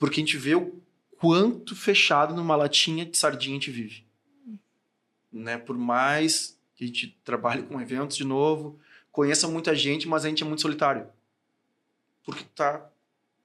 [0.00, 0.82] Porque a gente vê o
[1.18, 4.04] quanto fechado numa latinha de sardinha a gente vive.
[5.30, 5.58] Né?
[5.58, 8.80] Por mais que a gente trabalhe com eventos de novo,
[9.12, 11.06] conheça muita gente, mas a gente é muito solitário.
[12.24, 12.90] Porque tá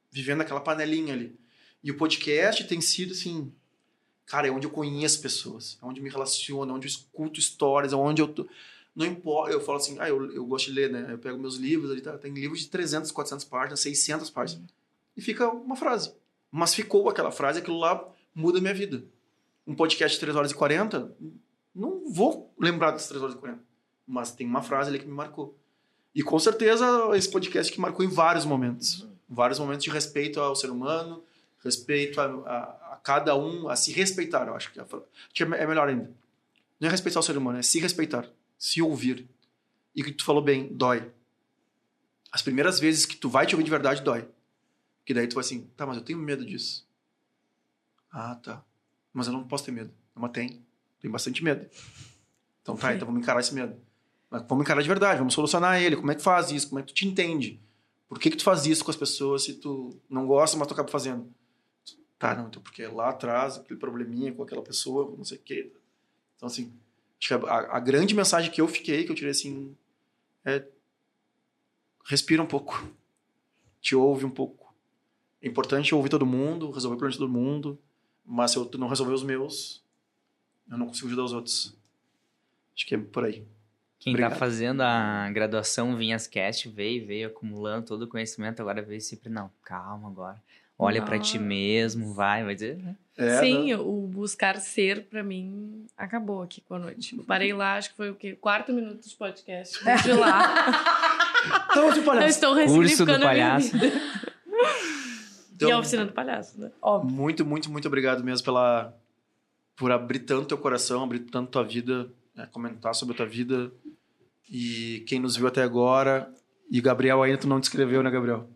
[0.09, 1.37] vivendo aquela panelinha ali.
[1.83, 3.51] E o podcast tem sido, assim,
[4.25, 7.39] cara, é onde eu conheço pessoas, é onde eu me relaciono, é onde eu escuto
[7.39, 8.47] histórias, é onde eu tô
[8.95, 11.07] não importa, eu falo assim, ah, eu, eu gosto de ler, né?
[11.11, 12.17] Eu pego meus livros ali, tá?
[12.17, 14.69] tem livros de 300, 400 páginas, 600 páginas.
[15.17, 16.13] E fica uma frase.
[16.57, 18.01] Mas ficou aquela frase, aquilo lá
[18.33, 19.03] muda a minha vida.
[19.67, 21.13] Um podcast de 3 horas e 40
[21.75, 23.61] não vou lembrar das 3 horas e 40.
[24.07, 25.53] Mas tem uma frase ali que me marcou.
[26.15, 29.05] E com certeza esse podcast que marcou em vários momentos.
[29.27, 31.21] Vários momentos de respeito ao ser humano,
[31.61, 34.79] respeito a, a, a cada um, a se respeitar, eu acho que,
[35.33, 36.09] que é, é melhor ainda.
[36.79, 39.27] Não é respeitar o ser humano, é se respeitar, se ouvir.
[39.93, 41.11] E o que tu falou bem, dói.
[42.31, 44.25] As primeiras vezes que tu vai te ouvir de verdade, dói.
[45.05, 46.87] Que daí tu vai assim, tá, mas eu tenho medo disso.
[48.11, 48.63] Ah, tá.
[49.13, 49.93] Mas eu não posso ter medo.
[50.13, 50.65] Mas tem.
[50.99, 51.69] Tem bastante medo.
[52.61, 53.79] Então tá, então vamos encarar esse medo.
[54.29, 55.95] Mas vamos encarar de verdade, vamos solucionar ele.
[55.95, 56.69] Como é que faz isso?
[56.69, 57.61] Como é que tu te entende?
[58.07, 60.73] Por que, que tu faz isso com as pessoas se tu não gosta, mas tu
[60.73, 61.31] acaba fazendo?
[62.17, 65.71] Tá, não, então porque lá atrás, aquele probleminha com aquela pessoa, não sei o quê.
[66.35, 66.73] Então, assim,
[67.19, 69.75] acho que a, a grande mensagem que eu fiquei, que eu tirei assim,
[70.43, 70.65] é
[72.05, 72.87] respira um pouco.
[73.81, 74.64] Te ouve um pouco.
[75.45, 77.79] É importante ouvir todo mundo, resolver o problema de todo mundo,
[78.25, 79.83] mas se eu não resolver os meus,
[80.69, 81.77] eu não consigo ajudar os outros.
[82.75, 83.43] Acho que é por aí.
[83.99, 84.31] Quem Obrigado.
[84.31, 89.29] tá fazendo a graduação Vinhas Cast veio, veio acumulando todo o conhecimento, agora veio sempre,
[89.29, 90.41] não, calma agora.
[90.79, 92.77] Olha pra ti mesmo, vai, vai dizer.
[92.77, 92.95] né?
[93.15, 93.77] É, Sim, né?
[93.77, 97.15] o buscar ser, pra mim, acabou aqui com a noite.
[97.15, 98.33] Eu parei lá, acho que foi o quê?
[98.33, 99.79] Quarto minuto de podcast.
[100.03, 100.53] De lá.
[101.69, 103.71] Então, olha, Eu estou Curso do ressignificando a minha palhaço.
[105.55, 106.71] Então, E a oficina do palhaço, né?
[106.81, 107.15] Óbvio.
[107.15, 108.93] muito, muito, muito obrigado mesmo pela
[109.75, 113.71] por abrir tanto teu coração, abrir tanto tua vida, né, comentar sobre a tua vida
[114.49, 116.31] e quem nos viu até agora.
[116.71, 118.49] E Gabriel ainda tu não te escreveu, né, Gabriel?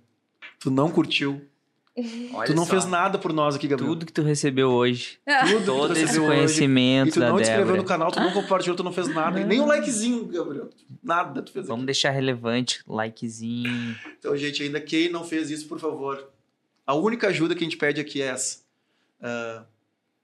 [0.60, 1.42] Tu não curtiu.
[2.34, 3.92] Olha tu não só, fez nada por nós aqui, Gabriel.
[3.92, 6.32] Tudo que tu recebeu hoje, Tudo que tu todo esse recebeu hoje.
[6.32, 9.08] E conhecimento tu da não te inscreveu no canal, tu não compartilhou, tu não fez
[9.14, 9.40] nada.
[9.40, 10.70] E nem um likezinho, Gabriel.
[11.04, 11.88] Nada tu fez Vamos aqui.
[11.88, 13.96] deixar relevante, likezinho.
[14.18, 16.30] Então, gente, ainda quem não fez isso, por favor.
[16.90, 18.64] A única ajuda que a gente pede aqui é essa.
[19.22, 19.64] Ah,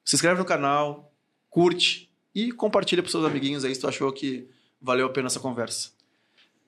[0.03, 1.13] se inscreve no canal,
[1.47, 4.49] curte e compartilha para seus amiguinhos aí se tu achou que
[4.81, 5.91] valeu a pena essa conversa.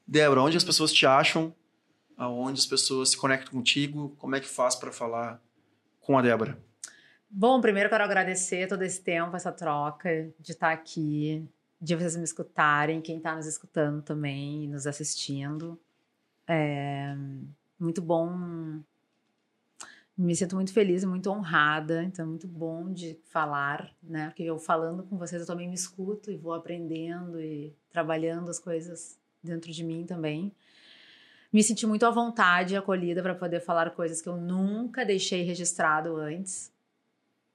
[0.06, 1.52] Débora, onde as pessoas te acham?
[2.16, 4.16] Aonde as pessoas se conectam contigo?
[4.20, 5.42] Como é que faz para falar
[6.00, 6.60] com a Débora?
[7.28, 11.44] Bom, primeiro quero agradecer todo esse tempo, essa troca, de estar aqui,
[11.82, 15.76] de vocês me escutarem, quem está nos escutando também nos assistindo.
[16.48, 17.16] É
[17.80, 18.80] muito bom.
[20.18, 24.28] Me sinto muito feliz e muito honrada, então é muito bom de falar, né?
[24.28, 28.58] Porque eu falando com vocês eu também me escuto e vou aprendendo e trabalhando as
[28.58, 30.52] coisas dentro de mim também.
[31.54, 35.44] Me senti muito à vontade e acolhida para poder falar coisas que eu nunca deixei
[35.44, 36.72] registrado antes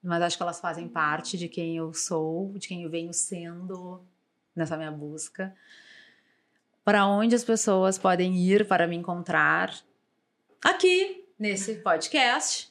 [0.02, 4.02] mas acho que elas fazem parte de quem eu sou, de quem eu venho sendo
[4.54, 5.54] nessa minha busca.
[6.84, 9.72] Para onde as pessoas podem ir para me encontrar?
[10.64, 12.70] Aqui, nesse podcast.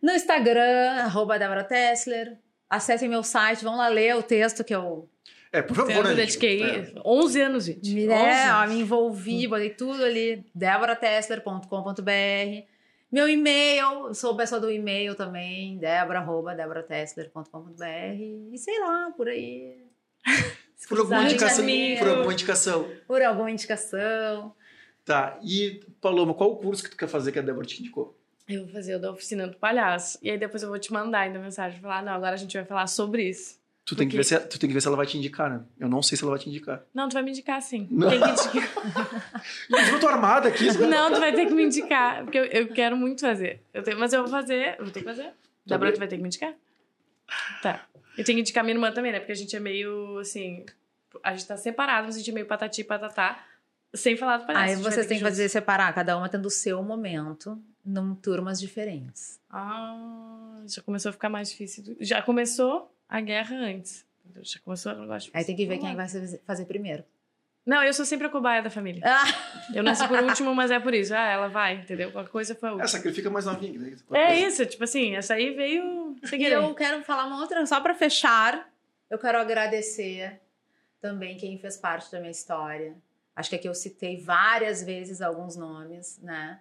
[0.00, 2.38] no Instagram, arroba Débora Tessler.
[2.68, 5.06] Acessem meu site, vão lá ler o texto que eu
[5.52, 6.38] É, por favor, Eu né, me gente?
[6.38, 6.92] dediquei É.
[7.04, 7.94] 11 anos, gente.
[7.94, 8.74] me, 11 é, anos.
[8.74, 12.64] me envolvi, botei tudo ali, deboratessler.com.br.
[13.12, 18.52] Meu e-mail, sou pessoa do e-mail também, debora.deboratessler.com.br.
[18.52, 19.84] E sei lá, por aí.
[20.88, 21.64] Por alguma indicação.
[21.98, 22.88] Por alguma indicação.
[23.08, 24.54] por alguma indicação.
[25.06, 25.38] Tá.
[25.42, 28.16] E, Paloma, qual o curso que tu quer fazer que a Débora te indicou?
[28.48, 30.16] Eu vou fazer o da oficina do palhaço.
[30.22, 31.80] E aí depois eu vou te mandar ainda mensagem.
[31.80, 33.58] Falar, não, agora a gente vai falar sobre isso.
[33.84, 35.60] Tu tem, que ver se, tu tem que ver se ela vai te indicar, né?
[35.80, 36.82] Eu não sei se ela vai te indicar.
[36.94, 37.88] Não, tu vai me indicar sim.
[37.90, 38.08] Não.
[38.08, 38.72] Tem que indicar.
[39.68, 40.66] Inclusive, eu tô armada aqui.
[40.78, 42.22] Não, tu vai ter que me indicar.
[42.22, 43.62] Porque eu, eu quero muito fazer.
[43.74, 44.76] Eu tenho- mas eu vou fazer.
[44.78, 45.30] Eu vou ter que fazer.
[45.64, 46.54] Débora, tu vai ter que me indicar?
[47.62, 47.84] Tá.
[48.16, 49.18] Eu tenho que indicar minha irmã também, né?
[49.18, 50.64] Porque a gente é meio assim.
[51.22, 53.44] A gente tá separado, mas a gente é meio patati e patatá.
[53.96, 54.64] Sem falar do palhaço.
[54.64, 55.52] Aí vocês têm que fazer juntos.
[55.52, 59.40] separar, cada uma tendo o seu momento, num turmas diferentes.
[59.50, 61.96] Ah, já começou a ficar mais difícil.
[62.00, 64.04] Já começou a guerra antes.
[64.42, 65.30] Já começou o negócio.
[65.34, 66.06] Aí tem que ver quem vai
[66.46, 67.04] fazer primeiro.
[67.64, 69.02] Não, eu sou sempre a cobaia da família.
[69.04, 69.24] Ah,
[69.74, 71.12] Eu nasci por último, mas é por isso.
[71.12, 72.12] Ah, ela vai, entendeu?
[72.12, 72.88] Qualquer coisa foi a É, última.
[72.88, 73.76] sacrifica mais novinha.
[73.78, 73.96] Né?
[74.12, 77.92] É isso, tipo assim, essa aí veio e eu quero falar uma outra, só para
[77.92, 78.68] fechar,
[79.10, 80.40] eu quero agradecer
[81.00, 82.94] também quem fez parte da minha história.
[83.36, 86.58] Acho que aqui eu citei várias vezes alguns nomes, né?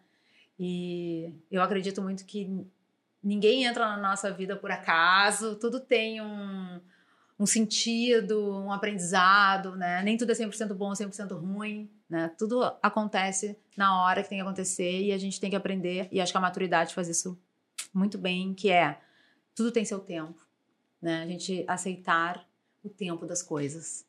[0.59, 2.67] E eu acredito muito que
[3.23, 6.81] ninguém entra na nossa vida por acaso, tudo tem um,
[7.39, 10.03] um sentido, um aprendizado, né?
[10.03, 12.29] Nem tudo é 100% bom, 100% ruim, né?
[12.37, 16.19] Tudo acontece na hora que tem que acontecer e a gente tem que aprender, e
[16.19, 17.39] acho que a maturidade faz isso
[17.93, 18.99] muito bem, que é
[19.55, 20.45] tudo tem seu tempo,
[21.01, 21.23] né?
[21.23, 22.45] A gente aceitar
[22.83, 24.05] o tempo das coisas.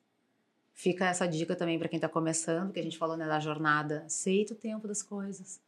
[0.79, 4.03] Fica essa dica também para quem está começando, que a gente falou né, da jornada.
[4.05, 5.59] Aceita o tempo das coisas.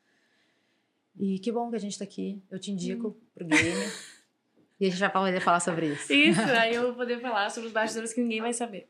[1.18, 2.42] E que bom que a gente está aqui.
[2.50, 3.90] Eu te indico pro game.
[4.78, 6.12] E a gente vai poder falar sobre isso.
[6.12, 8.86] Isso, aí eu vou poder falar sobre os bastidores que ninguém vai saber.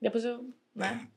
[0.00, 1.08] Depois eu, né,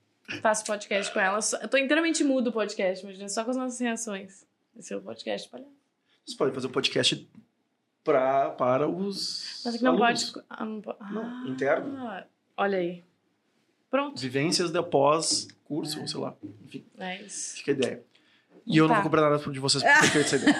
[0.42, 1.38] faço podcast com ela.
[1.62, 4.48] Eu tô inteiramente mudo o podcast, imagina, só com as nossas reações.
[4.78, 5.70] Esse é o podcast palhaço.
[6.26, 7.30] Vocês podem fazer um podcast
[8.06, 9.62] pra, para os.
[9.66, 10.32] Mas é que não alunos.
[10.32, 10.46] pode.
[10.50, 11.14] Ah, não pode.
[11.14, 12.26] Não, Ah, interno.
[12.58, 13.04] Olha aí.
[13.96, 14.20] Pronto.
[14.22, 16.36] Vivências de após curso, ou sei lá.
[16.66, 17.56] Enfim, É isso.
[17.58, 18.04] fica a ideia.
[18.68, 19.02] E eu não Tá.
[19.02, 20.56] vou cobrar nada de vocês por ter feito essa ideia.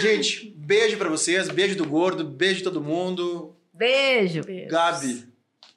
[0.00, 3.54] Gente, beijo pra vocês, beijo do gordo, beijo todo mundo.
[3.74, 4.42] Beijo!
[4.42, 4.70] Beijos.
[4.70, 5.28] Gabi,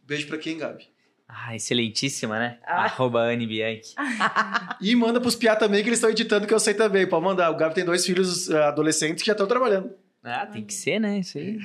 [0.03, 0.87] beijo pra quem, Gabi?
[1.27, 2.59] Ah, excelentíssima, né?
[2.65, 2.83] Ah.
[2.85, 3.93] Arroba Anne Bianchi.
[4.79, 7.07] E manda pros piá também que eles estão editando, que eu sei também.
[7.07, 7.49] Pode mandar.
[7.51, 9.91] O Gabi tem dois filhos eh, adolescentes que já estão trabalhando.
[10.23, 11.19] Ah, tem que ser, né?
[11.19, 11.57] Isso aí.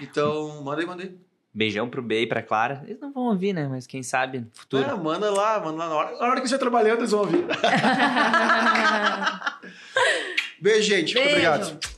[0.00, 1.14] Então, manda aí, manda aí.
[1.56, 2.84] Beijão pro B e pra Clara.
[2.86, 3.66] Eles não vão ouvir, né?
[3.66, 4.84] Mas quem sabe no futuro.
[4.84, 5.88] É, manda lá, manda lá.
[5.88, 7.46] Na hora, na hora que você estiver trabalhando, eles vão ouvir.
[10.60, 11.14] Beijo, gente.
[11.14, 11.48] Muito Beijo.
[11.48, 11.95] obrigado.